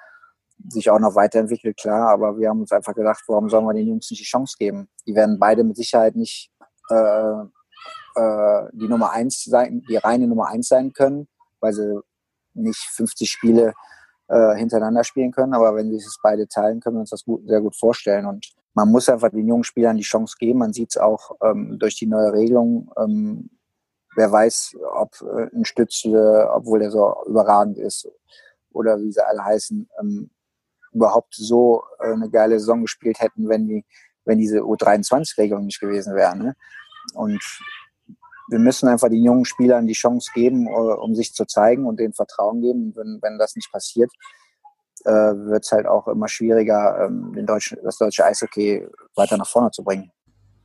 sich 0.68 0.90
auch 0.90 1.00
noch 1.00 1.16
weiterentwickelt, 1.16 1.78
klar. 1.78 2.10
Aber 2.10 2.38
wir 2.38 2.50
haben 2.50 2.62
uns 2.62 2.72
einfach 2.72 2.94
gedacht, 2.94 3.24
warum 3.28 3.50
sollen 3.50 3.66
wir 3.66 3.74
den 3.74 3.88
Jungs 3.88 4.10
nicht 4.10 4.22
die 4.22 4.26
Chance 4.26 4.56
geben? 4.58 4.90
Die 5.06 5.16
werden 5.16 5.40
beide 5.40 5.64
mit 5.64 5.78
Sicherheit 5.78 6.16
nicht 6.16 6.52
äh, 6.90 7.42
äh, 8.16 8.70
die 8.74 8.88
Nummer 8.88 9.12
eins 9.12 9.44
sein, 9.44 9.84
die 9.88 9.98
reine 9.98 10.28
Nummer 10.28 10.48
eins 10.48 10.68
sein 10.68 10.94
können, 10.94 11.28
weil 11.60 11.74
sie 11.74 12.00
nicht 12.54 12.80
50 12.80 13.30
Spiele 13.30 13.74
äh, 14.28 14.56
hintereinander 14.56 15.04
spielen 15.04 15.32
können. 15.32 15.54
Aber 15.54 15.76
wenn 15.76 15.90
sie 15.90 15.98
es 15.98 16.20
beide 16.22 16.48
teilen, 16.48 16.80
können 16.80 16.98
wir 16.98 17.02
uns 17.02 17.12
das 17.12 17.24
gut, 17.24 17.48
sehr 17.48 17.62
gut 17.62 17.76
vorstellen. 17.76 18.26
Und 18.26 18.54
man 18.74 18.92
muss 18.92 19.10
einfach 19.10 19.30
den 19.30 19.48
jungen 19.48 19.64
Spielern 19.64 19.98
die 19.98 20.04
Chance 20.04 20.36
geben. 20.40 20.60
Man 20.60 20.74
sieht 20.74 20.92
es 20.92 20.98
auch 20.98 21.32
ähm, 21.42 21.78
durch 21.80 21.96
die 21.96 22.08
neue 22.08 22.34
Regelung. 22.34 22.92
Ähm, 22.98 23.50
wer 24.16 24.32
weiß, 24.32 24.78
ob 24.96 25.22
äh, 25.22 25.56
ein 25.56 25.66
Stützle, 25.66 26.50
obwohl 26.52 26.80
der 26.80 26.92
so 26.92 27.16
überragend 27.28 27.78
ist, 27.78 28.10
oder 28.72 29.00
wie 29.00 29.12
sie 29.12 29.26
alle 29.26 29.44
heißen, 29.44 29.90
ähm, 30.00 30.30
überhaupt 30.98 31.34
so 31.36 31.84
äh, 32.00 32.12
eine 32.12 32.30
geile 32.30 32.60
Saison 32.60 32.82
gespielt 32.82 33.20
hätten, 33.20 33.48
wenn 33.50 33.68
die, 33.68 33.86
wenn 34.26 34.38
diese 34.38 34.60
U23-Regelung 34.60 35.66
nicht 35.66 35.80
gewesen 35.80 36.16
wäre. 36.16 36.38
Ne? 36.38 36.56
Und 37.14 37.42
wir 38.50 38.60
müssen 38.60 38.88
einfach 38.88 39.10
den 39.10 39.24
jungen 39.24 39.46
Spielern 39.46 39.88
die 39.88 39.94
Chance 39.94 40.32
geben, 40.34 40.68
äh, 40.68 40.72
um 40.72 41.16
sich 41.16 41.34
zu 41.34 41.46
zeigen 41.46 41.86
und 41.86 42.00
denen 42.00 42.14
Vertrauen 42.14 42.62
geben. 42.62 42.88
Und 42.88 42.98
wenn, 42.98 43.20
wenn 43.22 43.38
das 43.38 43.56
nicht 43.56 43.72
passiert, 43.72 44.12
äh, 45.06 45.12
wird 45.12 45.64
es 45.64 45.72
halt 45.72 45.86
auch 45.86 46.08
immer 46.08 46.28
schwieriger, 46.28 47.06
ähm, 47.06 47.34
den 47.34 47.46
deutschen, 47.46 47.78
das 47.84 47.98
deutsche 47.98 48.26
Eishockey 48.26 48.88
weiter 49.16 49.38
nach 49.38 49.48
vorne 49.48 49.72
zu 49.72 49.84
bringen. 49.84 50.12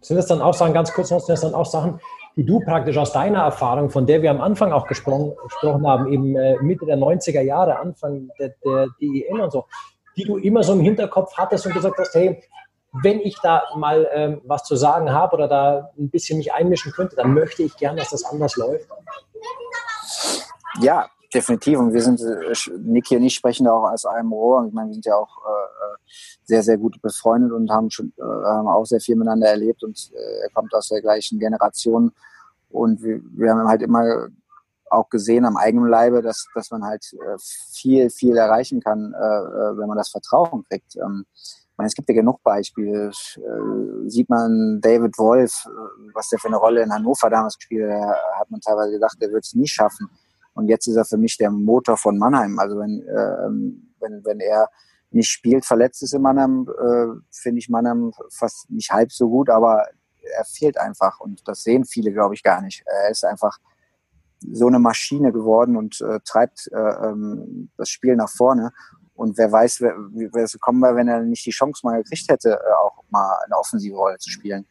Sind 0.00 0.16
das 0.16 0.26
dann 0.26 0.40
auch 0.40 0.54
Sachen, 0.54 0.74
ganz 0.74 0.92
kurz 0.92 1.10
noch, 1.10 1.20
sind 1.20 1.34
das 1.34 1.42
dann 1.42 1.54
auch 1.54 1.66
Sachen, 1.66 2.00
die 2.36 2.44
du 2.44 2.60
praktisch 2.60 2.96
aus 2.96 3.12
deiner 3.12 3.42
Erfahrung, 3.42 3.90
von 3.90 4.06
der 4.06 4.22
wir 4.22 4.30
am 4.30 4.40
Anfang 4.40 4.72
auch 4.72 4.86
gesprochen, 4.86 5.32
gesprochen 5.44 5.86
haben, 5.86 6.12
eben 6.12 6.34
äh, 6.36 6.56
Mitte 6.62 6.86
der 6.86 6.96
90er 6.96 7.42
Jahre, 7.42 7.78
Anfang 7.78 8.30
der, 8.38 8.54
der 8.64 8.88
DEL 9.00 9.40
und 9.40 9.52
so, 9.52 9.66
die 10.16 10.24
du 10.24 10.36
immer 10.36 10.62
so 10.62 10.72
im 10.72 10.80
Hinterkopf 10.80 11.36
hattest 11.36 11.66
und 11.66 11.74
gesagt 11.74 11.98
hast, 11.98 12.14
hey, 12.14 12.42
wenn 13.02 13.20
ich 13.20 13.38
da 13.42 13.62
mal 13.76 14.08
ähm, 14.12 14.40
was 14.44 14.64
zu 14.64 14.76
sagen 14.76 15.10
habe 15.12 15.36
oder 15.36 15.48
da 15.48 15.90
ein 15.98 16.10
bisschen 16.10 16.38
mich 16.38 16.52
einmischen 16.52 16.92
könnte, 16.92 17.16
dann 17.16 17.32
möchte 17.32 17.62
ich 17.62 17.76
gern, 17.76 17.96
dass 17.96 18.10
das 18.10 18.24
anders 18.24 18.56
läuft. 18.56 18.86
Ja, 20.80 21.08
definitiv. 21.32 21.78
Und 21.78 21.92
wir 21.94 22.02
sind, 22.02 22.20
äh, 22.20 22.52
Niki 22.78 23.16
und 23.16 23.22
ich 23.22 23.34
sprechen 23.34 23.64
da 23.64 23.72
auch 23.72 23.90
aus 23.90 24.04
einem 24.04 24.32
Rohr. 24.32 24.66
Ich 24.66 24.74
meine, 24.74 24.88
wir 24.88 24.94
sind 24.94 25.06
ja 25.06 25.14
auch 25.14 25.38
äh, 25.38 26.10
sehr, 26.44 26.62
sehr 26.62 26.76
gut 26.76 27.00
befreundet 27.00 27.52
und 27.52 27.70
haben 27.70 27.90
schon 27.90 28.12
äh, 28.18 28.22
auch 28.22 28.84
sehr 28.84 29.00
viel 29.00 29.16
miteinander 29.16 29.48
erlebt. 29.48 29.82
Und 29.82 30.10
äh, 30.14 30.42
er 30.42 30.50
kommt 30.50 30.74
aus 30.74 30.88
der 30.88 31.00
gleichen 31.00 31.38
Generation. 31.38 32.12
Und 32.68 33.02
wir, 33.02 33.20
wir 33.36 33.50
haben 33.50 33.68
halt 33.68 33.82
immer 33.82 34.28
auch 34.92 35.08
gesehen 35.08 35.44
am 35.44 35.56
eigenen 35.56 35.88
Leibe, 35.88 36.22
dass, 36.22 36.46
dass 36.54 36.70
man 36.70 36.84
halt 36.84 37.04
äh, 37.14 37.36
viel, 37.72 38.10
viel 38.10 38.36
erreichen 38.36 38.80
kann, 38.80 39.14
äh, 39.14 39.18
äh 39.18 39.78
wenn 39.78 39.88
man 39.88 39.96
das 39.96 40.10
Vertrauen 40.10 40.64
kriegt. 40.68 40.96
Ähm, 40.96 41.24
meine, 41.76 41.88
es 41.88 41.94
gibt 41.94 42.08
ja 42.08 42.14
genug 42.14 42.42
Beispiele. 42.42 43.10
Sieht 44.06 44.28
man 44.28 44.80
David 44.80 45.16
Wolf, 45.18 45.66
was 46.12 46.28
der 46.28 46.38
für 46.38 46.48
eine 46.48 46.58
Rolle 46.58 46.82
in 46.82 46.92
Hannover 46.92 47.30
damals 47.30 47.56
gespielt 47.56 47.90
hat, 47.90 48.16
hat 48.38 48.50
man 48.50 48.60
teilweise 48.60 48.92
gedacht, 48.92 49.16
der 49.20 49.32
wird 49.32 49.44
es 49.44 49.54
nie 49.54 49.66
schaffen. 49.66 50.08
Und 50.54 50.68
jetzt 50.68 50.86
ist 50.86 50.96
er 50.96 51.06
für 51.06 51.16
mich 51.16 51.38
der 51.38 51.50
Motor 51.50 51.96
von 51.96 52.18
Mannheim. 52.18 52.58
Also 52.58 52.78
wenn, 52.78 53.00
äh, 53.00 53.80
wenn, 54.00 54.24
wenn 54.24 54.40
er 54.40 54.68
nicht 55.10 55.30
spielt, 55.30 55.64
verletzt 55.64 56.02
ist 56.02 56.14
in 56.14 56.22
Mannheim, 56.22 56.66
finde 57.30 57.58
ich 57.58 57.68
Mannheim 57.68 58.12
fast 58.30 58.70
nicht 58.70 58.90
halb 58.90 59.12
so 59.12 59.28
gut, 59.28 59.50
aber 59.50 59.86
er 60.22 60.44
fehlt 60.44 60.78
einfach 60.78 61.20
und 61.20 61.46
das 61.46 61.62
sehen 61.62 61.84
viele, 61.84 62.12
glaube 62.12 62.34
ich, 62.34 62.42
gar 62.42 62.62
nicht. 62.62 62.82
Er 62.86 63.10
ist 63.10 63.22
einfach 63.22 63.58
so 64.52 64.66
eine 64.66 64.78
Maschine 64.78 65.32
geworden 65.32 65.76
und 65.76 66.00
äh, 66.00 66.20
treibt 66.24 66.68
äh, 66.72 66.76
ähm, 66.76 67.70
das 67.76 67.88
Spiel 67.88 68.16
nach 68.16 68.30
vorne. 68.30 68.72
Und 69.14 69.38
wer 69.38 69.52
weiß, 69.52 69.80
wer, 69.80 69.94
wer 70.32 70.44
es 70.44 70.52
gekommen 70.52 70.82
wäre, 70.82 70.96
wenn 70.96 71.08
er 71.08 71.22
nicht 71.22 71.44
die 71.46 71.50
Chance 71.50 71.82
mal 71.84 72.02
gekriegt 72.02 72.28
hätte, 72.28 72.52
äh, 72.52 72.72
auch 72.84 73.04
mal 73.10 73.36
eine 73.44 73.56
offensive 73.56 73.94
Rolle 73.94 74.18
zu 74.18 74.30
spielen. 74.30 74.66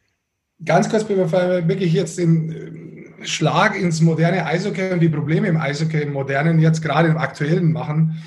Ganz 0.64 0.88
kurz, 0.88 1.04
bevor 1.04 1.48
wir 1.48 1.68
wirklich 1.68 1.92
jetzt 1.92 2.18
den 2.18 2.52
äh, 2.52 3.26
Schlag 3.26 3.76
ins 3.76 4.00
moderne 4.00 4.44
Eishockey 4.44 4.92
und 4.92 5.00
die 5.00 5.08
Probleme 5.08 5.48
im 5.48 5.56
Eishockey 5.56 6.02
im 6.02 6.12
modernen, 6.12 6.58
jetzt 6.58 6.82
gerade 6.82 7.08
im 7.08 7.18
aktuellen 7.18 7.72
machen. 7.72 8.22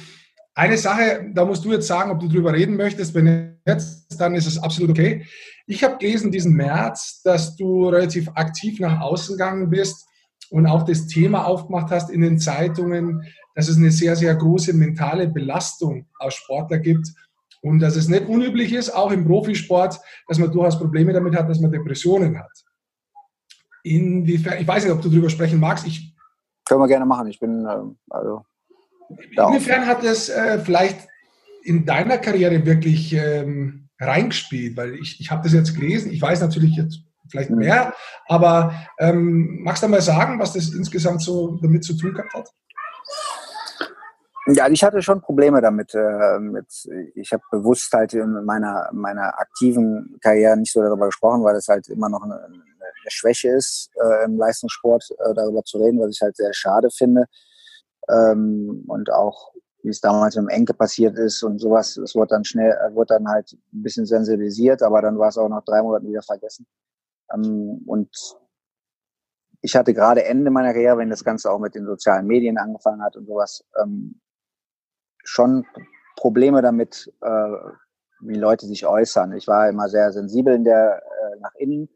Eine 0.54 0.78
Sache, 0.78 1.30
da 1.34 1.44
musst 1.44 1.66
du 1.66 1.72
jetzt 1.72 1.88
sagen, 1.88 2.12
ob 2.12 2.20
du 2.20 2.30
drüber 2.30 2.54
reden 2.54 2.78
möchtest. 2.78 3.14
Wenn 3.14 3.60
jetzt, 3.66 4.20
dann 4.20 4.36
ist 4.36 4.48
es 4.48 4.58
absolut 4.58 4.92
okay. 4.92 5.26
Ich 5.68 5.84
habe 5.84 5.98
gelesen 5.98 6.32
diesen 6.32 6.54
März, 6.54 7.22
dass 7.24 7.56
du 7.56 7.90
relativ 7.90 8.30
aktiv 8.36 8.80
nach 8.80 9.02
außen 9.02 9.36
gegangen 9.36 9.70
bist 9.70 10.08
und 10.50 10.68
auch 10.68 10.84
das 10.84 11.08
Thema 11.08 11.46
aufgemacht 11.46 11.92
hast 11.92 12.10
in 12.10 12.22
den 12.22 12.40
Zeitungen, 12.40 13.24
dass 13.56 13.68
es 13.68 13.78
eine 13.78 13.92
sehr, 13.92 14.16
sehr 14.16 14.36
große 14.36 14.74
mentale 14.74 15.28
Belastung 15.28 16.06
aus 16.20 16.34
Sportler 16.36 16.80
gibt 16.80 17.08
und 17.62 17.80
dass 17.80 17.96
es 17.96 18.08
nicht 18.08 18.28
unüblich 18.28 18.74
ist, 18.74 18.90
auch 18.90 19.12
im 19.12 19.26
Profisport, 19.26 20.00
dass 20.28 20.38
man 20.38 20.52
durchaus 20.52 20.78
Probleme 20.78 21.14
damit 21.14 21.36
hat, 21.36 21.50
dass 21.50 21.60
man 21.60 21.72
Depressionen 21.72 22.38
hat. 22.38 22.52
Inwiefern, 23.84 24.60
ich 24.60 24.68
weiß 24.68 24.84
nicht, 24.84 24.94
ob 24.94 25.02
du 25.02 25.10
darüber 25.10 25.30
sprechen 25.30 25.60
magst. 25.60 25.86
Ich, 25.88 26.14
Können 26.66 26.82
wir 26.82 26.88
gerne 26.88 27.06
machen. 27.06 27.28
Ich 27.28 27.40
bin, 27.40 27.68
ähm, 27.70 27.98
also. 28.10 28.46
Inwiefern 29.10 29.86
hat 29.86 30.04
es 30.04 30.30
äh, 30.30 30.60
vielleicht 30.60 31.08
in 31.64 31.86
deiner 31.86 32.18
Karriere 32.18 32.66
wirklich 32.66 33.14
ähm, 33.14 33.86
reingespielt? 34.00 34.78
Weil 34.78 34.96
ich, 34.96 35.20
ich 35.20 35.32
habe 35.32 35.44
das 35.44 35.54
jetzt 35.54 35.76
gelesen. 35.76 36.12
Ich 36.12 36.22
weiß 36.22 36.42
natürlich 36.42 36.76
jetzt 36.76 37.02
vielleicht 37.30 37.50
mehr, 37.50 37.94
aber 38.28 38.74
ähm, 39.00 39.64
magst 39.64 39.84
du 39.84 39.88
mal 39.88 40.02
sagen, 40.02 40.40
was 40.40 40.54
das 40.54 40.74
insgesamt 40.74 41.22
so 41.22 41.58
damit 41.62 41.84
zu 41.84 41.96
tun 41.98 42.14
gehabt 42.14 42.34
hat? 42.34 42.50
Ja, 44.48 44.68
ich 44.70 44.84
hatte 44.84 45.02
schon 45.02 45.22
Probleme 45.22 45.60
damit. 45.60 45.96
Äh, 45.96 46.38
ich 47.16 47.34
habe 47.34 47.44
bewusst 47.50 47.92
halt 47.94 48.14
in 48.14 48.46
meiner, 48.46 48.90
meiner 48.94 49.40
aktiven 49.40 50.18
Karriere 50.22 50.56
nicht 50.56 50.72
so 50.72 50.82
darüber 50.82 51.08
gesprochen, 51.08 51.44
weil 51.44 51.56
es 51.56 51.68
halt 51.68 51.88
immer 51.88 52.10
noch 52.10 52.22
eine, 52.22 52.36
eine 52.44 52.64
Schwäche 53.08 53.50
ist, 53.50 53.90
äh, 54.02 54.26
im 54.26 54.38
Leistungssport 54.38 55.04
äh, 55.18 55.34
darüber 55.34 55.64
zu 55.64 55.80
reden, 55.80 56.00
was 56.00 56.12
ich 56.12 56.22
halt 56.22 56.38
sehr 56.38 56.54
schade 56.54 56.90
finde. 56.92 57.26
Ähm, 58.10 58.84
und 58.88 59.12
auch, 59.12 59.52
wie 59.82 59.90
es 59.90 60.00
damals 60.00 60.36
im 60.36 60.48
Enke 60.48 60.76
passiert 60.76 61.18
ist 61.18 61.42
und 61.42 61.60
sowas, 61.60 61.98
es 61.98 62.14
wurde 62.16 62.30
dann 62.30 62.46
schnell, 62.46 62.76
wurde 62.94 63.16
dann 63.16 63.28
halt 63.28 63.54
ein 63.54 63.84
bisschen 63.84 64.06
sensibilisiert, 64.06 64.84
aber 64.84 65.02
dann 65.02 65.18
war 65.18 65.30
es 65.30 65.38
auch 65.38 65.50
nach 65.50 65.64
drei 65.64 65.82
Monaten 65.82 66.08
wieder 66.08 66.22
vergessen. 66.22 66.68
Ähm, 67.36 67.82
und 67.86 68.10
ich 69.62 69.76
hatte 69.76 69.94
gerade 69.94 70.26
Ende 70.26 70.52
meiner 70.52 70.74
Karriere, 70.74 70.98
wenn 70.98 71.10
das 71.10 71.24
Ganze 71.24 71.52
auch 71.52 71.60
mit 71.60 71.76
den 71.76 71.86
sozialen 71.86 72.28
Medien 72.28 72.58
angefangen 72.58 73.04
hat 73.04 73.16
und 73.16 73.26
sowas, 73.26 73.64
ähm, 73.82 74.22
schon 75.24 75.66
Probleme 76.16 76.62
damit, 76.62 77.12
äh, 77.22 77.52
wie 78.22 78.36
Leute 78.36 78.68
sich 78.68 78.86
äußern. 78.86 79.34
Ich 79.34 79.48
war 79.48 79.68
immer 79.68 79.90
sehr 79.90 80.12
sensibel 80.12 80.54
in 80.54 80.64
der, 80.64 81.02
äh, 81.04 81.40
nach 81.40 81.54
innen 81.56 81.90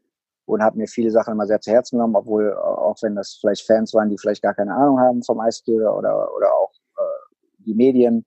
und 0.46 0.62
habe 0.62 0.78
mir 0.78 0.88
viele 0.88 1.10
Sachen 1.10 1.32
immer 1.32 1.46
sehr 1.46 1.60
zu 1.60 1.70
Herzen 1.70 1.96
genommen, 1.96 2.16
obwohl 2.16 2.52
auch 2.54 2.96
wenn 3.02 3.14
das 3.14 3.38
vielleicht 3.40 3.66
Fans 3.66 3.94
waren, 3.94 4.10
die 4.10 4.18
vielleicht 4.18 4.42
gar 4.42 4.54
keine 4.54 4.74
Ahnung 4.74 4.98
haben 4.98 5.22
vom 5.22 5.40
Eishockey 5.40 5.80
oder, 5.80 6.34
oder 6.36 6.52
auch 6.52 6.72
äh, 6.98 7.34
die 7.58 7.74
Medien, 7.74 8.26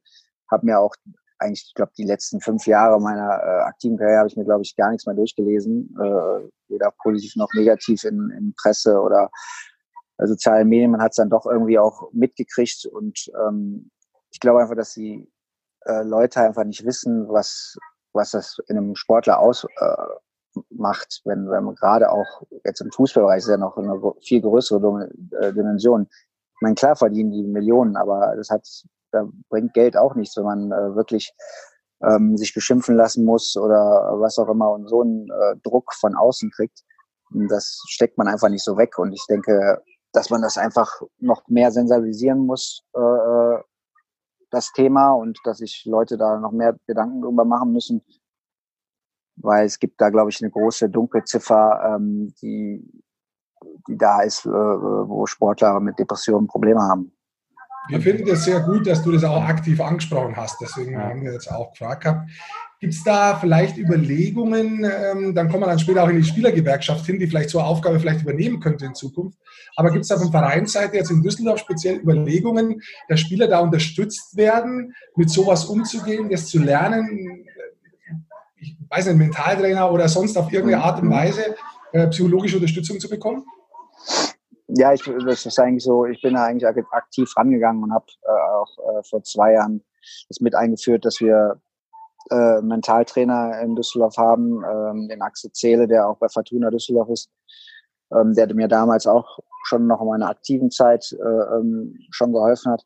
habe 0.49 0.65
mir 0.65 0.79
auch 0.79 0.95
eigentlich, 1.43 1.65
ich 1.67 1.73
glaube, 1.75 1.91
die 1.97 2.05
letzten 2.05 2.41
fünf 2.41 2.65
Jahre 2.65 2.99
meiner 2.99 3.39
äh, 3.43 3.61
aktiven 3.63 3.97
Karriere 3.97 4.19
habe 4.19 4.29
ich 4.29 4.37
mir, 4.37 4.45
glaube 4.45 4.63
ich, 4.63 4.75
gar 4.75 4.89
nichts 4.89 5.05
mehr 5.05 5.15
durchgelesen, 5.15 5.95
äh, 5.99 6.49
weder 6.69 6.91
positiv 7.03 7.35
noch 7.35 7.53
negativ 7.53 8.03
in, 8.03 8.31
in 8.37 8.53
Presse 8.55 8.99
oder 8.99 9.29
äh, 10.17 10.27
sozialen 10.27 10.69
Medien. 10.69 10.91
Man 10.91 11.01
hat 11.01 11.11
es 11.11 11.17
dann 11.17 11.29
doch 11.29 11.45
irgendwie 11.45 11.79
auch 11.79 12.11
mitgekriegt 12.11 12.85
und 12.85 13.31
ähm, 13.39 13.91
ich 14.31 14.39
glaube 14.39 14.61
einfach, 14.61 14.75
dass 14.75 14.93
die 14.93 15.29
äh, 15.85 16.03
Leute 16.03 16.41
einfach 16.41 16.63
nicht 16.63 16.85
wissen, 16.85 17.27
was, 17.29 17.77
was 18.13 18.31
das 18.31 18.59
in 18.67 18.77
einem 18.77 18.95
Sportler 18.95 19.39
ausmacht, 19.39 19.71
äh, 20.55 21.19
wenn, 21.25 21.49
wenn 21.49 21.63
man 21.63 21.75
gerade 21.75 22.11
auch 22.11 22.43
jetzt 22.63 22.81
im 22.81 22.91
Fußballbereich 22.91 23.39
ist 23.39 23.49
ja 23.49 23.57
noch 23.57 23.77
eine 23.77 23.99
viel 24.21 24.41
größere 24.41 25.09
äh, 25.39 25.53
Dimension. 25.53 26.07
Ich 26.09 26.61
meine, 26.61 26.75
klar 26.75 26.95
verdienen 26.95 27.31
die 27.31 27.43
Millionen, 27.43 27.95
aber 27.95 28.35
das 28.35 28.49
hat, 28.49 28.67
da 29.13 29.27
bringt 29.49 29.73
Geld 29.73 29.95
auch 29.95 30.15
nichts, 30.15 30.35
wenn 30.37 30.43
man 30.43 30.71
äh, 30.71 30.95
wirklich 30.95 31.33
ähm, 32.03 32.37
sich 32.37 32.53
beschimpfen 32.53 32.95
lassen 32.95 33.25
muss 33.25 33.55
oder 33.55 34.15
was 34.19 34.37
auch 34.37 34.49
immer 34.49 34.71
und 34.71 34.87
so 34.87 35.01
einen 35.01 35.29
äh, 35.29 35.55
Druck 35.63 35.93
von 35.93 36.15
außen 36.15 36.51
kriegt. 36.51 36.83
Das 37.49 37.81
steckt 37.87 38.17
man 38.17 38.27
einfach 38.27 38.49
nicht 38.49 38.63
so 38.63 38.77
weg. 38.77 38.97
Und 38.99 39.13
ich 39.13 39.25
denke, 39.29 39.81
dass 40.11 40.29
man 40.29 40.41
das 40.41 40.57
einfach 40.57 41.01
noch 41.19 41.47
mehr 41.47 41.71
sensibilisieren 41.71 42.45
muss, 42.45 42.83
äh, 42.95 42.99
äh 42.99 43.59
das 44.51 44.71
Thema 44.71 45.13
und 45.13 45.39
dass 45.45 45.57
sich 45.57 45.83
Leute 45.85 46.15
da 46.15 46.37
noch 46.37 46.51
mehr 46.51 46.77
Gedanken 46.85 47.23
drüber 47.23 47.43
machen 47.43 47.71
müssen, 47.71 48.05
weil 49.35 49.65
es 49.65 49.79
gibt 49.79 49.99
da, 49.99 50.11
glaube 50.11 50.29
ich, 50.29 50.41
eine 50.41 50.51
große 50.51 50.89
Dunkelziffer, 50.89 51.95
ähm, 51.95 52.33
die, 52.39 52.87
die 53.87 53.97
da 53.97 54.21
ist, 54.21 54.45
äh, 54.45 54.51
wo 54.51 55.25
Sportler 55.25 55.79
mit 55.79 55.97
Depressionen 55.97 56.45
Probleme 56.45 56.81
haben. 56.81 57.12
Wir 57.89 57.99
finden 57.99 58.27
es 58.29 58.45
sehr 58.45 58.61
gut, 58.61 58.87
dass 58.87 59.03
du 59.03 59.11
das 59.11 59.23
auch 59.23 59.43
aktiv 59.43 59.81
angesprochen 59.81 60.35
hast. 60.37 60.61
Deswegen 60.61 60.97
haben 60.97 61.23
wir 61.23 61.33
jetzt 61.33 61.51
auch 61.51 61.71
gefragt 61.71 62.03
gehabt. 62.03 62.29
Gibt 62.79 62.93
es 62.93 63.03
da 63.03 63.35
vielleicht 63.35 63.77
Überlegungen, 63.77 64.83
ähm, 64.83 65.33
dann 65.33 65.49
kommen 65.49 65.63
wir 65.63 65.67
dann 65.67 65.79
später 65.79 66.03
auch 66.03 66.09
in 66.09 66.17
die 66.17 66.23
Spielergewerkschaft 66.23 67.05
hin, 67.05 67.17
die 67.17 67.27
vielleicht 67.27 67.49
so 67.49 67.59
eine 67.59 67.67
Aufgabe 67.67 67.99
vielleicht 67.99 68.21
übernehmen 68.21 68.59
könnte 68.59 68.85
in 68.85 68.93
Zukunft. 68.93 69.37
Aber 69.75 69.89
gibt 69.91 70.03
es 70.03 70.09
da 70.09 70.17
von 70.17 70.31
Vereinsseite 70.31 70.97
jetzt 70.97 71.09
in 71.09 71.23
Düsseldorf 71.23 71.59
speziell 71.59 71.97
Überlegungen, 71.97 72.81
dass 73.07 73.21
Spieler 73.21 73.47
da 73.47 73.59
unterstützt 73.59 74.35
werden, 74.35 74.93
mit 75.15 75.29
sowas 75.29 75.65
umzugehen, 75.65 76.29
das 76.29 76.47
zu 76.47 76.59
lernen? 76.59 77.45
Ich 78.59 78.75
weiß 78.89 79.07
nicht, 79.07 79.17
Mentaltrainer 79.17 79.91
oder 79.91 80.09
sonst 80.09 80.37
auf 80.37 80.51
irgendeine 80.51 80.83
Art 80.83 81.01
und 81.01 81.09
Weise 81.09 81.55
äh, 81.93 82.07
psychologische 82.07 82.57
Unterstützung 82.57 82.99
zu 82.99 83.09
bekommen? 83.09 83.45
Ja, 84.75 84.91
ich, 84.91 85.03
das 85.03 85.45
ist 85.45 85.59
eigentlich 85.59 85.83
so, 85.83 86.05
ich 86.05 86.19
bin 86.21 86.33
da 86.33 86.45
eigentlich 86.45 86.67
aktiv 86.91 87.31
rangegangen 87.37 87.83
und 87.83 87.93
habe 87.93 88.05
äh, 88.23 88.31
auch 88.31 88.77
äh, 88.79 89.03
vor 89.03 89.21
zwei 89.23 89.53
Jahren 89.53 89.83
das 90.29 90.39
mit 90.39 90.55
eingeführt, 90.55 91.05
dass 91.05 91.19
wir 91.19 91.61
äh, 92.31 92.59
Mentaltrainer 92.61 93.61
in 93.61 93.75
Düsseldorf 93.75 94.17
haben, 94.17 94.63
ähm, 94.63 95.07
den 95.07 95.21
Axel 95.21 95.51
Zähle, 95.51 95.87
der 95.87 96.09
auch 96.09 96.17
bei 96.17 96.27
Fortuna 96.27 96.71
Düsseldorf 96.71 97.09
ist, 97.09 97.29
ähm, 98.11 98.33
der 98.33 98.51
mir 98.55 98.67
damals 98.67 99.05
auch 99.05 99.39
schon 99.65 99.85
noch 99.85 100.01
in 100.01 100.07
meiner 100.07 100.29
aktiven 100.29 100.71
Zeit 100.71 101.11
äh, 101.11 101.55
ähm, 101.55 101.99
schon 102.09 102.33
geholfen 102.33 102.71
hat, 102.71 102.83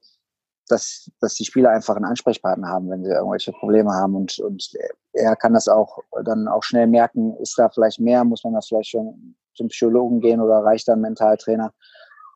dass, 0.68 1.10
dass 1.22 1.36
die 1.36 1.46
Spieler 1.46 1.70
einfach 1.70 1.96
einen 1.96 2.06
Ansprechpartner 2.06 2.68
haben, 2.68 2.90
wenn 2.90 3.06
sie 3.06 3.12
irgendwelche 3.12 3.54
Probleme 3.54 3.94
haben. 3.94 4.14
Und, 4.16 4.40
und 4.40 4.74
er 5.14 5.38
kann 5.38 5.54
das 5.54 5.70
auch 5.70 6.00
dann 6.26 6.50
auch 6.50 6.64
schnell 6.64 6.88
merken, 6.88 7.38
ist 7.38 7.58
da 7.58 7.70
vielleicht 7.70 8.02
mehr, 8.02 8.26
muss 8.26 8.44
man 8.44 8.56
das 8.56 8.68
vielleicht 8.68 8.90
schon 8.90 9.38
zum 9.58 9.68
Psychologen 9.68 10.22
gehen 10.22 10.40
oder 10.40 10.64
reicht 10.64 10.88
da 10.88 10.94
ein 10.94 11.02
Mentaltrainer. 11.02 11.74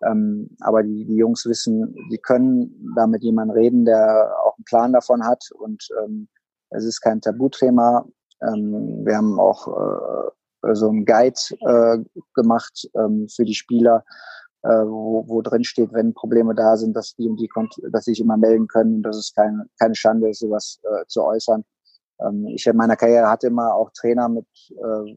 Ähm, 0.04 0.50
aber 0.62 0.84
die, 0.84 1.06
die 1.06 1.16
Jungs 1.16 1.46
wissen, 1.46 1.96
sie 2.10 2.18
können 2.18 2.94
da 2.96 3.08
mit 3.08 3.24
jemandem 3.24 3.56
reden, 3.56 3.86
der 3.86 4.36
auch 4.44 4.58
einen 4.58 4.66
Plan 4.66 4.94
davon 4.94 5.24
hat 5.26 5.44
und 5.60 5.88
ähm, 6.04 6.28
es 6.72 6.86
ist 6.86 7.02
kein 7.02 7.22
Tabuthema. 7.22 8.06
Ähm, 8.42 9.06
wir 9.06 9.18
haben 9.18 9.40
auch 9.40 9.68
äh, 9.68 10.74
so 10.74 10.90
einen 10.90 11.06
Guide 11.06 11.40
äh, 11.62 11.98
gemacht 12.34 12.90
ähm, 12.96 13.28
für 13.30 13.46
die 13.46 13.54
Spieler, 13.54 14.04
äh, 14.64 14.70
wo, 14.70 15.24
wo 15.28 15.42
drin 15.42 15.64
steht, 15.64 15.94
wenn 15.94 16.14
Probleme 16.14 16.56
da 16.56 16.78
sind, 16.78 16.96
dass 16.96 17.16
die 17.16 17.28
und 17.28 17.40
die, 17.40 17.50
dass 17.92 18.06
sie 18.06 18.12
sich 18.12 18.22
immer 18.22 18.38
melden 18.38 18.68
können 18.68 19.04
dass 19.04 19.18
es 19.18 19.34
kein, 19.34 19.70
keine 19.80 19.96
Schande 19.96 20.30
ist, 20.30 20.40
sowas 20.40 20.80
äh, 20.84 21.06
zu 21.08 21.24
äußern. 21.24 21.64
Ähm, 22.22 22.48
ich 22.48 22.66
in 22.66 22.78
meiner 22.78 22.96
Karriere 22.96 23.30
hatte 23.30 23.48
immer 23.48 23.76
auch 23.76 23.92
Trainer, 23.92 24.30
mit, 24.30 24.48
äh 24.70 25.16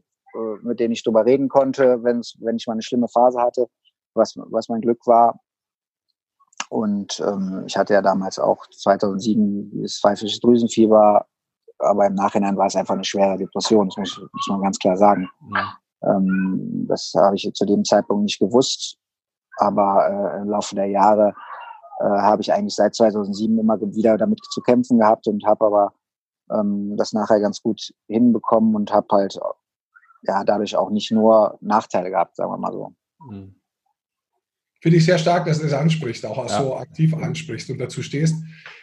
mit 0.61 0.79
denen 0.79 0.93
ich 0.93 1.03
drüber 1.03 1.25
reden 1.25 1.49
konnte, 1.49 2.03
wenn's, 2.03 2.35
wenn 2.39 2.57
ich 2.57 2.67
mal 2.67 2.73
eine 2.73 2.81
schlimme 2.81 3.07
Phase 3.07 3.41
hatte, 3.41 3.67
was, 4.13 4.35
was 4.35 4.69
mein 4.69 4.81
Glück 4.81 5.05
war. 5.05 5.39
Und 6.69 7.19
ähm, 7.19 7.63
ich 7.67 7.77
hatte 7.77 7.93
ja 7.93 8.01
damals 8.01 8.39
auch 8.39 8.65
2007 8.67 9.81
das 9.81 9.99
pfeifische 9.99 10.39
Drüsenfieber, 10.39 11.25
aber 11.79 12.07
im 12.07 12.15
Nachhinein 12.15 12.57
war 12.57 12.67
es 12.67 12.75
einfach 12.75 12.95
eine 12.95 13.03
schwere 13.03 13.37
Depression, 13.37 13.89
das 13.89 13.97
muss, 13.97 14.29
muss 14.31 14.47
man 14.49 14.61
ganz 14.61 14.79
klar 14.79 14.97
sagen. 14.97 15.29
Ja. 15.53 15.77
Ähm, 16.03 16.85
das 16.87 17.13
habe 17.15 17.35
ich 17.35 17.49
zu 17.53 17.65
dem 17.65 17.83
Zeitpunkt 17.83 18.23
nicht 18.23 18.39
gewusst, 18.39 18.97
aber 19.57 20.07
äh, 20.35 20.41
im 20.41 20.49
Laufe 20.49 20.75
der 20.75 20.87
Jahre 20.87 21.33
äh, 21.99 22.03
habe 22.03 22.41
ich 22.41 22.51
eigentlich 22.51 22.75
seit 22.75 22.95
2007 22.95 23.57
immer 23.57 23.79
wieder 23.79 24.17
damit 24.17 24.39
zu 24.51 24.61
kämpfen 24.61 24.99
gehabt 24.99 25.27
und 25.27 25.45
habe 25.45 25.65
aber 25.65 25.93
ähm, 26.51 26.95
das 26.97 27.13
nachher 27.13 27.39
ganz 27.39 27.61
gut 27.61 27.93
hinbekommen 28.07 28.75
und 28.75 28.91
habe 28.91 29.07
halt 29.11 29.39
ja 30.27 30.43
dadurch 30.43 30.75
auch 30.75 30.89
nicht 30.89 31.11
nur 31.11 31.57
Nachteile 31.61 32.09
gehabt, 32.09 32.35
sagen 32.35 32.51
wir 32.51 32.57
mal 32.57 32.71
so. 32.71 32.93
Mhm. 33.29 33.55
Finde 34.81 34.97
ich 34.97 35.05
sehr 35.05 35.17
stark, 35.17 35.45
dass 35.45 35.57
du 35.57 35.63
das 35.63 35.73
ansprichst, 35.73 36.25
auch, 36.25 36.37
auch 36.37 36.49
ja. 36.49 36.61
so 36.61 36.75
aktiv 36.77 37.13
ansprichst 37.15 37.69
und 37.71 37.79
dazu 37.79 38.03
stehst. 38.03 38.35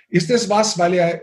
Ist 0.08 0.30
das 0.30 0.48
was, 0.48 0.76
weil 0.78 0.94
ihr 0.94 1.22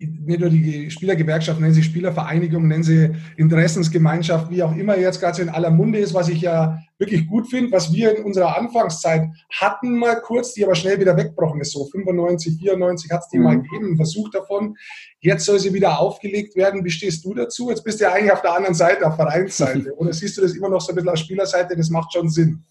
nicht 0.00 0.40
nur 0.40 0.48
die 0.48 0.90
Spielergewerkschaft, 0.90 1.60
nennen 1.60 1.74
sie 1.74 1.82
Spielervereinigung, 1.82 2.66
nennen 2.66 2.82
sie 2.82 3.10
Interessensgemeinschaft, 3.36 4.50
wie 4.50 4.62
auch 4.62 4.74
immer 4.74 4.96
jetzt 4.96 5.20
gerade 5.20 5.36
so 5.36 5.42
in 5.42 5.50
aller 5.50 5.70
Munde 5.70 5.98
ist, 5.98 6.14
was 6.14 6.30
ich 6.30 6.40
ja 6.40 6.78
wirklich 6.98 7.26
gut 7.26 7.48
finde, 7.48 7.72
was 7.72 7.92
wir 7.92 8.16
in 8.16 8.24
unserer 8.24 8.56
Anfangszeit 8.56 9.28
hatten 9.50 9.98
mal 9.98 10.20
kurz, 10.20 10.54
die 10.54 10.64
aber 10.64 10.74
schnell 10.74 10.98
wieder 11.00 11.16
weggebrochen 11.16 11.60
ist. 11.60 11.72
So 11.72 11.84
95, 11.84 12.58
94 12.58 13.10
hat 13.10 13.20
es 13.20 13.28
die 13.28 13.38
mhm. 13.38 13.44
mal 13.44 13.60
gegeben, 13.60 13.86
einen 13.86 13.96
Versuch 13.96 14.30
davon. 14.30 14.76
Jetzt 15.20 15.44
soll 15.44 15.58
sie 15.58 15.74
wieder 15.74 15.98
aufgelegt 15.98 16.56
werden. 16.56 16.84
Wie 16.84 16.90
stehst 16.90 17.24
du 17.24 17.34
dazu? 17.34 17.68
Jetzt 17.68 17.84
bist 17.84 18.00
du 18.00 18.04
ja 18.04 18.12
eigentlich 18.12 18.32
auf 18.32 18.42
der 18.42 18.54
anderen 18.54 18.74
Seite, 18.74 19.06
auf 19.06 19.16
Vereinsseite. 19.16 19.94
Oder 19.96 20.14
siehst 20.14 20.38
du 20.38 20.42
das 20.42 20.52
immer 20.52 20.70
noch 20.70 20.80
so 20.80 20.92
ein 20.92 20.94
bisschen 20.94 21.10
auf 21.10 21.18
Spielerseite? 21.18 21.76
Das 21.76 21.90
macht 21.90 22.12
schon 22.12 22.30
Sinn. 22.30 22.64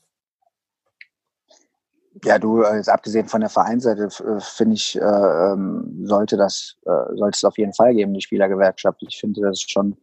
Ja, 2.23 2.39
du, 2.39 2.63
jetzt 2.63 2.89
abgesehen 2.89 3.27
von 3.27 3.41
der 3.41 3.49
Vereinsseite, 3.49 4.05
äh, 4.05 4.39
finde 4.39 4.73
ich, 4.73 4.95
äh, 4.99 5.01
ähm, 5.01 6.05
sollte 6.05 6.37
das, 6.37 6.75
äh, 6.85 7.15
sollte 7.15 7.37
es 7.37 7.43
auf 7.43 7.57
jeden 7.57 7.73
Fall 7.73 7.93
geben, 7.93 8.13
die 8.13 8.21
Spielergewerkschaft. 8.21 9.01
Ich 9.03 9.19
finde, 9.19 9.41
das 9.41 9.61
schon, 9.61 9.93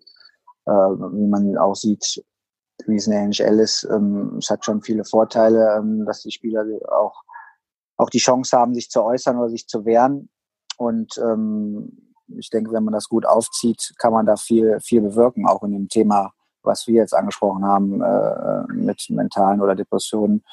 äh, 0.67 0.71
wie 0.71 1.27
man 1.27 1.59
auch 1.59 1.75
sieht, 1.75 2.25
wie 2.87 2.97
es 2.97 3.07
in 3.07 3.13
der 3.13 3.23
NHL 3.23 3.59
ist, 3.59 3.89
ähm, 3.91 4.37
es 4.39 4.51
hat 4.51 4.65
schon 4.65 4.83
viele 4.83 5.05
Vorteile, 5.05 5.77
ähm, 5.79 6.05
dass 6.07 6.23
die 6.23 6.31
Spieler 6.31 6.65
auch, 6.91 7.23
auch 7.97 8.11
die 8.11 8.19
Chance 8.19 8.57
haben, 8.57 8.75
sich 8.75 8.89
zu 8.89 9.03
äußern 9.03 9.37
oder 9.39 9.51
sich 9.51 9.67
zu 9.67 9.85
wehren. 9.85 10.29
Und 10.77 11.19
ähm, 11.19 12.15
ich 12.39 12.51
denke, 12.51 12.73
wenn 12.73 12.85
man 12.85 12.95
das 12.95 13.09
gut 13.09 13.27
aufzieht, 13.27 13.95
kann 13.99 14.13
man 14.13 14.27
da 14.27 14.37
viel, 14.37 14.79
viel 14.81 15.01
bewirken, 15.01 15.47
auch 15.47 15.63
in 15.65 15.73
dem 15.73 15.89
Thema, 15.89 16.33
was 16.63 16.87
wir 16.87 16.95
jetzt 16.95 17.15
angesprochen 17.15 17.65
haben, 17.65 18.03
äh, 18.03 18.73
mit 18.73 19.05
mentalen 19.11 19.61
oder 19.61 19.75
Depressionen 19.75 20.45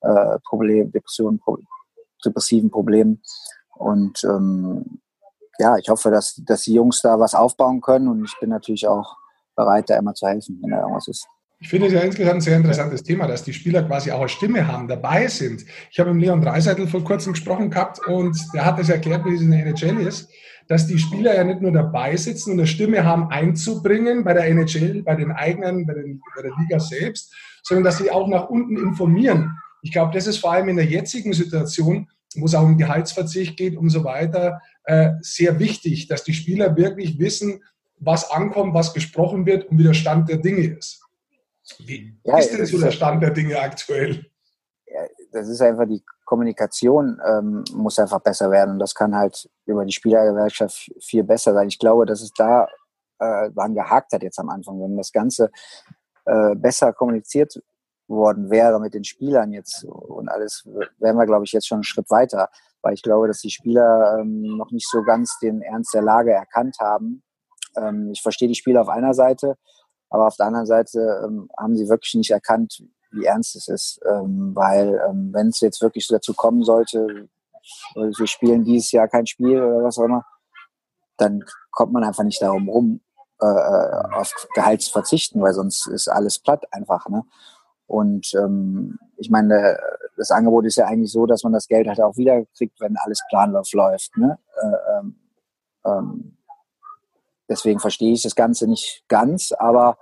äh, 0.00 0.38
Problem, 0.44 0.90
Depressionen, 0.92 1.40
depressiven 2.24 2.70
Problemen. 2.70 3.22
Und 3.76 4.22
ähm, 4.24 5.00
ja, 5.58 5.76
ich 5.76 5.88
hoffe, 5.88 6.10
dass, 6.10 6.40
dass 6.44 6.62
die 6.62 6.74
Jungs 6.74 7.02
da 7.02 7.18
was 7.18 7.34
aufbauen 7.34 7.80
können 7.80 8.08
und 8.08 8.24
ich 8.24 8.34
bin 8.40 8.50
natürlich 8.50 8.86
auch 8.86 9.16
bereit, 9.56 9.90
da 9.90 9.98
immer 9.98 10.14
zu 10.14 10.26
helfen, 10.26 10.58
wenn 10.62 10.70
da 10.70 10.80
irgendwas 10.80 11.08
ist. 11.08 11.26
Ich 11.60 11.68
finde 11.68 11.88
es 11.88 11.92
ja 11.92 12.00
insgesamt 12.00 12.36
ein 12.36 12.40
sehr 12.40 12.56
interessantes 12.56 13.02
Thema, 13.02 13.26
dass 13.26 13.42
die 13.42 13.52
Spieler 13.52 13.82
quasi 13.82 14.12
auch 14.12 14.20
eine 14.20 14.28
Stimme 14.28 14.68
haben, 14.68 14.86
dabei 14.86 15.26
sind. 15.26 15.64
Ich 15.90 15.98
habe 15.98 16.14
mit 16.14 16.22
Leon 16.22 16.40
Dreiseitel 16.40 16.86
vor 16.86 17.02
kurzem 17.02 17.32
gesprochen 17.32 17.70
gehabt 17.70 17.98
und 18.06 18.36
der 18.54 18.64
hat 18.64 18.78
das 18.78 18.88
erklärt, 18.88 19.24
wie 19.24 19.34
es 19.34 19.40
in 19.40 19.50
der 19.50 19.66
NHL 19.66 20.00
ist, 20.06 20.30
dass 20.68 20.86
die 20.86 20.98
Spieler 20.98 21.34
ja 21.34 21.42
nicht 21.42 21.60
nur 21.60 21.72
dabei 21.72 22.16
sitzen 22.16 22.52
und 22.52 22.60
eine 22.60 22.68
Stimme 22.68 23.04
haben 23.04 23.30
einzubringen 23.30 24.22
bei 24.22 24.34
der 24.34 24.46
NHL, 24.46 25.02
bei 25.02 25.16
den 25.16 25.32
eigenen, 25.32 25.84
bei, 25.84 25.94
den, 25.94 26.20
bei 26.36 26.42
der 26.42 26.52
Liga 26.60 26.78
selbst, 26.78 27.34
sondern 27.64 27.84
dass 27.84 27.98
sie 27.98 28.12
auch 28.12 28.28
nach 28.28 28.48
unten 28.48 28.76
informieren. 28.76 29.58
Ich 29.82 29.92
glaube, 29.92 30.12
das 30.12 30.26
ist 30.26 30.38
vor 30.38 30.52
allem 30.52 30.68
in 30.68 30.76
der 30.76 30.86
jetzigen 30.86 31.32
Situation, 31.32 32.10
wo 32.36 32.46
es 32.46 32.54
auch 32.54 32.64
um 32.64 32.78
Gehaltsverzicht 32.78 33.56
geht 33.56 33.76
und 33.76 33.90
so 33.90 34.04
weiter, 34.04 34.60
äh, 34.84 35.12
sehr 35.20 35.58
wichtig, 35.58 36.08
dass 36.08 36.24
die 36.24 36.34
Spieler 36.34 36.76
wirklich 36.76 37.18
wissen, 37.18 37.62
was 37.96 38.30
ankommt, 38.30 38.74
was 38.74 38.94
gesprochen 38.94 39.46
wird 39.46 39.66
und 39.66 39.78
wie 39.78 39.82
der 39.82 39.94
Stand 39.94 40.28
der 40.28 40.38
Dinge 40.38 40.76
ist. 40.78 41.02
Wie 41.78 42.16
ja, 42.24 42.38
ist 42.38 42.52
denn 42.52 42.64
so 42.66 42.78
der 42.80 42.90
Stand 42.90 43.22
der 43.22 43.30
Dinge 43.30 43.58
aktuell? 43.58 44.24
Ja, 44.86 45.00
das 45.32 45.48
ist 45.48 45.60
einfach 45.60 45.86
die 45.86 46.02
Kommunikation 46.24 47.20
ähm, 47.26 47.64
muss 47.74 47.98
einfach 47.98 48.20
besser 48.20 48.50
werden 48.50 48.72
und 48.72 48.78
das 48.78 48.94
kann 48.94 49.14
halt 49.14 49.48
über 49.66 49.84
die 49.84 49.92
Spielergewerkschaft 49.92 50.90
viel 51.00 51.24
besser 51.24 51.54
sein. 51.54 51.68
Ich 51.68 51.78
glaube, 51.78 52.06
dass 52.06 52.20
es 52.20 52.32
da 52.32 52.66
äh, 53.18 53.50
daran 53.50 53.74
gehakt 53.74 54.12
hat 54.12 54.22
jetzt 54.22 54.38
am 54.38 54.48
Anfang, 54.48 54.80
wenn 54.80 54.96
das 54.96 55.12
Ganze 55.12 55.50
äh, 56.24 56.54
besser 56.54 56.92
kommuniziert 56.92 57.60
worden 58.08 58.50
wäre 58.50 58.80
mit 58.80 58.94
den 58.94 59.04
Spielern 59.04 59.52
jetzt 59.52 59.84
und 59.84 60.28
alles, 60.28 60.66
wären 60.98 61.16
wir, 61.16 61.26
glaube 61.26 61.44
ich, 61.44 61.52
jetzt 61.52 61.66
schon 61.66 61.76
einen 61.76 61.84
Schritt 61.84 62.10
weiter, 62.10 62.48
weil 62.82 62.94
ich 62.94 63.02
glaube, 63.02 63.28
dass 63.28 63.40
die 63.40 63.50
Spieler 63.50 64.18
ähm, 64.20 64.56
noch 64.56 64.70
nicht 64.70 64.88
so 64.88 65.02
ganz 65.02 65.38
den 65.40 65.62
Ernst 65.62 65.94
der 65.94 66.02
Lage 66.02 66.32
erkannt 66.32 66.76
haben. 66.80 67.22
Ähm, 67.76 68.10
ich 68.12 68.22
verstehe 68.22 68.48
die 68.48 68.54
Spieler 68.54 68.80
auf 68.80 68.88
einer 68.88 69.14
Seite, 69.14 69.56
aber 70.10 70.26
auf 70.26 70.36
der 70.36 70.46
anderen 70.46 70.66
Seite 70.66 71.22
ähm, 71.24 71.48
haben 71.58 71.76
sie 71.76 71.88
wirklich 71.88 72.14
nicht 72.14 72.30
erkannt, 72.30 72.82
wie 73.10 73.24
ernst 73.24 73.56
es 73.56 73.68
ist, 73.68 74.00
ähm, 74.06 74.52
weil 74.54 75.00
ähm, 75.08 75.30
wenn 75.32 75.48
es 75.48 75.60
jetzt 75.60 75.80
wirklich 75.80 76.06
dazu 76.08 76.34
kommen 76.34 76.62
sollte, 76.62 77.28
wir 77.94 78.26
spielen 78.26 78.64
dieses 78.64 78.92
Jahr 78.92 79.08
kein 79.08 79.26
Spiel 79.26 79.62
oder 79.62 79.84
was 79.84 79.98
auch 79.98 80.04
immer, 80.04 80.24
dann 81.18 81.44
kommt 81.70 81.92
man 81.92 82.04
einfach 82.04 82.24
nicht 82.24 82.40
darum 82.40 82.68
rum, 82.68 83.00
äh, 83.40 83.46
äh 83.46 84.14
auf 84.14 84.32
Gehalt 84.54 84.82
zu 84.82 84.90
verzichten, 84.90 85.40
weil 85.42 85.52
sonst 85.52 85.86
ist 85.88 86.08
alles 86.08 86.38
platt 86.38 86.64
einfach. 86.72 87.08
Ne? 87.08 87.24
Und 87.88 88.32
ähm, 88.34 88.98
ich 89.16 89.30
meine, 89.30 89.78
das 90.16 90.30
Angebot 90.30 90.66
ist 90.66 90.76
ja 90.76 90.86
eigentlich 90.86 91.10
so, 91.10 91.26
dass 91.26 91.42
man 91.42 91.54
das 91.54 91.66
Geld 91.66 91.88
halt 91.88 92.00
auch 92.00 92.16
wieder 92.16 92.44
kriegt, 92.56 92.80
wenn 92.80 92.96
alles 92.98 93.20
planlos 93.30 93.72
läuft. 93.72 94.16
Ne? 94.16 94.38
Äh, 94.60 94.98
ähm, 94.98 95.16
ähm, 95.86 96.36
deswegen 97.48 97.80
verstehe 97.80 98.12
ich 98.12 98.22
das 98.22 98.34
Ganze 98.34 98.68
nicht 98.68 99.04
ganz, 99.08 99.52
aber 99.52 99.96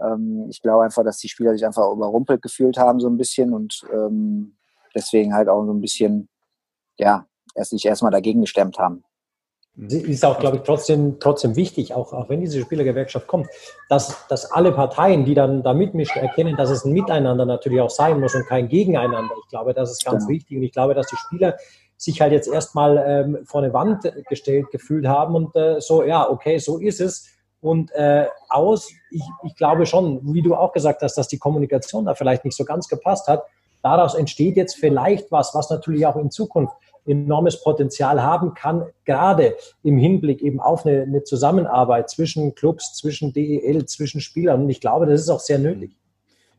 ähm, 0.00 0.46
ich 0.48 0.62
glaube 0.62 0.84
einfach, 0.84 1.04
dass 1.04 1.18
die 1.18 1.28
Spieler 1.28 1.52
sich 1.52 1.66
einfach 1.66 1.90
überrumpelt 1.92 2.40
gefühlt 2.40 2.78
haben 2.78 2.98
so 2.98 3.08
ein 3.08 3.18
bisschen 3.18 3.52
und 3.52 3.82
ähm, 3.92 4.56
deswegen 4.94 5.34
halt 5.34 5.48
auch 5.48 5.64
so 5.66 5.72
ein 5.72 5.82
bisschen, 5.82 6.28
ja, 6.96 7.26
erst 7.54 7.70
sich 7.70 7.84
erstmal 7.84 8.12
dagegen 8.12 8.40
gestemmt 8.40 8.78
haben. 8.78 9.04
Ist 9.86 10.24
auch, 10.24 10.40
glaube 10.40 10.56
ich, 10.56 10.62
trotzdem, 10.64 11.20
trotzdem 11.20 11.54
wichtig, 11.54 11.94
auch, 11.94 12.12
auch 12.12 12.28
wenn 12.28 12.40
diese 12.40 12.60
Spielergewerkschaft 12.60 13.28
kommt, 13.28 13.46
dass, 13.88 14.26
dass 14.26 14.50
alle 14.50 14.72
Parteien, 14.72 15.24
die 15.24 15.34
dann 15.34 15.62
da 15.62 15.72
mitmischen, 15.72 16.20
erkennen, 16.20 16.56
dass 16.56 16.70
es 16.70 16.84
ein 16.84 16.92
Miteinander 16.92 17.44
natürlich 17.44 17.80
auch 17.80 17.90
sein 17.90 18.18
muss 18.18 18.34
und 18.34 18.44
kein 18.46 18.68
Gegeneinander. 18.68 19.32
Ich 19.40 19.48
glaube, 19.48 19.74
das 19.74 19.92
ist 19.92 20.04
ganz 20.04 20.26
genau. 20.26 20.36
wichtig 20.36 20.56
und 20.56 20.64
ich 20.64 20.72
glaube, 20.72 20.94
dass 20.94 21.06
die 21.06 21.16
Spieler 21.16 21.56
sich 21.96 22.20
halt 22.20 22.32
jetzt 22.32 22.48
erstmal 22.48 23.04
ähm, 23.06 23.38
vor 23.44 23.62
eine 23.62 23.72
Wand 23.72 24.12
gestellt 24.28 24.66
gefühlt 24.72 25.06
haben 25.06 25.36
und 25.36 25.54
äh, 25.54 25.80
so, 25.80 26.02
ja, 26.02 26.28
okay, 26.28 26.58
so 26.58 26.78
ist 26.78 27.00
es. 27.00 27.28
Und 27.60 27.92
äh, 27.92 28.26
aus, 28.48 28.90
ich, 29.10 29.22
ich 29.44 29.54
glaube 29.54 29.86
schon, 29.86 30.20
wie 30.34 30.42
du 30.42 30.56
auch 30.56 30.72
gesagt 30.72 31.02
hast, 31.02 31.14
dass 31.14 31.28
die 31.28 31.38
Kommunikation 31.38 32.04
da 32.04 32.14
vielleicht 32.14 32.44
nicht 32.44 32.56
so 32.56 32.64
ganz 32.64 32.88
gepasst 32.88 33.28
hat. 33.28 33.44
Daraus 33.82 34.14
entsteht 34.14 34.56
jetzt 34.56 34.74
vielleicht 34.74 35.30
was, 35.30 35.54
was 35.54 35.70
natürlich 35.70 36.04
auch 36.04 36.16
in 36.16 36.32
Zukunft 36.32 36.74
enormes 37.08 37.62
Potenzial 37.62 38.22
haben 38.22 38.54
kann, 38.54 38.86
gerade 39.04 39.54
im 39.82 39.98
Hinblick 39.98 40.42
eben 40.42 40.60
auf 40.60 40.86
eine, 40.86 41.02
eine 41.02 41.24
Zusammenarbeit 41.24 42.10
zwischen 42.10 42.54
Clubs, 42.54 42.94
zwischen 42.94 43.32
DEL, 43.32 43.86
zwischen 43.86 44.20
Spielern. 44.20 44.62
Und 44.62 44.70
ich 44.70 44.80
glaube, 44.80 45.06
das 45.06 45.20
ist 45.20 45.30
auch 45.30 45.40
sehr 45.40 45.58
nötig. 45.58 45.96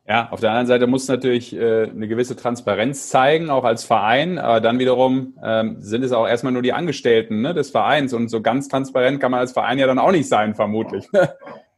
Ja, 0.07 0.27
auf 0.31 0.39
der 0.39 0.49
anderen 0.49 0.65
Seite 0.65 0.87
muss 0.87 1.07
natürlich 1.07 1.55
äh, 1.55 1.83
eine 1.83 2.07
gewisse 2.07 2.35
Transparenz 2.35 3.09
zeigen, 3.09 3.51
auch 3.51 3.63
als 3.63 3.83
Verein. 3.83 4.39
Aber 4.39 4.59
dann 4.59 4.79
wiederum 4.79 5.37
ähm, 5.43 5.75
sind 5.81 6.03
es 6.03 6.11
auch 6.11 6.27
erstmal 6.27 6.51
nur 6.51 6.63
die 6.63 6.73
Angestellten 6.73 7.41
ne, 7.41 7.53
des 7.53 7.69
Vereins. 7.69 8.13
Und 8.13 8.27
so 8.29 8.41
ganz 8.41 8.69
transparent 8.69 9.19
kann 9.19 9.29
man 9.29 9.39
als 9.39 9.51
Verein 9.51 9.77
ja 9.77 9.85
dann 9.85 9.99
auch 9.99 10.11
nicht 10.11 10.27
sein, 10.27 10.55
vermutlich. 10.55 11.07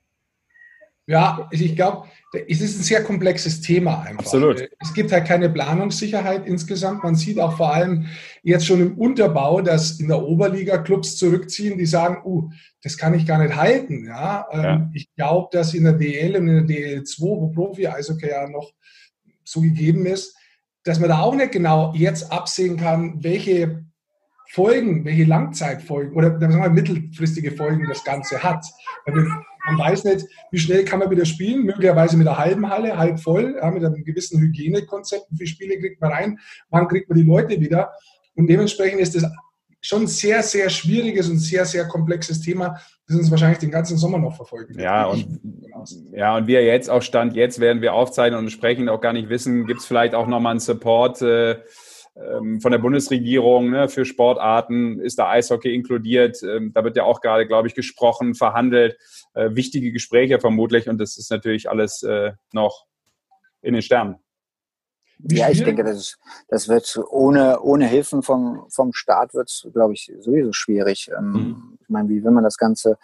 Ja, 1.08 1.49
ich 1.52 1.76
glaube, 1.76 2.08
es 2.47 2.62
ist 2.62 2.80
ein 2.80 2.84
sehr 2.84 3.04
komplexes 3.04 3.60
Thema 3.60 4.02
einfach. 4.02 4.20
Absolut. 4.20 4.70
Es 4.80 4.93
gibt 4.93 5.12
halt 5.12 5.26
keine 5.26 5.49
Planungssicherheit 5.49 6.45
insgesamt. 6.45 7.04
Man 7.04 7.16
sieht 7.16 7.39
auch 7.39 7.58
vor 7.58 7.74
allem 7.74 8.06
jetzt 8.43 8.68
schon 8.68 8.80
im 8.80 8.97
Unterbau, 8.97 9.62
dass 9.62 9.99
in 9.99 10.08
der 10.08 10.22
Oberliga 10.22 10.78
Clubs 10.78 11.18
zurückziehen, 11.18 11.78
die 11.78 11.86
sagen, 11.86 12.22
uh, 12.24 12.49
das 12.84 12.97
kann 12.97 13.14
ich 13.14 13.26
gar 13.26 13.39
nicht 13.39 13.56
halten. 13.56 14.06
Ja, 14.06 14.47
ähm, 14.52 14.62
ja. 14.62 14.89
ich 14.93 15.14
glaube, 15.16 15.49
dass 15.52 15.74
in 15.74 15.84
der 15.84 15.93
DL 15.93 16.38
und 16.38 16.47
in 16.47 16.68
der 16.68 16.78
DL2, 16.78 17.20
wo 17.20 17.49
Profi-Eishockey 17.49 18.30
ja 18.30 18.47
noch 18.47 18.72
so 19.43 19.62
gegeben 19.62 20.06
ist, 20.06 20.38
dass 20.84 20.99
man 20.99 21.10
da 21.10 21.20
auch 21.20 21.36
nicht 21.36 21.52
genau 21.52 21.93
jetzt 21.95 22.32
absehen 22.32 22.78
kann, 22.78 23.24
welche 23.24 23.86
Folgen, 24.49 25.06
welche 25.06 25.24
Langzeitfolgen 25.24 26.14
oder 26.14 26.38
sagen 26.39 26.62
wir, 26.62 26.70
mittelfristige 26.70 27.52
Folgen 27.52 27.88
das 27.88 28.04
Ganze 28.04 28.43
hat. 28.43 28.66
Man 29.66 29.78
weiß 29.78 30.03
nicht, 30.05 30.26
wie 30.51 30.59
schnell 30.59 30.86
kann 30.86 30.99
man 30.99 31.09
wieder 31.12 31.26
spielen, 31.26 31.64
möglicherweise 31.64 32.18
mit 32.18 32.28
einer 32.28 32.38
halben 32.38 32.70
Halle, 32.70 32.97
halb 32.97 33.20
voll, 33.20 33.57
ja, 33.62 33.70
mit 33.70 33.84
einem 33.84 34.03
gewissen 34.03 34.39
Hygienekonzept, 34.39 35.28
wie 35.30 35.38
viele 35.38 35.49
Spiele 35.49 35.80
kriegt 35.80 36.01
man 36.01 36.12
rein, 36.12 36.39
wann 36.70 36.88
kriegt 36.88 37.09
man 37.09 37.18
die 37.18 37.26
Leute 37.26 37.59
wieder. 37.59 37.91
Und 38.36 38.47
dementsprechend 38.47 39.01
ist 39.01 39.16
das 39.16 39.26
schon 39.82 40.03
ein 40.03 40.07
sehr, 40.07 40.43
sehr 40.43 40.70
schwieriges 40.70 41.30
und 41.30 41.39
sehr, 41.39 41.66
sehr 41.66 41.88
komplexes 41.88 42.41
Thema, 42.41 42.80
das 43.07 43.18
uns 43.18 43.32
wahrscheinlich 43.32 43.59
den 43.59 43.72
ganzen 43.72 43.97
Sommer 43.97 44.20
noch 44.20 44.36
verfolgen 44.36 44.76
wird. 44.76 44.84
Ja, 44.84 45.05
und, 45.05 45.41
ja, 46.14 46.38
und 46.38 46.47
wir 46.47 46.64
jetzt 46.64 46.89
auch 46.89 47.01
Stand, 47.01 47.36
jetzt 47.36 47.59
werden 47.59 47.82
wir 47.82 47.93
aufzeichnen 47.93 48.39
und 48.39 48.49
sprechen 48.51 48.89
auch 48.89 49.01
gar 49.01 49.14
nicht 49.14 49.30
wissen, 49.30 49.66
gibt 49.66 49.80
es 49.80 49.86
vielleicht 49.86 50.14
auch 50.14 50.28
nochmal 50.28 50.51
einen 50.51 50.59
Support 50.59 51.22
äh, 51.24 51.57
ähm, 52.16 52.59
von 52.59 52.72
der 52.72 52.80
Bundesregierung 52.80 53.70
ne, 53.70 53.88
für 53.88 54.05
Sportarten 54.05 54.99
ist 54.99 55.18
da 55.18 55.30
Eishockey 55.30 55.74
inkludiert. 55.74 56.41
Ähm, 56.43 56.72
da 56.74 56.84
wird 56.84 56.97
ja 56.97 57.03
auch 57.03 57.22
gerade, 57.22 57.47
glaube 57.47 57.68
ich, 57.68 57.76
gesprochen, 57.76 58.36
verhandelt. 58.36 58.97
Äh, 59.34 59.55
wichtige 59.55 59.91
Gespräche 59.91 60.39
vermutlich 60.39 60.89
und 60.89 60.97
das 60.99 61.18
ist 61.18 61.32
natürlich 61.32 61.70
alles 61.70 62.03
äh, 62.03 62.34
noch 62.51 62.86
in 63.62 63.74
den 63.74 63.82
Sternen. 63.82 64.18
ja, 65.30 65.49
ich 65.49 65.64
denke, 65.64 65.84
das, 65.84 65.97
ist, 65.97 66.20
das 66.49 66.68
wird 66.68 66.99
ohne, 67.09 67.62
ohne 67.62 67.88
Hilfen 67.88 68.24
vom, 68.24 68.66
vom 68.70 68.91
Staat 68.91 69.34
wird 69.34 69.49
es, 69.49 69.68
glaube 69.72 69.93
ich, 69.93 70.12
sowieso 70.20 70.51
schwierig. 70.51 71.09
Ähm, 71.18 71.32
mhm. 71.32 71.78
Ich 71.82 71.89
meine, 71.89 72.09
wie 72.09 72.24
will 72.24 72.32
man 72.32 72.43
das 72.43 72.57
Ganze 72.57 72.97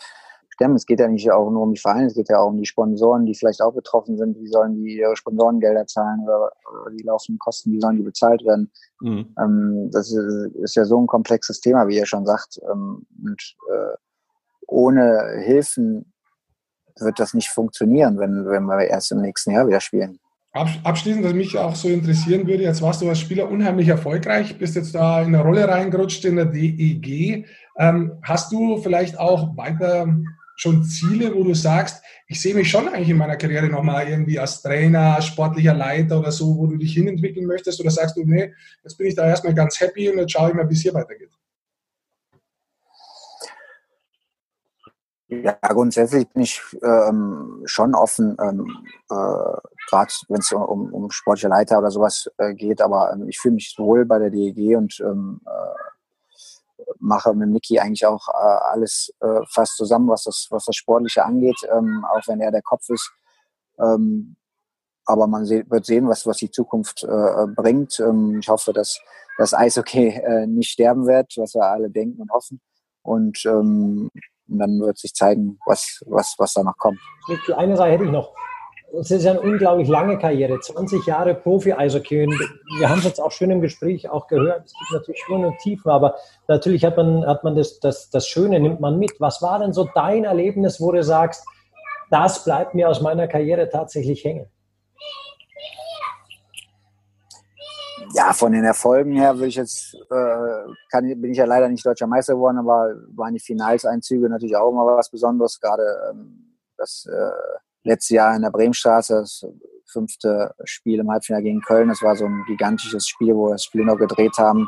stemmen? 0.57 0.75
Es 0.75 0.85
geht 0.85 0.99
ja 0.99 1.07
nicht 1.07 1.31
auch 1.31 1.49
nur 1.49 1.61
um 1.61 1.73
die 1.73 1.79
Vereine, 1.79 2.07
es 2.07 2.15
geht 2.15 2.29
ja 2.29 2.39
auch 2.39 2.49
um 2.49 2.57
die 2.57 2.65
Sponsoren, 2.65 3.25
die 3.25 3.35
vielleicht 3.35 3.61
auch 3.61 3.73
betroffen 3.73 4.17
sind. 4.17 4.37
Wie 4.39 4.47
sollen 4.47 4.75
die 4.75 4.97
ihre 4.97 5.15
Sponsorengelder 5.15 5.85
zahlen 5.85 6.21
oder, 6.23 6.51
oder 6.81 6.91
die 6.91 7.03
laufenden 7.03 7.39
Kosten, 7.39 7.71
wie 7.71 7.79
sollen 7.79 7.97
die 7.97 8.03
bezahlt 8.03 8.43
werden? 8.43 8.71
Mhm. 8.99 9.35
Ähm, 9.39 9.89
das 9.91 10.11
ist, 10.11 10.55
ist, 10.55 10.75
ja 10.75 10.85
so 10.85 10.99
ein 10.99 11.07
komplexes 11.07 11.61
Thema, 11.61 11.87
wie 11.87 11.97
ihr 11.97 12.05
schon 12.05 12.25
sagt. 12.25 12.59
Ähm, 12.69 13.05
und 13.23 13.55
äh, 13.71 13.95
ohne 14.67 15.41
Hilfen 15.45 16.11
wird 16.99 17.19
das 17.19 17.33
nicht 17.35 17.49
funktionieren, 17.49 18.17
wenn, 18.17 18.45
wenn 18.47 18.65
wir 18.65 18.87
erst 18.87 19.11
im 19.11 19.21
nächsten 19.21 19.51
Jahr 19.51 19.67
wieder 19.67 19.79
spielen. 19.79 20.19
Abschließend, 20.83 21.23
was 21.23 21.33
mich 21.33 21.55
auch 21.55 21.75
so 21.75 21.87
interessieren 21.87 22.47
würde, 22.47 22.63
jetzt 22.63 22.81
warst 22.81 23.01
du 23.01 23.09
als 23.09 23.19
Spieler 23.19 23.49
unheimlich 23.49 23.89
erfolgreich, 23.89 24.57
bist 24.57 24.75
jetzt 24.75 24.95
da 24.95 25.21
in 25.21 25.35
eine 25.35 25.43
Rolle 25.43 25.67
reingerutscht 25.67 26.25
in 26.25 26.37
der 26.37 26.45
DEG. 26.45 27.45
Ähm, 27.77 28.13
hast 28.23 28.51
du 28.51 28.77
vielleicht 28.77 29.19
auch 29.19 29.55
weiter 29.55 30.07
schon 30.57 30.83
Ziele, 30.83 31.33
wo 31.33 31.43
du 31.43 31.53
sagst, 31.53 32.03
ich 32.27 32.41
sehe 32.41 32.53
mich 32.53 32.69
schon 32.69 32.89
eigentlich 32.89 33.09
in 33.09 33.17
meiner 33.17 33.37
Karriere 33.37 33.69
nochmal 33.69 34.09
irgendwie 34.09 34.39
als 34.39 34.61
Trainer, 34.61 35.21
sportlicher 35.21 35.73
Leiter 35.73 36.19
oder 36.19 36.31
so, 36.31 36.57
wo 36.57 36.67
du 36.67 36.77
dich 36.77 36.93
hinentwickeln 36.93 37.45
möchtest? 37.45 37.79
Oder 37.79 37.91
sagst 37.91 38.17
du, 38.17 38.23
nee, 38.25 38.53
jetzt 38.83 38.97
bin 38.97 39.07
ich 39.07 39.15
da 39.15 39.25
erstmal 39.27 39.53
ganz 39.53 39.79
happy 39.79 40.09
und 40.09 40.17
jetzt 40.17 40.31
schaue 40.31 40.49
ich 40.49 40.55
mal, 40.55 40.67
wie 40.69 40.73
es 40.73 40.81
hier 40.81 40.93
weitergeht? 40.93 41.31
Ja, 45.29 45.57
grundsätzlich 45.61 46.27
bin 46.29 46.43
ich 46.43 46.61
ähm, 46.81 47.61
schon 47.65 47.93
offen, 47.93 48.37
ähm, 48.41 48.65
äh, 49.09 49.59
gerade 49.89 50.13
wenn 50.29 50.39
es 50.39 50.51
um, 50.53 50.93
um 50.93 51.11
sportliche 51.11 51.49
Leiter 51.49 51.79
oder 51.79 51.91
sowas 51.91 52.31
äh, 52.37 52.53
geht, 52.53 52.81
aber 52.81 53.11
ähm, 53.11 53.27
ich 53.27 53.37
fühle 53.37 53.55
mich 53.55 53.75
wohl 53.77 54.05
bei 54.05 54.19
der 54.19 54.29
DEG 54.29 54.77
und 54.77 54.97
ähm, 55.01 55.41
äh, 55.45 55.87
mache 56.99 57.33
mit 57.33 57.49
Niki 57.49 57.79
eigentlich 57.79 58.05
auch 58.05 58.27
äh, 58.29 58.57
alles 58.71 59.13
äh, 59.21 59.41
fast 59.53 59.77
zusammen, 59.77 60.09
was 60.09 60.23
das, 60.23 60.47
was 60.49 60.65
das 60.65 60.75
Sportliche 60.75 61.25
angeht, 61.25 61.57
ähm, 61.71 62.05
auch 62.11 62.27
wenn 62.27 62.39
er 62.41 62.51
der 62.51 62.61
Kopf 62.61 62.89
ist. 62.89 63.11
Ähm, 63.79 64.35
aber 65.05 65.27
man 65.27 65.47
wird 65.47 65.85
sehen, 65.85 66.09
was, 66.09 66.25
was 66.25 66.37
die 66.37 66.51
Zukunft 66.51 67.03
äh, 67.03 67.47
bringt. 67.55 67.99
Ähm, 67.99 68.39
ich 68.39 68.49
hoffe, 68.49 68.73
dass 68.73 68.99
das 69.37 69.53
Eishockey 69.53 70.19
nicht 70.47 70.71
sterben 70.71 71.05
wird, 71.05 71.31
was 71.37 71.53
wir 71.53 71.63
alle 71.63 71.91
denken 71.91 72.23
und 72.23 72.31
hoffen. 72.31 72.59
Und 73.03 73.45
und 74.49 74.59
dann 74.59 74.79
wird 74.79 74.97
sich 74.97 75.13
zeigen, 75.13 75.59
was, 75.65 76.01
was, 76.05 76.35
was 76.37 76.53
da 76.53 76.63
noch 76.63 76.77
kommt. 76.77 76.99
Eine 77.55 77.75
Sache 77.75 77.91
hätte 77.91 78.05
ich 78.05 78.11
noch. 78.11 78.33
Es 78.99 79.11
ist 79.11 79.23
ja 79.23 79.31
eine 79.31 79.41
unglaublich 79.41 79.87
lange 79.87 80.17
Karriere, 80.17 80.59
20 80.59 81.05
Jahre 81.05 81.35
Profi-Eishockey. 81.35 82.27
Wir 82.79 82.89
haben 82.89 82.97
es 82.97 83.05
jetzt 83.05 83.21
auch 83.21 83.31
schön 83.31 83.51
im 83.51 83.61
Gespräch 83.61 84.09
auch 84.09 84.27
gehört. 84.27 84.65
Es 84.65 84.73
gibt 84.73 84.91
natürlich 84.91 85.27
Höhen 85.27 85.45
und 85.45 85.57
Tiefen, 85.59 85.91
aber 85.91 86.15
natürlich 86.47 86.83
hat 86.83 86.97
man, 86.97 87.25
hat 87.25 87.43
man 87.43 87.55
das, 87.55 87.79
das, 87.79 88.09
das 88.09 88.27
Schöne, 88.27 88.59
nimmt 88.59 88.79
man 88.79 88.97
mit. 88.97 89.11
Was 89.19 89.41
war 89.41 89.59
denn 89.59 89.71
so 89.71 89.87
dein 89.93 90.23
Erlebnis, 90.23 90.81
wo 90.81 90.91
du 90.91 91.03
sagst, 91.03 91.45
das 92.09 92.43
bleibt 92.43 92.73
mir 92.73 92.89
aus 92.89 93.01
meiner 93.01 93.27
Karriere 93.27 93.69
tatsächlich 93.69 94.23
hängen? 94.23 94.47
ja, 98.13 98.33
von 98.33 98.51
den 98.51 98.63
Erfolgen 98.63 99.11
her 99.13 99.35
würde 99.35 99.47
ich 99.47 99.55
jetzt, 99.55 99.93
äh, 99.93 100.73
kann, 100.89 101.05
bin 101.21 101.31
ich 101.31 101.37
ja 101.37 101.45
leider 101.45 101.67
nicht 101.67 101.85
deutscher 101.85 102.07
Meister 102.07 102.33
geworden, 102.33 102.57
aber 102.57 102.95
waren 103.15 103.33
die 103.33 103.39
Finalseinzüge 103.39 104.29
natürlich 104.29 104.55
auch 104.55 104.71
immer 104.71 104.85
was 104.85 105.11
Besonderes. 105.11 105.59
Gerade 105.59 105.83
ähm, 106.09 106.55
das 106.77 107.05
äh, 107.05 107.57
letzte 107.83 108.15
Jahr 108.15 108.35
in 108.35 108.41
der 108.41 108.51
Bremenstraße, 108.51 109.15
das 109.15 109.45
fünfte 109.85 110.53
Spiel 110.65 110.99
im 110.99 111.09
Halbfinale 111.09 111.43
gegen 111.43 111.61
Köln, 111.61 111.89
das 111.89 112.01
war 112.01 112.15
so 112.15 112.25
ein 112.25 112.43
gigantisches 112.47 113.07
Spiel, 113.07 113.35
wo 113.35 113.47
wir 113.47 113.53
das 113.53 113.63
Spiel 113.63 113.85
noch 113.85 113.97
gedreht 113.97 114.37
haben 114.37 114.67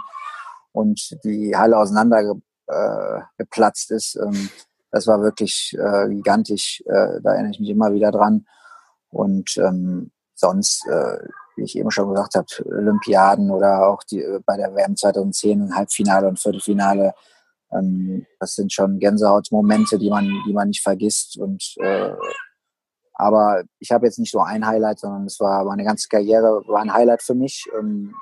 und 0.72 1.18
die 1.24 1.55
Halle 1.55 1.78
auseinander 1.78 2.36
äh, 2.68 3.22
geplatzt 3.38 3.91
ist. 3.91 4.16
Ähm, 4.16 4.49
das 4.91 5.07
war 5.07 5.22
wirklich 5.22 5.76
äh, 5.78 6.07
gigantisch, 6.10 6.82
äh, 6.86 7.22
da 7.22 7.34
erinnere 7.34 7.51
ich 7.51 7.60
mich 7.60 7.70
immer 7.70 7.93
wieder 7.93 8.12
dran. 8.12 8.45
Und 9.10 9.57
ähm, 9.57 10.12
sonst 10.36 10.88
äh, 10.88 11.18
wie 11.60 11.66
ich 11.66 11.78
eben 11.78 11.91
schon 11.91 12.10
gesagt 12.10 12.36
habe, 12.36 12.47
Olympiaden 12.66 13.51
oder 13.51 13.88
auch 13.88 14.03
die, 14.03 14.22
äh, 14.22 14.39
bei 14.45 14.57
der 14.57 14.74
WM 14.74 14.95
2010 14.95 15.76
Halbfinale 15.76 16.28
und 16.28 16.39
Viertelfinale. 16.39 17.14
Ähm, 17.72 18.26
das 18.39 18.55
sind 18.55 18.74
schon 18.74 18.99
Gänsehautmomente, 18.99 19.99
die 19.99 20.10
man, 20.10 20.26
die 20.47 20.53
man 20.53 20.70
nicht 20.70 20.82
vergisst. 20.82 21.38
Und 21.38 21.76
äh, 21.80 22.12
aber 23.20 23.64
ich 23.80 23.92
habe 23.92 24.06
jetzt 24.06 24.18
nicht 24.18 24.34
nur 24.34 24.48
ein 24.48 24.66
Highlight, 24.66 25.00
sondern 25.00 25.26
es 25.26 25.42
war 25.42 25.66
meine 25.66 25.84
ganze 25.84 26.08
Karriere 26.08 26.64
war 26.68 26.82
ein 26.82 26.94
Highlight 26.94 27.22
für 27.22 27.36
mich. 27.36 27.66
Ähm, 27.78 28.16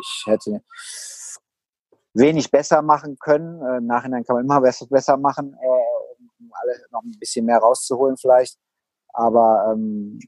ich 0.00 0.24
hätte 0.24 0.62
wenig 2.14 2.50
besser 2.50 2.80
machen 2.80 3.18
können. 3.20 3.60
Äh, 3.60 3.76
Im 3.76 3.86
Nachhinein 3.86 4.24
kann 4.24 4.36
man 4.36 4.46
immer 4.46 4.60
besser, 4.90 5.18
machen, 5.18 5.54
äh, 5.60 6.40
um 6.40 6.50
alle 6.54 6.80
noch 6.90 7.02
ein 7.02 7.18
bisschen 7.20 7.44
mehr 7.44 7.58
rauszuholen 7.58 8.16
vielleicht. 8.16 8.56
Aber 9.12 9.72
ähm, 9.72 10.18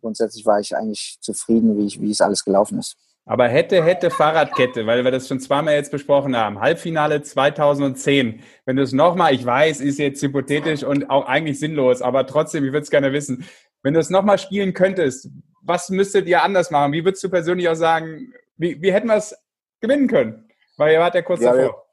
grundsätzlich 0.00 0.46
war 0.46 0.60
ich 0.60 0.76
eigentlich 0.76 1.18
zufrieden, 1.20 1.76
wie, 1.76 1.86
ich, 1.86 2.00
wie 2.00 2.12
es 2.12 2.20
alles 2.20 2.44
gelaufen 2.44 2.78
ist. 2.78 2.96
Aber 3.26 3.46
hätte, 3.48 3.84
hätte 3.84 4.10
Fahrradkette, 4.10 4.86
weil 4.86 5.04
wir 5.04 5.10
das 5.10 5.28
schon 5.28 5.40
zweimal 5.40 5.74
jetzt 5.74 5.92
besprochen 5.92 6.36
haben. 6.36 6.60
Halbfinale 6.60 7.22
2010. 7.22 8.42
Wenn 8.64 8.76
du 8.76 8.82
es 8.82 8.92
nochmal, 8.92 9.34
ich 9.34 9.44
weiß, 9.44 9.80
ist 9.80 9.98
jetzt 9.98 10.22
hypothetisch 10.22 10.82
und 10.82 11.10
auch 11.10 11.26
eigentlich 11.26 11.60
sinnlos, 11.60 12.02
aber 12.02 12.26
trotzdem, 12.26 12.64
ich 12.64 12.72
würde 12.72 12.82
es 12.82 12.90
gerne 12.90 13.12
wissen. 13.12 13.44
Wenn 13.82 13.94
du 13.94 14.00
es 14.00 14.10
nochmal 14.10 14.38
spielen 14.38 14.74
könntest, 14.74 15.30
was 15.62 15.90
müsstet 15.90 16.26
ihr 16.26 16.42
anders 16.42 16.70
machen? 16.70 16.92
Wie 16.92 17.04
würdest 17.04 17.22
du 17.22 17.30
persönlich 17.30 17.68
auch 17.68 17.74
sagen, 17.74 18.32
wie, 18.56 18.80
wie 18.82 18.92
hätten 18.92 19.08
wir 19.08 19.16
es 19.16 19.36
gewinnen 19.80 20.08
können? 20.08 20.48
Weil 20.76 20.94
ihr 20.94 21.00
wart 21.00 21.14
ja 21.14 21.22
kurz 21.22 21.40
ja, 21.40 21.52
davor. 21.52 21.84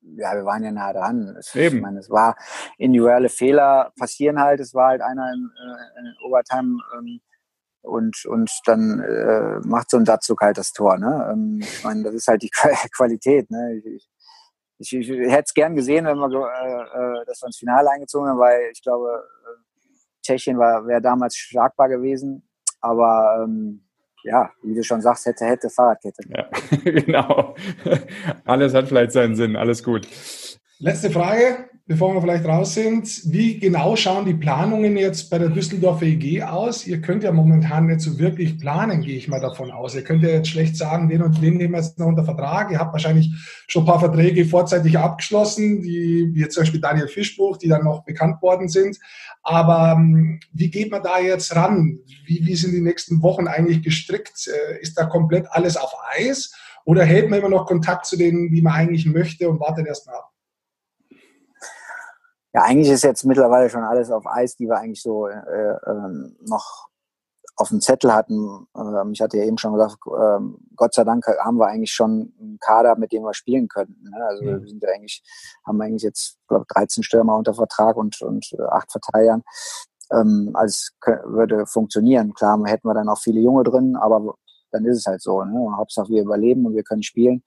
Wir, 0.00 0.22
ja, 0.22 0.34
wir 0.34 0.44
waren 0.44 0.62
ja 0.62 0.70
nah 0.70 0.92
dran. 0.92 1.34
Es, 1.38 1.54
Eben. 1.54 1.76
Ich 1.76 1.82
meine, 1.82 1.98
es 1.98 2.10
war 2.10 2.36
individuelle 2.78 3.30
Fehler 3.30 3.92
passieren 3.98 4.40
halt. 4.40 4.60
Es 4.60 4.74
war 4.74 4.88
halt 4.88 5.02
einer 5.02 5.32
in, 5.32 5.50
äh, 5.50 6.00
in 6.00 6.14
Overtime. 6.26 6.78
Ähm, 6.96 7.20
und, 7.84 8.24
und 8.24 8.50
dann 8.66 9.00
äh, 9.00 9.60
macht 9.66 9.90
so 9.90 9.98
ein 9.98 10.04
Datsuk 10.04 10.40
halt 10.40 10.58
das 10.58 10.72
Tor. 10.72 10.98
Ne? 10.98 11.30
Ähm, 11.32 11.60
ich 11.60 11.84
meine, 11.84 12.02
das 12.02 12.14
ist 12.14 12.28
halt 12.28 12.42
die 12.42 12.50
Qualität. 12.92 13.50
Ne? 13.50 13.82
Ich, 13.84 14.08
ich, 14.78 14.92
ich, 14.92 15.10
ich 15.10 15.30
hätte 15.30 15.44
es 15.46 15.54
gern 15.54 15.76
gesehen, 15.76 16.06
wenn 16.06 16.18
wir 16.18 16.28
äh, 16.28 17.20
äh, 17.20 17.24
das 17.26 17.42
ins 17.42 17.58
Finale 17.58 17.90
eingezogen 17.90 18.28
haben, 18.28 18.38
weil 18.38 18.70
ich 18.72 18.82
glaube, 18.82 19.24
äh, 19.44 19.64
Tschechien 20.22 20.58
wäre 20.58 21.02
damals 21.02 21.36
schlagbar 21.36 21.88
gewesen. 21.88 22.48
Aber 22.80 23.44
ähm, 23.44 23.84
ja, 24.24 24.50
wie 24.62 24.74
du 24.74 24.82
schon 24.82 25.02
sagst, 25.02 25.26
hätte, 25.26 25.44
hätte 25.44 25.68
Fahrradkette. 25.68 26.22
Ja, 26.28 26.48
genau. 26.84 27.54
Alles 28.44 28.74
hat 28.74 28.88
vielleicht 28.88 29.12
seinen 29.12 29.36
Sinn. 29.36 29.56
Alles 29.56 29.84
gut. 29.84 30.08
Letzte 30.84 31.10
Frage 31.10 31.70
bevor 31.86 32.14
wir 32.14 32.22
vielleicht 32.22 32.46
raus 32.46 32.74
sind, 32.74 33.06
wie 33.26 33.58
genau 33.58 33.94
schauen 33.94 34.24
die 34.24 34.34
Planungen 34.34 34.96
jetzt 34.96 35.28
bei 35.28 35.38
der 35.38 35.50
Düsseldorfer 35.50 36.06
EG 36.06 36.42
aus? 36.42 36.86
Ihr 36.86 37.02
könnt 37.02 37.22
ja 37.22 37.32
momentan 37.32 37.86
nicht 37.86 38.00
so 38.00 38.18
wirklich 38.18 38.58
planen, 38.58 39.02
gehe 39.02 39.16
ich 39.16 39.28
mal 39.28 39.40
davon 39.40 39.70
aus. 39.70 39.94
Ihr 39.94 40.02
könnt 40.02 40.22
ja 40.22 40.30
jetzt 40.30 40.48
schlecht 40.48 40.76
sagen, 40.76 41.08
den 41.08 41.22
und 41.22 41.42
den 41.42 41.58
nehmen 41.58 41.74
wir 41.74 41.80
jetzt 41.80 41.98
noch 41.98 42.06
unter 42.06 42.24
Vertrag. 42.24 42.70
Ihr 42.70 42.78
habt 42.78 42.92
wahrscheinlich 42.92 43.30
schon 43.66 43.82
ein 43.82 43.86
paar 43.86 44.00
Verträge 44.00 44.46
vorzeitig 44.46 44.98
abgeschlossen, 44.98 45.82
die, 45.82 46.30
wie 46.32 46.40
jetzt 46.40 46.54
zum 46.54 46.62
Beispiel 46.62 46.80
Daniel 46.80 47.08
Fischbuch, 47.08 47.58
die 47.58 47.68
dann 47.68 47.84
noch 47.84 48.04
bekannt 48.04 48.40
worden 48.40 48.68
sind. 48.68 48.98
Aber 49.42 49.96
ähm, 49.98 50.40
wie 50.52 50.70
geht 50.70 50.90
man 50.90 51.02
da 51.02 51.18
jetzt 51.18 51.54
ran? 51.54 51.98
Wie, 52.24 52.46
wie 52.46 52.56
sind 52.56 52.72
die 52.72 52.80
nächsten 52.80 53.22
Wochen 53.22 53.46
eigentlich 53.46 53.82
gestrickt? 53.82 54.48
Äh, 54.48 54.80
ist 54.80 54.98
da 54.98 55.04
komplett 55.04 55.46
alles 55.50 55.76
auf 55.76 55.92
Eis? 56.16 56.54
Oder 56.86 57.04
hält 57.04 57.28
man 57.28 57.40
immer 57.40 57.50
noch 57.50 57.66
Kontakt 57.66 58.06
zu 58.06 58.16
denen, 58.16 58.52
wie 58.52 58.62
man 58.62 58.72
eigentlich 58.72 59.04
möchte 59.06 59.50
und 59.50 59.60
wartet 59.60 59.86
erst 59.86 60.06
mal 60.06 60.14
ab? 60.14 60.33
Ja, 62.54 62.62
eigentlich 62.62 62.88
ist 62.88 63.02
jetzt 63.02 63.24
mittlerweile 63.24 63.68
schon 63.68 63.82
alles 63.82 64.12
auf 64.12 64.26
Eis, 64.26 64.54
die 64.56 64.66
wir 64.68 64.78
eigentlich 64.78 65.02
so 65.02 65.26
äh, 65.26 65.32
äh, 65.32 66.32
noch 66.46 66.88
auf 67.56 67.68
dem 67.68 67.80
Zettel 67.80 68.12
hatten. 68.12 68.66
Ähm, 68.76 69.10
ich 69.12 69.20
hatte 69.20 69.38
ja 69.38 69.44
eben 69.44 69.58
schon 69.58 69.72
gesagt, 69.74 69.98
ähm, 70.06 70.58
Gott 70.76 70.94
sei 70.94 71.04
Dank 71.04 71.26
haben 71.26 71.58
wir 71.58 71.66
eigentlich 71.66 71.92
schon 71.92 72.32
einen 72.40 72.58
Kader, 72.60 72.96
mit 72.96 73.12
dem 73.12 73.22
wir 73.22 73.34
spielen 73.34 73.66
könnten. 73.68 74.08
Ne? 74.08 74.24
Also 74.24 74.44
mhm. 74.44 74.60
wir 74.60 74.68
sind 74.68 74.82
ja 74.82 74.88
eigentlich, 74.94 75.22
haben 75.66 75.80
eigentlich 75.80 76.02
jetzt, 76.02 76.38
glaube 76.48 76.64
13 76.68 77.02
Stürmer 77.02 77.36
unter 77.36 77.54
Vertrag 77.54 77.96
und, 77.96 78.20
und 78.22 78.52
äh, 78.52 78.62
acht 78.62 78.90
Verteidigern. 78.90 79.42
Ähm, 80.12 80.50
also 80.54 80.92
würde 81.24 81.66
funktionieren. 81.66 82.34
Klar, 82.34 82.60
hätten 82.66 82.86
wir 82.86 82.94
dann 82.94 83.08
auch 83.08 83.20
viele 83.20 83.40
Junge 83.40 83.64
drin, 83.64 83.96
aber 83.96 84.34
dann 84.70 84.84
ist 84.84 84.98
es 84.98 85.06
halt 85.06 85.22
so. 85.22 85.44
Ne? 85.44 85.76
Hauptsache 85.76 86.08
wir 86.08 86.22
überleben 86.22 86.66
und 86.66 86.74
wir 86.74 86.84
können 86.84 87.02
spielen. 87.02 87.42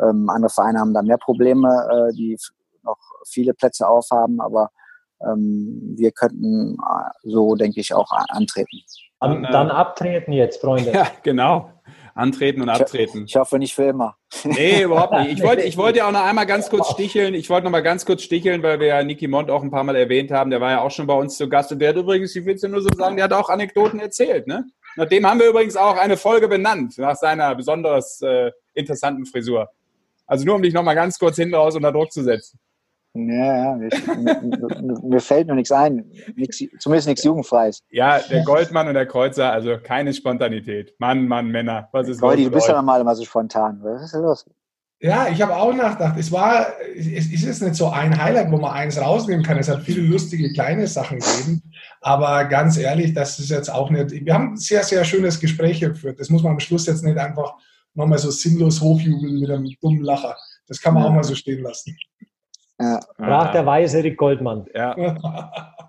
Ähm, 0.00 0.28
andere 0.28 0.50
Vereine 0.50 0.80
haben 0.80 0.94
da 0.94 1.02
mehr 1.02 1.18
Probleme, 1.18 1.68
äh, 1.90 2.12
die 2.14 2.36
noch 2.84 2.98
viele 3.26 3.54
Plätze 3.54 3.88
aufhaben, 3.88 4.40
aber 4.40 4.70
ähm, 5.22 5.94
wir 5.96 6.12
könnten 6.12 6.74
äh, 6.74 7.10
so, 7.22 7.54
denke 7.54 7.80
ich, 7.80 7.94
auch 7.94 8.10
antreten. 8.28 8.82
Dann, 9.20 9.42
dann 9.44 9.70
abtreten 9.70 10.32
jetzt, 10.32 10.60
Freunde. 10.60 10.90
Ja, 10.94 11.06
genau. 11.22 11.70
Antreten 12.14 12.62
und 12.62 12.68
abtreten. 12.68 13.24
Ich 13.26 13.34
hoffe 13.34 13.58
nicht 13.58 13.74
für 13.74 13.84
immer. 13.84 14.16
Nee, 14.44 14.82
überhaupt 14.82 15.12
nicht. 15.14 15.38
Ich 15.38 15.42
wollte, 15.42 15.62
ich 15.62 15.76
wollte 15.76 16.04
auch 16.04 16.12
noch 16.12 16.24
einmal 16.24 16.46
ganz 16.46 16.68
kurz 16.68 16.90
sticheln. 16.90 17.34
Ich 17.34 17.48
wollte 17.50 17.64
noch 17.64 17.70
mal 17.70 17.82
ganz 17.82 18.04
kurz 18.04 18.22
sticheln, 18.22 18.62
weil 18.62 18.78
wir 18.78 18.88
ja 18.88 19.02
Niki 19.02 19.26
Mond 19.26 19.50
auch 19.50 19.62
ein 19.62 19.70
paar 19.70 19.84
Mal 19.84 19.96
erwähnt 19.96 20.30
haben. 20.30 20.50
Der 20.50 20.60
war 20.60 20.70
ja 20.70 20.80
auch 20.82 20.90
schon 20.90 21.06
bei 21.06 21.14
uns 21.14 21.36
zu 21.36 21.48
Gast. 21.48 21.72
Und 21.72 21.78
der 21.78 21.90
hat 21.90 21.96
übrigens, 21.96 22.36
ich 22.36 22.44
will 22.44 22.54
es 22.54 22.62
nur 22.62 22.82
so 22.82 22.88
sagen, 22.96 23.16
der 23.16 23.24
hat 23.24 23.32
auch 23.32 23.48
Anekdoten 23.48 24.00
erzählt, 24.00 24.46
ne? 24.46 24.66
Nach 24.96 25.06
dem 25.06 25.26
haben 25.26 25.40
wir 25.40 25.48
übrigens 25.48 25.76
auch 25.76 25.96
eine 25.96 26.16
Folge 26.16 26.46
benannt, 26.46 26.98
nach 26.98 27.16
seiner 27.16 27.54
besonders 27.54 28.20
äh, 28.22 28.52
interessanten 28.74 29.26
Frisur. 29.26 29.68
Also 30.26 30.44
nur 30.44 30.54
um 30.54 30.62
dich 30.62 30.72
nochmal 30.72 30.94
ganz 30.94 31.18
kurz 31.18 31.36
hinten 31.36 31.54
raus 31.54 31.74
unter 31.74 31.90
Druck 31.90 32.12
zu 32.12 32.22
setzen. 32.22 32.58
Ja, 33.16 33.76
ja, 33.76 33.76
mir, 33.76 35.20
fällt 35.20 35.46
nur 35.46 35.54
nichts 35.54 35.70
ein. 35.70 36.04
Nix, 36.34 36.58
zumindest 36.80 37.06
nichts 37.06 37.22
Jugendfreies. 37.22 37.80
Ja, 37.90 38.18
der 38.18 38.42
Goldmann 38.42 38.88
und 38.88 38.94
der 38.94 39.06
Kreuzer, 39.06 39.52
also 39.52 39.78
keine 39.80 40.12
Spontanität. 40.12 40.94
Mann, 40.98 41.28
Mann, 41.28 41.48
Männer, 41.48 41.88
was 41.92 42.08
ist 42.08 42.20
Goldi, 42.20 42.42
los? 42.42 42.50
du 42.50 42.56
bist 42.56 42.68
ja 42.68 42.74
normal 42.74 43.00
immer 43.00 43.14
so 43.14 43.24
spontan. 43.24 43.78
Was 43.82 44.02
ist 44.02 44.14
denn 44.14 44.22
los? 44.22 44.44
Ja, 45.00 45.28
ich 45.28 45.40
habe 45.42 45.54
auch 45.54 45.72
nachgedacht. 45.72 46.16
Es 46.18 46.32
war, 46.32 46.66
es 46.96 47.06
ist 47.06 47.44
jetzt 47.44 47.62
nicht 47.62 47.74
so 47.76 47.88
ein 47.88 48.20
Highlight, 48.20 48.50
wo 48.50 48.56
man 48.56 48.72
eins 48.72 49.00
rausnehmen 49.00 49.44
kann. 49.44 49.58
Es 49.58 49.68
hat 49.68 49.82
viele 49.82 50.00
lustige 50.00 50.52
kleine 50.52 50.86
Sachen 50.88 51.18
gegeben. 51.20 51.62
Aber 52.00 52.44
ganz 52.46 52.78
ehrlich, 52.78 53.12
das 53.12 53.38
ist 53.38 53.50
jetzt 53.50 53.68
auch 53.68 53.90
nicht. 53.90 54.10
Wir 54.10 54.34
haben 54.34 54.54
ein 54.54 54.56
sehr, 54.56 54.82
sehr 54.82 55.04
schönes 55.04 55.38
Gespräch 55.38 55.78
hier 55.78 55.90
geführt. 55.90 56.18
Das 56.18 56.30
muss 56.30 56.42
man 56.42 56.52
am 56.52 56.60
Schluss 56.60 56.86
jetzt 56.86 57.04
nicht 57.04 57.18
einfach 57.18 57.54
nochmal 57.92 58.18
so 58.18 58.30
sinnlos 58.30 58.80
hochjubeln 58.80 59.40
mit 59.40 59.50
einem 59.50 59.70
dummen 59.80 60.02
Lacher. 60.02 60.36
Das 60.66 60.80
kann 60.80 60.94
man 60.94 61.04
auch 61.04 61.12
mal 61.12 61.22
so 61.22 61.34
stehen 61.34 61.62
lassen. 61.62 61.96
Ja. 62.80 63.00
Sprach 63.14 63.52
der 63.52 63.66
weise 63.66 64.02
Rick 64.02 64.16
Goldmann. 64.18 64.66
Ja. 64.74 64.94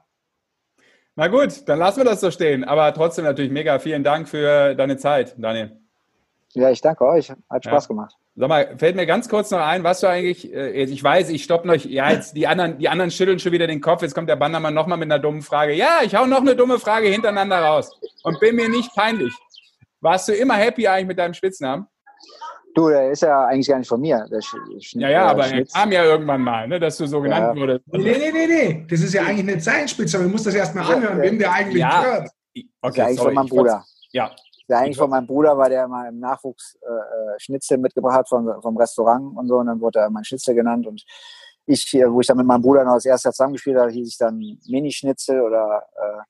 Na 1.16 1.28
gut, 1.28 1.68
dann 1.68 1.80
lassen 1.80 2.02
wir 2.02 2.06
das 2.06 2.20
so 2.22 2.30
stehen. 2.30 2.64
Aber 2.64 2.94
trotzdem 2.94 3.24
natürlich 3.26 3.52
mega 3.52 3.80
vielen 3.80 4.04
Dank 4.04 4.28
für 4.28 4.76
deine 4.76 4.98
Zeit, 4.98 5.34
Daniel. 5.38 5.78
ja, 6.54 6.70
ich 6.70 6.82
danke 6.82 7.06
euch. 7.06 7.32
Hat 7.50 7.64
Spaß 7.66 7.86
Ja. 7.86 7.88
gemacht. 7.88 8.16
Sag 8.38 8.50
mal, 8.50 8.78
fällt 8.78 8.98
mir 8.98 9.06
ganz 9.06 9.30
kurz 9.30 9.50
noch 9.52 9.60
ein, 9.62 9.86
was 9.86 10.02
du 10.02 10.08
eigentlich, 10.08 10.54
äh, 10.54 10.84
ich 10.84 11.02
weiß, 11.02 11.30
ich 11.30 11.46
stopp 11.46 11.64
noch, 11.64 11.74
ja, 11.76 12.10
jetzt 12.12 12.36
die 12.36 12.48
anderen, 12.48 12.78
die 12.80 12.90
anderen 12.90 13.10
schütteln 13.12 13.40
schon 13.40 13.54
wieder 13.54 13.66
den 13.66 13.80
Kopf, 13.80 14.02
jetzt 14.02 14.14
kommt 14.14 14.28
der 14.30 14.36
Bannermann 14.36 14.74
nochmal 14.74 14.98
mit 14.98 15.10
einer 15.10 15.20
dummen 15.20 15.42
Frage. 15.42 15.72
Ja, 15.74 16.00
ich 16.04 16.16
hau 16.16 16.26
noch 16.26 16.42
eine 16.42 16.54
dumme 16.54 16.78
Frage 16.78 17.08
hintereinander 17.08 17.60
raus 17.60 17.98
und 18.24 18.38
bin 18.42 18.58
mir 18.58 18.68
nicht 18.68 18.94
peinlich. 18.94 19.34
Warst 20.02 20.28
du 20.28 20.34
immer 20.34 20.56
happy 20.56 20.86
eigentlich 20.86 21.08
mit 21.08 21.18
deinem 21.18 21.34
Spitznamen? 21.34 21.88
Du, 22.76 22.90
der 22.90 23.10
ist 23.12 23.22
ja 23.22 23.46
eigentlich 23.46 23.68
gar 23.70 23.80
nicht 23.80 23.88
von 23.88 24.02
mir. 24.02 24.26
Der 24.30 24.42
Sch 24.42 24.56
Sch 24.82 24.96
Ja, 24.96 25.10
ja, 25.10 25.28
aber 25.30 25.48
er 25.48 25.66
kam 25.66 25.92
ja 25.94 26.04
irgendwann 26.04 26.42
mal, 26.42 26.68
ne, 26.68 26.78
dass 26.80 26.98
du 26.98 27.08
so 27.08 27.22
genannt 27.22 27.56
Ja. 27.56 27.62
wurdest. 27.62 27.86
Nee, 27.88 28.18
nee, 28.18 28.32
nee, 28.32 28.48
nee. 28.48 28.86
Das 28.90 29.00
ist 29.00 29.14
ja 29.14 29.24
eigentlich 29.24 29.46
nicht 29.46 29.64
sein 29.64 29.88
Spitzname. 29.88 30.26
Man 30.26 30.34
muss 30.34 30.44
das 30.44 30.54
erstmal 30.56 30.94
anhören, 30.94 31.22
wem 31.22 31.40
der 31.40 31.52
eigentlich 31.54 31.80
Ja. 31.82 32.02
gehört. 32.02 32.30
Okay, 32.54 32.62
ist 32.90 32.98
ja 32.98 33.06
eigentlich 33.06 33.18
sorry, 33.18 33.28
von 33.30 33.34
meinem 33.36 33.48
Bruder. 33.50 33.86
Ja, 34.12 34.36
Der 34.68 34.80
eigentlich 34.80 34.98
von 34.98 35.10
meinem 35.10 35.26
Bruder, 35.28 35.58
weil 35.58 35.70
der 35.70 35.88
mal 35.88 36.10
im 36.10 36.20
Nachwuchs 36.20 36.78
äh, 36.82 36.86
äh, 36.92 37.40
Schnitzel 37.40 37.78
mitgebracht 37.78 38.16
hat 38.18 38.30
vom, 38.30 38.62
vom 38.62 38.76
Restaurant 38.78 39.38
und 39.38 39.48
so. 39.48 39.56
Und 39.58 39.68
dann 39.68 39.80
wurde 39.80 40.00
er 40.00 40.10
mein 40.10 40.24
Schnitzel 40.26 40.54
genannt. 40.54 40.86
Und 40.86 41.02
ich, 41.68 41.92
wo 42.10 42.20
ich 42.20 42.28
dann 42.28 42.38
mit 42.38 42.46
meinem 42.46 42.62
Bruder 42.62 42.84
noch 42.84 42.94
als 42.94 43.06
erster 43.06 43.32
zusammengespielt 43.32 43.78
habe, 43.78 43.90
hieß 43.92 44.08
ich 44.10 44.18
dann 44.18 44.38
Mini-Schnitzel 44.68 45.40
oder 45.42 45.82
äh, 45.96 46.22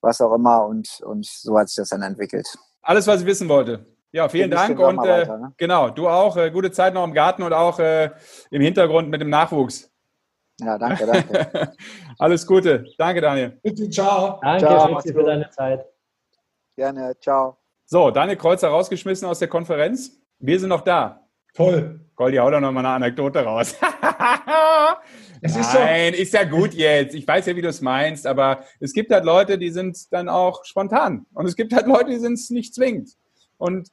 was 0.00 0.20
auch 0.20 0.32
immer. 0.34 0.64
Und, 0.66 1.00
und 1.04 1.26
so 1.26 1.58
hat 1.58 1.68
sich 1.68 1.76
das 1.76 1.88
dann 1.88 2.02
entwickelt. 2.02 2.46
alles, 2.82 3.06
was 3.08 3.20
ich 3.22 3.26
wissen 3.26 3.48
wollte. 3.48 3.84
Ja, 4.16 4.30
vielen 4.30 4.50
Dank 4.50 4.78
und 4.78 4.96
äh, 5.04 5.08
weiter, 5.08 5.36
ne? 5.36 5.52
genau, 5.58 5.90
du 5.90 6.08
auch. 6.08 6.38
Äh, 6.38 6.50
gute 6.50 6.70
Zeit 6.70 6.94
noch 6.94 7.04
im 7.04 7.12
Garten 7.12 7.42
und 7.42 7.52
auch 7.52 7.78
äh, 7.78 8.08
im 8.50 8.62
Hintergrund 8.62 9.10
mit 9.10 9.20
dem 9.20 9.28
Nachwuchs. 9.28 9.92
Ja, 10.58 10.78
danke, 10.78 11.04
danke. 11.04 11.72
Alles 12.18 12.46
Gute. 12.46 12.86
Danke, 12.96 13.20
Daniel. 13.20 13.60
Bitte, 13.62 13.90
ciao. 13.90 14.40
Danke, 14.40 14.64
Ciao, 14.64 15.00
für 15.00 15.22
deine 15.22 15.50
Zeit. 15.50 15.84
Gerne, 16.76 17.14
ciao. 17.20 17.58
So, 17.84 18.10
Daniel 18.10 18.38
Kreuzer 18.38 18.68
rausgeschmissen 18.68 19.28
aus 19.28 19.38
der 19.38 19.48
Konferenz. 19.48 20.18
Wir 20.38 20.58
sind 20.58 20.70
noch 20.70 20.80
da. 20.80 21.20
Toll. 21.52 22.00
Goldi, 22.14 22.38
hau 22.38 22.50
doch 22.50 22.60
noch 22.60 22.72
mal 22.72 22.80
eine 22.80 22.88
Anekdote 22.88 23.40
raus. 23.40 23.76
Es 25.42 25.54
ist 25.54 25.70
so. 25.70 25.78
Nein, 25.78 26.14
ist 26.14 26.32
ja 26.32 26.44
gut 26.44 26.72
jetzt. 26.72 27.14
Ich 27.14 27.28
weiß 27.28 27.44
ja, 27.44 27.54
wie 27.54 27.60
du 27.60 27.68
es 27.68 27.82
meinst, 27.82 28.26
aber 28.26 28.64
es 28.80 28.94
gibt 28.94 29.12
halt 29.12 29.26
Leute, 29.26 29.58
die 29.58 29.68
sind 29.68 30.10
dann 30.10 30.30
auch 30.30 30.64
spontan. 30.64 31.26
Und 31.34 31.44
es 31.44 31.54
gibt 31.54 31.74
halt 31.74 31.86
Leute, 31.86 32.10
die 32.10 32.18
sind 32.18 32.32
es 32.32 32.48
nicht 32.48 32.74
zwingend. 32.74 33.10
Und 33.58 33.90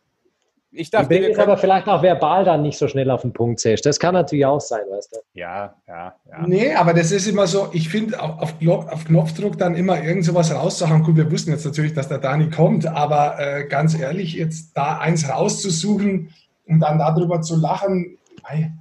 ich 0.74 0.82
Ich 0.82 0.90
dachte, 0.90 1.14
jetzt 1.14 1.36
können, 1.36 1.50
aber 1.50 1.58
vielleicht 1.58 1.88
auch 1.88 2.02
verbal 2.02 2.44
dann 2.44 2.64
nicht 2.64 2.78
so 2.78 2.88
schnell 2.88 3.10
auf 3.12 3.22
den 3.22 3.32
Punkt 3.32 3.60
zählst. 3.60 3.86
Das 3.86 4.00
kann 4.00 4.14
natürlich 4.14 4.46
auch 4.46 4.60
sein, 4.60 4.82
weißt 4.90 5.16
du. 5.16 5.20
ja, 5.40 5.76
ja, 5.88 6.16
ja. 6.30 6.48
Nee, 6.48 6.74
aber 6.74 6.94
das 6.94 7.12
ist 7.12 7.28
immer 7.28 7.46
so, 7.46 7.70
ich 7.74 7.90
finde, 7.90 8.22
auf, 8.22 8.40
auf, 8.40 8.60
Knopf, 8.60 8.92
auf 8.92 9.06
Knopfdruck 9.06 9.58
dann 9.58 9.76
immer 9.76 10.04
irgend 10.04 10.26
sowas 10.26 10.54
rauszuhauen. 10.54 11.04
Gut, 11.04 11.16
wir 11.16 11.32
wussten 11.32 11.52
jetzt 11.52 11.66
natürlich, 11.66 11.94
dass 11.94 12.08
der 12.08 12.18
Dani 12.18 12.50
kommt, 12.50 12.88
aber 12.88 13.40
äh, 13.40 13.66
ganz 13.68 13.98
ehrlich, 13.98 14.34
jetzt 14.34 14.76
da 14.76 14.98
eins 14.98 15.30
rauszusuchen 15.30 16.34
und 16.68 16.80
dann 16.80 16.98
darüber 16.98 17.42
zu 17.42 17.56
lachen, 17.56 18.18
mei, 18.42 18.72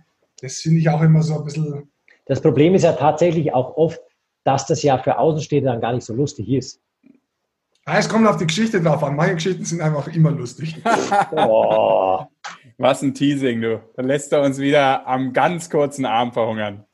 das 0.41 0.59
finde 0.59 0.81
ich 0.81 0.89
auch 0.89 1.03
immer 1.03 1.23
so 1.23 1.39
ein 1.39 1.45
bisschen. 1.45 1.91
Das 2.25 2.41
Problem 2.41 2.75
ist 2.75 2.85
ja 2.85 2.93
tatsächlich 2.93 3.53
auch 3.53 3.77
oft, 3.77 4.01
dass 4.45 4.67
das 4.67 4.83
ja 4.83 4.99
für 4.99 5.19
Außenstehende 5.19 5.71
dann 5.71 5.81
gar 5.81 5.93
nicht 5.93 6.05
so 6.05 6.15
lustig 6.15 6.49
ist. 6.49 6.81
Ah, 7.85 7.99
es 7.99 8.09
kommt 8.09 8.29
auf 8.29 8.37
die 8.37 8.47
Geschichte 8.47 8.81
drauf 8.81 9.03
an. 9.03 9.17
Manche 9.17 9.35
Geschichten 9.35 9.65
sind 9.65 9.81
einfach 9.81 10.09
immer 10.09 10.31
lustig. 10.31 10.77
Oh. 11.33 12.25
Was 12.79 13.03
ein 13.03 13.15
Teasing, 13.15 13.61
du. 13.61 13.81
Dann 13.97 14.07
lässt 14.07 14.33
er 14.33 14.43
uns 14.43 14.59
wieder 14.59 15.07
am 15.07 15.33
ganz 15.33 15.71
kurzen 15.71 16.05
Arm 16.05 16.33
verhungern. 16.33 16.85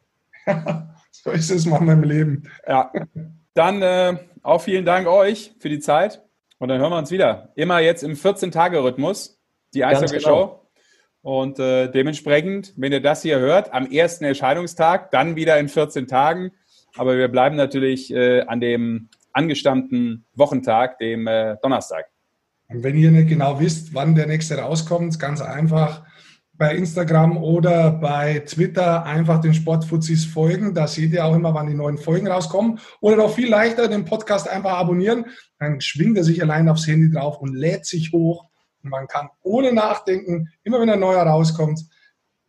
so 1.10 1.30
ist 1.30 1.50
es 1.50 1.66
manchmal 1.66 1.96
im 1.96 2.04
Leben. 2.04 2.42
Ja. 2.66 2.92
Dann 3.54 3.82
äh, 3.82 4.16
auch 4.42 4.60
vielen 4.60 4.84
Dank 4.84 5.06
euch 5.06 5.54
für 5.60 5.68
die 5.68 5.78
Zeit. 5.78 6.22
Und 6.58 6.68
dann 6.68 6.80
hören 6.80 6.90
wir 6.90 6.98
uns 6.98 7.10
wieder. 7.10 7.52
Immer 7.54 7.80
jetzt 7.80 8.02
im 8.02 8.14
14-Tage-Rhythmus, 8.14 9.38
die 9.74 9.84
Eishockey-Show. 9.84 10.28
genau. 10.28 10.70
Und 11.22 11.58
äh, 11.58 11.90
dementsprechend, 11.90 12.72
wenn 12.76 12.92
ihr 12.92 13.02
das 13.02 13.22
hier 13.22 13.38
hört, 13.38 13.72
am 13.72 13.90
ersten 13.90 14.24
Erscheinungstag, 14.24 15.10
dann 15.10 15.36
wieder 15.36 15.58
in 15.58 15.68
14 15.68 16.06
Tagen. 16.06 16.52
Aber 16.96 17.16
wir 17.16 17.28
bleiben 17.28 17.56
natürlich 17.56 18.12
äh, 18.12 18.42
an 18.42 18.60
dem 18.60 19.08
angestammten 19.38 20.26
Wochentag, 20.34 20.98
dem 20.98 21.26
äh, 21.26 21.56
Donnerstag. 21.62 22.06
Und 22.68 22.82
wenn 22.82 22.96
ihr 22.96 23.10
nicht 23.10 23.28
genau 23.28 23.60
wisst, 23.60 23.94
wann 23.94 24.14
der 24.14 24.26
nächste 24.26 24.58
rauskommt, 24.58 25.18
ganz 25.18 25.40
einfach 25.40 26.04
bei 26.58 26.74
Instagram 26.74 27.36
oder 27.36 27.92
bei 27.92 28.40
Twitter 28.40 29.04
einfach 29.04 29.40
den 29.40 29.54
Sportfuzis 29.54 30.26
folgen. 30.26 30.74
Da 30.74 30.88
seht 30.88 31.12
ihr 31.12 31.24
auch 31.24 31.36
immer, 31.36 31.54
wann 31.54 31.68
die 31.68 31.74
neuen 31.74 31.98
Folgen 31.98 32.26
rauskommen. 32.26 32.80
Oder 33.00 33.16
noch 33.16 33.32
viel 33.32 33.48
leichter 33.48 33.86
den 33.86 34.04
Podcast 34.04 34.48
einfach 34.48 34.72
abonnieren. 34.72 35.26
Dann 35.60 35.80
schwingt 35.80 36.18
er 36.18 36.24
sich 36.24 36.42
allein 36.42 36.68
aufs 36.68 36.88
Handy 36.88 37.12
drauf 37.12 37.38
und 37.38 37.54
lädt 37.54 37.86
sich 37.86 38.12
hoch. 38.12 38.46
Und 38.82 38.90
man 38.90 39.06
kann 39.06 39.28
ohne 39.42 39.72
Nachdenken, 39.72 40.48
immer 40.64 40.80
wenn 40.80 40.90
ein 40.90 41.00
neuer 41.00 41.22
rauskommt, 41.22 41.80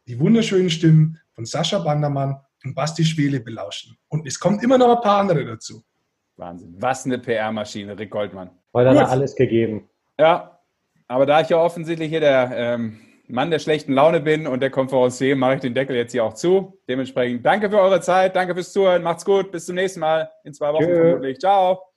die 0.07 0.19
wunderschönen 0.19 0.71
Stimmen 0.71 1.19
von 1.35 1.45
Sascha 1.45 1.77
Bandermann 1.77 2.35
und 2.65 2.73
Basti 2.73 3.05
Schwele 3.05 3.39
belauschen. 3.39 3.95
Und 4.07 4.25
es 4.25 4.39
kommt 4.39 4.63
immer 4.63 4.79
noch 4.79 4.97
ein 4.97 5.03
paar 5.03 5.19
andere 5.19 5.45
dazu. 5.45 5.83
Wahnsinn. 6.39 6.75
Was 6.79 7.05
eine 7.05 7.17
PR-Maschine, 7.19 7.97
Rick 7.97 8.11
Goldmann. 8.11 8.49
Heute 8.73 8.89
hat 8.89 8.97
er 8.97 9.03
Gut. 9.03 9.11
alles 9.11 9.35
gegeben. 9.35 9.89
Ja, 10.17 10.59
aber 11.07 11.25
da 11.25 11.41
ich 11.41 11.49
ja 11.49 11.57
offensichtlich 11.57 12.09
hier 12.09 12.19
der 12.19 12.51
ähm, 12.53 12.99
Mann 13.27 13.51
der 13.51 13.59
schlechten 13.59 13.93
Laune 13.93 14.19
bin 14.19 14.47
und 14.47 14.61
der 14.61 14.69
Konferencier, 14.69 15.35
mache 15.35 15.55
ich 15.55 15.61
den 15.61 15.73
Deckel 15.73 15.95
jetzt 15.95 16.11
hier 16.11 16.23
auch 16.23 16.33
zu. 16.33 16.79
Dementsprechend 16.87 17.45
danke 17.45 17.69
für 17.69 17.79
eure 17.79 18.01
Zeit, 18.01 18.35
danke 18.35 18.53
fürs 18.55 18.73
Zuhören, 18.73 19.03
macht's 19.03 19.25
gut, 19.25 19.51
bis 19.51 19.65
zum 19.65 19.75
nächsten 19.75 19.99
Mal 19.99 20.31
in 20.43 20.53
zwei 20.53 20.73
Wochen 20.73 20.85
Tschö. 20.85 20.95
vermutlich. 20.95 21.39
Ciao. 21.39 21.88